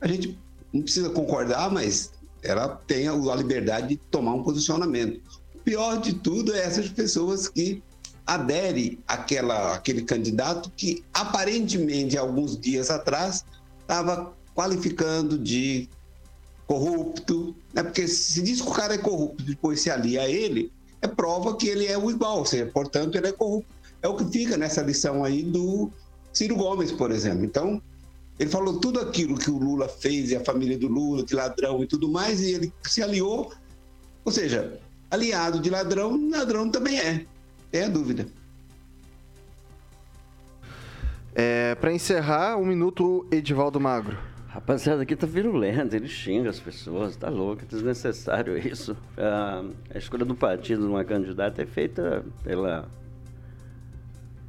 a 0.00 0.08
gente 0.08 0.36
não 0.72 0.82
precisa 0.82 1.10
concordar, 1.10 1.70
mas 1.70 2.12
ela 2.42 2.68
tem 2.68 3.08
a 3.08 3.12
a 3.12 3.36
liberdade 3.36 3.88
de 3.88 3.96
tomar 3.96 4.34
um 4.34 4.42
posicionamento. 4.42 5.20
O 5.54 5.58
pior 5.60 6.00
de 6.00 6.14
tudo 6.14 6.54
é 6.54 6.60
essas 6.60 6.88
pessoas 6.88 7.48
que 7.48 7.82
aderem 8.26 8.98
àquela, 9.06 9.74
àquele 9.74 10.02
candidato 10.02 10.70
que 10.76 11.04
aparentemente, 11.12 12.18
alguns 12.18 12.58
dias 12.58 12.90
atrás, 12.90 13.44
estava 13.80 14.34
qualificando 14.54 15.38
de 15.38 15.88
corrupto, 16.66 17.54
né? 17.72 17.82
porque 17.82 18.08
se 18.08 18.42
diz 18.42 18.60
que 18.60 18.68
o 18.68 18.72
cara 18.72 18.94
é 18.94 18.98
corrupto 18.98 19.44
depois 19.44 19.80
se 19.80 19.90
alia 19.90 20.22
a 20.22 20.28
ele, 20.28 20.72
é 21.02 21.06
prova 21.06 21.56
que 21.56 21.68
ele 21.68 21.86
é 21.86 21.98
o 21.98 22.10
igual, 22.10 22.44
seja, 22.46 22.66
portanto, 22.66 23.16
ele 23.16 23.28
é 23.28 23.32
corrupto. 23.32 23.72
É 24.00 24.08
o 24.08 24.16
que 24.16 24.24
fica 24.24 24.56
nessa 24.56 24.82
lição 24.82 25.24
aí 25.24 25.42
do 25.42 25.90
Ciro 26.32 26.56
Gomes, 26.56 26.92
por 26.92 27.10
exemplo. 27.10 27.44
Então, 27.44 27.80
ele 28.38 28.50
falou 28.50 28.78
tudo 28.78 29.00
aquilo 29.00 29.38
que 29.38 29.50
o 29.50 29.58
Lula 29.58 29.88
fez 29.88 30.30
e 30.30 30.36
a 30.36 30.44
família 30.44 30.76
do 30.76 30.88
Lula, 30.88 31.24
que 31.24 31.34
ladrão 31.34 31.82
e 31.82 31.86
tudo 31.86 32.10
mais, 32.10 32.40
e 32.40 32.52
ele 32.52 32.72
se 32.82 33.02
aliou. 33.02 33.52
Ou 34.24 34.32
seja, 34.32 34.78
aliado 35.10 35.60
de 35.60 35.70
ladrão, 35.70 36.28
ladrão 36.30 36.70
também 36.70 36.98
é. 36.98 37.24
Tem 37.70 37.84
a 37.84 37.88
dúvida. 37.88 38.26
É, 41.34 41.74
para 41.76 41.92
encerrar, 41.92 42.56
um 42.56 42.66
minuto, 42.66 43.26
Edivaldo 43.30 43.80
Magro. 43.80 44.18
Rapaziada, 44.54 45.02
aqui 45.02 45.16
tá 45.16 45.26
virulento, 45.26 45.96
ele 45.96 46.06
xinga 46.06 46.48
as 46.48 46.60
pessoas, 46.60 47.16
tá 47.16 47.28
louco, 47.28 47.62
é 47.62 47.66
desnecessário 47.66 48.56
isso. 48.56 48.96
Ah, 49.18 49.64
a 49.92 49.98
escolha 49.98 50.24
do 50.24 50.36
partido 50.36 50.82
de 50.82 50.86
uma 50.86 51.04
candidata 51.04 51.60
é 51.60 51.66
feita 51.66 52.24
pela, 52.44 52.88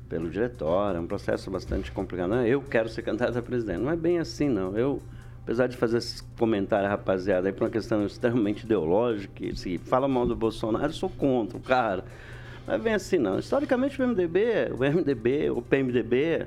pelo 0.07 0.29
diretório, 0.29 0.99
é 0.99 1.01
um 1.01 1.07
processo 1.07 1.49
bastante 1.49 1.91
complicado. 1.91 2.29
Não, 2.29 2.45
eu 2.45 2.61
quero 2.61 2.87
ser 2.87 3.01
candidato 3.01 3.35
a 3.35 3.41
presidente. 3.41 3.79
Não 3.79 3.89
é 3.89 3.95
bem 3.95 4.19
assim, 4.19 4.47
não. 4.47 4.77
Eu, 4.77 5.01
apesar 5.41 5.65
de 5.65 5.75
fazer 5.75 5.97
esses 5.97 6.21
comentários, 6.37 6.87
rapaziada, 6.87 7.47
aí 7.47 7.51
por 7.51 7.63
uma 7.63 7.71
questão 7.71 8.05
extremamente 8.05 8.63
ideológica, 8.63 9.55
se 9.55 9.79
fala 9.79 10.07
mal 10.07 10.27
do 10.27 10.35
Bolsonaro, 10.35 10.85
eu 10.85 10.93
sou 10.93 11.09
contra 11.09 11.57
o 11.57 11.61
cara. 11.61 12.05
Não 12.67 12.75
é 12.75 12.77
bem 12.77 12.93
assim, 12.93 13.17
não. 13.17 13.39
Historicamente, 13.39 13.99
o 13.99 14.07
MDB, 14.07 14.71
o 14.71 14.83
MDB, 14.83 15.49
o 15.49 15.63
PMDB, 15.63 16.45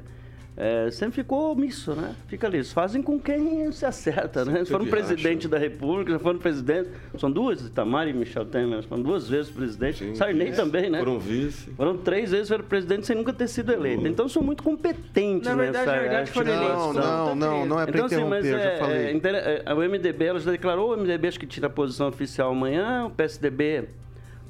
é, 0.61 0.91
sempre 0.91 1.23
ficou 1.23 1.53
omisso, 1.53 1.95
né? 1.95 2.17
Fica 2.27 2.49
ali. 2.49 2.57
Eles 2.57 2.73
fazem 2.73 3.01
com 3.01 3.21
quem 3.21 3.71
se 3.71 3.87
acerta, 3.87 4.45
né? 4.45 4.57
Eles 4.57 4.69
foram 4.69 4.87
presidente 4.87 5.47
da 5.47 5.57
República, 5.57 6.11
já 6.11 6.19
foram 6.19 6.41
presidente. 6.41 6.91
São 7.17 7.31
duas, 7.31 7.65
Itamar 7.65 8.09
e 8.09 8.13
Michel 8.13 8.45
Temer, 8.45 8.83
foram 8.83 9.05
duas 9.05 9.29
vezes 9.29 9.53
presidente. 9.53 10.17
Sarney 10.17 10.51
também, 10.51 10.91
né? 10.91 10.99
Foram 10.99 11.21
vice. 11.21 11.71
Foram 11.71 11.97
três 11.97 12.33
vezes 12.33 12.49
foram 12.49 12.65
presidente 12.65 13.07
sem 13.07 13.15
nunca 13.15 13.33
ter 13.33 13.47
sido 13.47 13.73
eleito. 13.73 14.09
Então 14.09 14.29
são 14.29 14.43
muito 14.43 14.65
competentes 14.65 15.49
Na 15.49 15.55
verdade, 15.55 15.87
nessa 15.87 15.97
na 15.97 16.03
verdade, 16.03 16.31
foram 16.33 16.53
eleitos. 16.53 16.97
Não, 16.97 17.35
não, 17.37 17.67
não 17.67 17.81
é 17.81 17.87
pra 17.87 17.95
Então, 17.95 18.07
assim, 18.07 18.25
mas 18.29 18.45
eu 18.45 18.59
já 18.59 18.65
é, 18.65 18.79
falei. 18.79 19.21
é, 19.23 19.63
é, 19.65 19.75
o 19.75 19.79
MDB, 19.79 20.25
ela 20.25 20.41
já 20.41 20.51
declarou, 20.51 20.93
o 20.93 20.97
MDB 20.97 21.29
acho 21.29 21.39
que 21.39 21.47
tira 21.47 21.69
a 21.69 21.71
posição 21.71 22.09
oficial 22.09 22.51
amanhã, 22.51 23.05
o 23.07 23.11
PSDB 23.11 23.85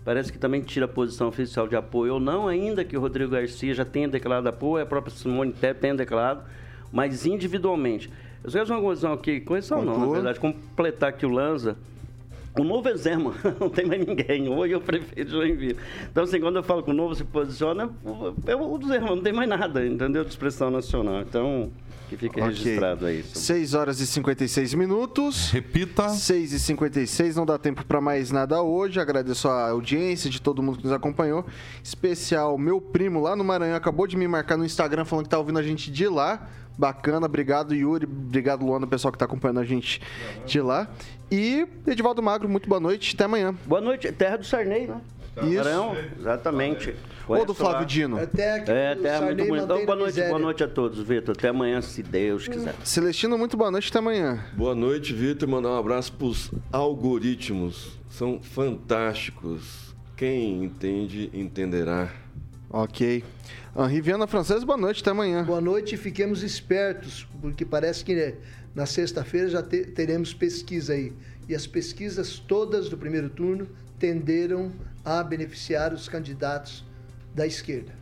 parece 0.08 0.32
que 0.32 0.38
também 0.38 0.62
tira 0.62 0.86
a 0.86 0.88
posição 0.88 1.28
oficial 1.28 1.68
de 1.68 1.76
apoio 1.76 2.14
ou 2.14 2.18
não, 2.18 2.48
ainda 2.48 2.82
que 2.82 2.96
o 2.96 3.00
Rodrigo 3.00 3.32
Garcia 3.32 3.74
já 3.74 3.84
tenha 3.84 4.08
declarado 4.08 4.48
apoio, 4.48 4.82
a 4.82 4.86
própria 4.86 5.14
Simone 5.14 5.52
Tebet 5.52 5.80
tenha 5.82 5.94
declarado, 5.94 6.44
mas 6.90 7.26
individualmente. 7.26 8.10
Eu 8.42 8.50
só 8.50 8.56
quero 8.56 8.68
fazer 8.68 8.72
uma 8.72 8.80
conclusão 8.80 9.12
aqui, 9.12 9.40
conclusão 9.40 9.84
não, 9.84 9.98
na 9.98 10.06
verdade, 10.06 10.40
completar 10.40 11.10
aqui 11.10 11.26
o 11.26 11.28
Lanza, 11.28 11.76
o 12.58 12.64
novo 12.64 12.88
é 12.88 12.96
Zema, 12.96 13.34
não 13.60 13.68
tem 13.68 13.86
mais 13.86 14.04
ninguém. 14.06 14.48
Hoje 14.48 14.74
é 14.74 14.76
o 14.76 14.80
prefeito 14.80 15.24
de 15.26 15.30
Joinville. 15.32 15.76
Então, 16.10 16.24
assim, 16.24 16.40
quando 16.40 16.56
eu 16.56 16.62
falo 16.62 16.82
que 16.82 16.90
o 16.90 16.94
novo 16.94 17.14
se 17.14 17.24
posiciona, 17.24 17.90
é 18.46 18.54
o 18.56 18.78
do 18.78 18.88
Zema, 18.88 19.08
não 19.08 19.22
tem 19.22 19.32
mais 19.32 19.48
nada, 19.48 19.86
entendeu? 19.86 20.24
De 20.24 20.30
expressão 20.30 20.70
nacional. 20.70 21.20
Então, 21.22 21.70
que 22.08 22.16
fique 22.16 22.40
Ok. 22.40 22.52
registrado 22.52 23.04
aí. 23.06 23.22
6 23.22 23.74
horas 23.74 24.00
e 24.00 24.06
56 24.06 24.72
minutos. 24.74 25.50
Repita. 25.50 26.08
6 26.08 26.52
e 26.54 26.58
56 26.58 27.36
não 27.36 27.44
dá 27.44 27.58
tempo 27.58 27.84
para 27.84 28.00
mais 28.00 28.30
nada 28.30 28.62
hoje. 28.62 28.98
Agradeço 28.98 29.46
a 29.48 29.70
audiência 29.70 30.30
de 30.30 30.40
todo 30.40 30.62
mundo 30.62 30.78
que 30.78 30.84
nos 30.84 30.92
acompanhou. 30.92 31.44
Especial, 31.84 32.56
meu 32.56 32.80
primo 32.80 33.20
lá 33.20 33.36
no 33.36 33.44
Maranhão 33.44 33.76
acabou 33.76 34.06
de 34.06 34.16
me 34.16 34.26
marcar 34.26 34.56
no 34.56 34.64
Instagram 34.64 35.04
falando 35.04 35.24
que 35.24 35.30
tá 35.30 35.38
ouvindo 35.38 35.58
a 35.58 35.62
gente 35.62 35.90
de 35.90 36.08
lá. 36.08 36.48
Bacana, 36.78 37.26
obrigado 37.26 37.74
Yuri, 37.74 38.06
obrigado 38.06 38.64
Luana, 38.64 38.86
o 38.86 38.88
pessoal 38.88 39.10
que 39.10 39.18
tá 39.18 39.24
acompanhando 39.24 39.58
a 39.58 39.64
gente 39.64 40.00
de 40.46 40.60
lá. 40.60 40.88
E 41.30 41.66
Edivaldo 41.84 42.22
Magro, 42.22 42.48
muito 42.48 42.68
boa 42.68 42.80
noite, 42.80 43.14
até 43.16 43.24
amanhã. 43.24 43.52
Boa 43.66 43.80
noite, 43.80 44.10
terra 44.12 44.36
do 44.38 44.44
Sarney, 44.44 44.86
né? 44.86 45.00
Isso. 45.42 45.56
Maranhão, 45.56 45.96
exatamente. 46.18 46.94
Ou 47.28 47.44
do 47.44 47.52
Flávio 47.54 47.80
lá. 47.80 47.84
Dino. 47.84 48.18
Até 48.18 48.60
que 48.60 48.70
É, 48.70 48.94
terra 48.94 49.20
muito 49.26 49.44
bonita. 49.44 49.64
Então, 49.64 49.86
boa 49.86 49.96
noite, 49.96 50.06
miséria. 50.14 50.30
boa 50.30 50.40
noite 50.40 50.64
a 50.64 50.68
todos, 50.68 50.98
Vitor. 51.00 51.34
Até 51.36 51.48
amanhã, 51.48 51.80
se 51.82 52.02
Deus 52.02 52.48
quiser. 52.48 52.74
Celestino, 52.84 53.36
muito 53.36 53.56
boa 53.56 53.70
noite, 53.70 53.88
até 53.90 53.98
amanhã. 53.98 54.44
Boa 54.54 54.74
noite, 54.74 55.12
Vitor. 55.12 55.48
Mandar 55.48 55.70
um 55.70 55.76
abraço 55.78 56.12
para 56.12 56.26
os 56.26 56.50
algoritmos. 56.72 57.98
São 58.10 58.40
fantásticos. 58.40 59.94
Quem 60.16 60.64
entende, 60.64 61.30
entenderá. 61.32 62.08
Ok. 62.70 63.22
Henri 63.84 64.00
Viana 64.00 64.26
Francesa, 64.26 64.64
boa 64.66 64.76
noite, 64.78 65.00
até 65.02 65.10
amanhã. 65.10 65.44
Boa 65.44 65.60
noite 65.60 65.94
e 65.94 65.98
fiquemos 65.98 66.42
espertos, 66.42 67.26
porque 67.40 67.64
parece 67.64 68.04
que 68.04 68.14
né, 68.14 68.34
na 68.74 68.86
sexta-feira 68.86 69.48
já 69.48 69.62
te- 69.62 69.84
teremos 69.86 70.34
pesquisa 70.34 70.92
aí. 70.94 71.12
E 71.48 71.54
as 71.54 71.66
pesquisas 71.66 72.38
todas 72.38 72.88
do 72.88 72.96
primeiro 72.98 73.30
turno 73.30 73.68
tenderam 73.98 74.72
a 75.04 75.22
beneficiar 75.22 75.92
os 75.94 76.08
candidatos 76.08 76.84
da 77.34 77.46
esquerda. 77.46 77.92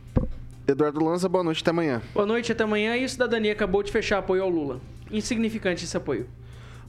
Eduardo 0.67 1.03
Lanza, 1.03 1.29
boa 1.29 1.43
noite, 1.43 1.61
até 1.61 1.69
amanhã. 1.69 2.01
Boa 2.13 2.25
noite, 2.25 2.51
até 2.51 2.63
amanhã. 2.63 2.97
E 2.97 3.05
o 3.05 3.09
Cidadania 3.09 3.53
acabou 3.53 3.81
de 3.83 3.91
fechar 3.91 4.17
apoio 4.17 4.43
ao 4.43 4.49
Lula. 4.49 4.81
Insignificante 5.09 5.85
esse 5.85 5.95
apoio. 5.95 6.27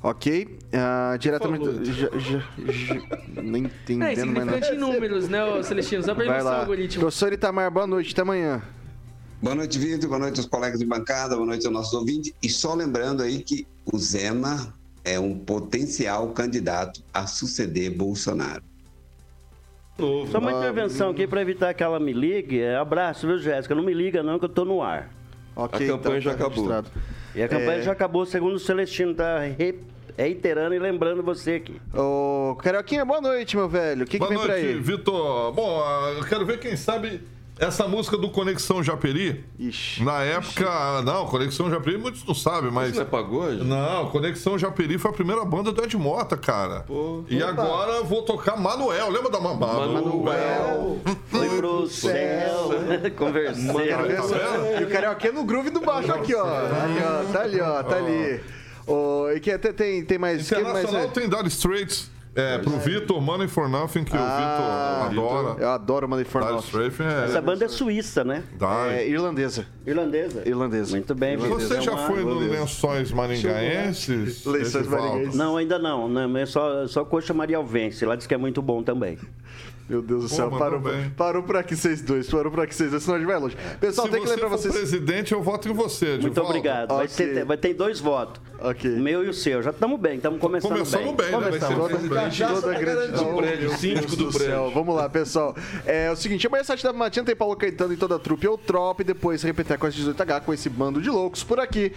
Ok. 0.02 0.58
ah, 0.72 1.16
diretamente. 1.18 1.84
Já, 1.92 2.08
já, 2.18 2.38
já, 2.68 3.00
nem 3.42 3.64
É, 3.64 3.66
entendendo 3.66 3.96
mais 4.32 4.46
nada. 4.46 4.58
insignificante 4.58 4.72
em 4.74 4.78
números, 4.78 5.28
né, 5.28 5.62
Celestino? 5.62 6.02
Só 6.02 6.14
pra 6.14 6.24
ilustrar 6.24 6.58
o 6.58 6.60
algoritmo. 6.60 7.00
Professor 7.02 7.32
Itamar, 7.32 7.70
boa 7.70 7.86
noite, 7.86 8.12
até 8.12 8.22
amanhã. 8.22 8.62
Boa 9.40 9.54
noite, 9.54 9.78
Vitor. 9.78 10.08
Boa 10.08 10.18
noite 10.18 10.40
aos 10.40 10.48
colegas 10.48 10.78
de 10.80 10.84
bancada. 10.86 11.36
Boa 11.36 11.46
noite 11.46 11.64
aos 11.66 11.72
nossos 11.72 11.92
ouvintes. 11.94 12.32
E 12.42 12.48
só 12.48 12.74
lembrando 12.74 13.22
aí 13.22 13.42
que 13.42 13.66
o 13.90 13.96
Zema 13.98 14.74
é 15.04 15.18
um 15.18 15.38
potencial 15.38 16.28
candidato 16.30 17.02
a 17.14 17.26
suceder 17.26 17.96
Bolsonaro. 17.96 18.62
Novo. 19.96 20.30
Só 20.30 20.38
uma 20.38 20.52
intervenção 20.52 21.10
aqui 21.10 21.26
para 21.26 21.40
evitar 21.40 21.72
que 21.74 21.82
ela 21.82 21.98
me 22.00 22.12
ligue. 22.12 22.60
É, 22.60 22.76
abraço, 22.76 23.26
viu, 23.26 23.38
Jéssica? 23.38 23.74
Não 23.74 23.82
me 23.82 23.94
liga, 23.94 24.22
não, 24.22 24.38
que 24.38 24.44
eu 24.44 24.48
tô 24.48 24.64
no 24.64 24.82
ar. 24.82 25.08
Ok, 25.56 25.86
A 25.88 25.92
campanha 25.92 26.20
já 26.20 26.30
tá 26.30 26.36
acabou. 26.36 26.54
registrado. 26.68 26.90
E 27.34 27.42
a 27.42 27.48
campanha 27.48 27.78
É. 27.78 27.82
já 27.82 27.92
acabou, 27.92 28.26
segundo 28.26 28.54
o 28.54 28.58
Celestino, 28.60 29.12
tá 29.14 29.40
re- 29.40 29.78
reiterando 30.16 30.74
e 30.74 30.78
lembrando 30.78 31.22
você 31.22 31.52
aqui. 31.54 31.80
Ô, 31.96 32.54
Carioquinha, 32.56 33.04
boa 33.04 33.20
noite, 33.20 33.56
meu 33.56 33.68
velho. 33.68 34.02
O 34.02 34.06
que, 34.06 34.12
que 34.12 34.18
Boa 34.18 34.30
vem 34.30 34.38
pra 34.38 34.48
noite, 34.54 34.66
ele? 34.66 34.80
Vitor. 34.80 35.52
Bom, 35.52 35.80
ah, 35.82 36.14
eu 36.16 36.24
quero 36.24 36.46
ver 36.46 36.60
quem 36.60 36.76
sabe 36.76 37.20
Essa 37.58 37.88
música 37.88 38.16
do 38.16 38.30
Conexão 38.30 38.82
Japeri, 38.82 39.44
Ixi. 39.58 40.02
na 40.04 40.22
época. 40.22 41.02
Não, 41.02 41.26
Conexão 41.26 41.68
Japeri 41.68 41.98
muitos 41.98 42.24
não 42.24 42.34
sabem, 42.34 42.70
mas. 42.70 42.94
Não 42.94 43.02
é 43.02 43.04
pagode? 43.04 43.64
Não, 43.64 44.08
Conexão 44.10 44.56
Japeri 44.56 44.96
foi 44.96 45.10
a 45.10 45.14
primeira 45.14 45.44
banda 45.44 45.72
do 45.72 45.82
Ed 45.82 45.96
Mota, 45.96 46.36
cara. 46.36 46.84
E 47.28 47.42
agora 47.42 47.92
eu 47.92 48.04
vou 48.04 48.22
tocar 48.22 48.56
Manuel. 48.56 49.10
Lembra 49.10 49.30
da 49.30 49.40
Mamada? 49.40 49.86
Manuel, 49.86 51.00
foi 51.28 51.48
pro 51.56 51.86
céu, 51.88 52.70
conversei. 53.16 53.88
Tá? 53.88 54.80
E 54.80 54.84
o 54.84 54.88
Carioca 54.88 55.32
no 55.32 55.44
groove 55.44 55.70
do 55.70 55.80
baixo 55.80 56.12
aqui, 56.12 56.34
ó. 56.34 56.44
Aí, 56.46 56.98
ó. 57.02 57.32
Tá 57.32 57.42
ali, 57.42 57.60
ó. 57.60 57.82
Tá 57.82 57.96
ali. 57.96 58.40
Ô, 58.86 59.30
e 59.34 59.40
que 59.40 59.56
tem, 59.58 59.72
tem, 59.72 60.04
tem 60.04 60.18
mais... 60.18 60.48
Quem 60.48 60.62
mais 60.62 60.78
Internacional 60.78 61.10
tem 61.10 61.28
Dire 61.28 61.48
Straits. 61.48 62.10
É, 62.34 62.58
pro 62.58 62.70
Vitor, 62.78 63.20
Money 63.20 63.48
for 63.48 63.68
Nothing, 63.68 64.04
que 64.04 64.12
Ah, 64.16 65.06
o 65.06 65.10
Vitor 65.10 65.22
adora. 65.22 65.60
Eu 65.60 65.68
adoro 65.70 66.08
Money 66.08 66.24
for 66.24 66.42
Dire 66.42 66.54
Nothing. 66.54 67.02
É. 67.02 67.24
Essa 67.24 67.40
banda 67.40 67.64
é 67.64 67.68
suíça, 67.68 68.22
né? 68.22 68.44
Dire. 68.52 68.96
É 68.96 69.08
irlandesa. 69.08 69.66
Irlandesa. 69.86 70.42
Irlandesa. 70.46 70.90
Muito 70.92 71.14
bem, 71.14 71.36
Vitor. 71.36 71.60
Você 71.60 71.74
É 71.76 71.80
já 71.80 71.96
foi 71.96 72.22
no 72.22 72.30
Irlandesa. 72.32 72.60
Lençóis 72.60 73.10
Maringaenses? 73.12 74.44
Lençóis? 74.44 74.86
Maringaenses. 74.86 75.34
Não, 75.34 75.56
ainda 75.56 75.78
não. 75.78 76.08
não 76.08 76.36
é 76.36 76.46
só, 76.46 76.86
só 76.86 77.04
Coxa 77.04 77.34
Marialvense. 77.34 78.04
Lá 78.04 78.14
diz 78.14 78.26
que 78.26 78.34
é 78.34 78.38
muito 78.38 78.62
bom 78.62 78.82
também. 78.82 79.18
Meu 79.88 80.02
Deus 80.02 80.24
do 80.24 80.28
Pô, 80.28 80.34
céu, 80.34 80.50
parou, 80.50 80.80
bem. 80.80 81.08
parou 81.16 81.42
por 81.42 81.56
aqui 81.56 81.74
vocês 81.74 82.02
dois, 82.02 82.28
parou 82.28 82.52
por 82.52 82.60
aqui 82.62 82.74
vocês 82.74 82.90
dois, 82.90 83.02
senão 83.02 83.16
a 83.16 83.18
gente 83.18 83.26
vai 83.28 83.38
longe. 83.40 83.56
Pessoal, 83.80 84.06
Se 84.06 84.12
tem 84.12 84.22
que 84.22 84.28
lembrar 84.28 84.48
vocês... 84.48 84.74
presidente, 84.74 85.32
eu 85.32 85.42
voto 85.42 85.66
em 85.66 85.72
você, 85.72 86.10
Muito 86.12 86.26
Edivaldo. 86.26 86.50
obrigado. 86.50 86.88
Vai, 86.88 87.06
Ok. 87.06 87.08
ser, 87.08 87.44
vai 87.46 87.56
ter 87.56 87.72
dois 87.72 87.98
votos. 87.98 88.38
Ok. 88.60 88.90
O 88.94 88.98
meu 89.00 89.24
e 89.24 89.28
o 89.30 89.32
seu. 89.34 89.62
Já 89.62 89.70
estamos 89.70 89.98
bem, 89.98 90.16
estamos 90.16 90.38
começando, 90.40 90.72
Começando 90.72 91.12
bem, 91.16 91.30
né? 91.30 91.38
Vai 91.40 91.52
ser 91.52 91.58
Começamos. 91.74 92.60
Toda 92.60 92.76
a 92.76 92.78
gratidão. 92.78 93.30
Do 93.32 93.36
prédio, 93.38 93.70
síndico 93.78 94.16
Deus 94.16 94.32
do 94.32 94.38
prédio. 94.38 94.46
céu. 94.54 94.70
Vamos 94.74 94.94
lá, 94.94 95.08
pessoal. 95.08 95.56
É 95.86 96.10
o 96.10 96.16
seguinte, 96.16 96.46
amanhã 96.46 96.60
às 96.60 96.66
7 96.66 96.82
da 96.84 96.92
matina 96.92 97.24
tem 97.24 97.34
Paulo 97.36 97.56
Caetano 97.56 97.92
e 97.94 97.96
toda 97.96 98.16
a 98.16 98.18
trupe 98.18 98.46
ou 98.46 98.58
trope, 98.58 99.02
depois 99.04 99.42
repetir 99.42 99.78
com 99.78 99.86
as 99.86 99.94
18H 99.94 100.40
com 100.42 100.52
esse 100.52 100.68
bando 100.68 101.00
de 101.00 101.08
loucos 101.08 101.42
por 101.42 101.58
aqui. 101.60 101.92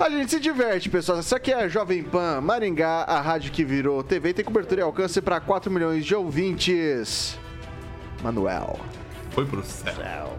A 0.00 0.08
gente 0.08 0.30
se 0.30 0.38
diverte, 0.38 0.88
pessoal. 0.88 1.18
Essa 1.18 1.36
aqui 1.36 1.52
é 1.52 1.56
a 1.56 1.68
Jovem 1.68 2.04
Pan 2.04 2.40
Maringá, 2.40 3.02
a 3.02 3.20
rádio 3.20 3.50
que 3.50 3.64
virou 3.64 4.02
TV, 4.04 4.32
tem 4.32 4.44
cobertura 4.44 4.80
e 4.80 4.84
alcance 4.84 5.20
para 5.20 5.40
4 5.40 5.70
milhões 5.72 6.06
de 6.06 6.14
ouvintes. 6.14 7.36
Manuel. 8.22 8.78
Foi 9.30 9.44
pro 9.44 9.62
céu. 9.64 10.38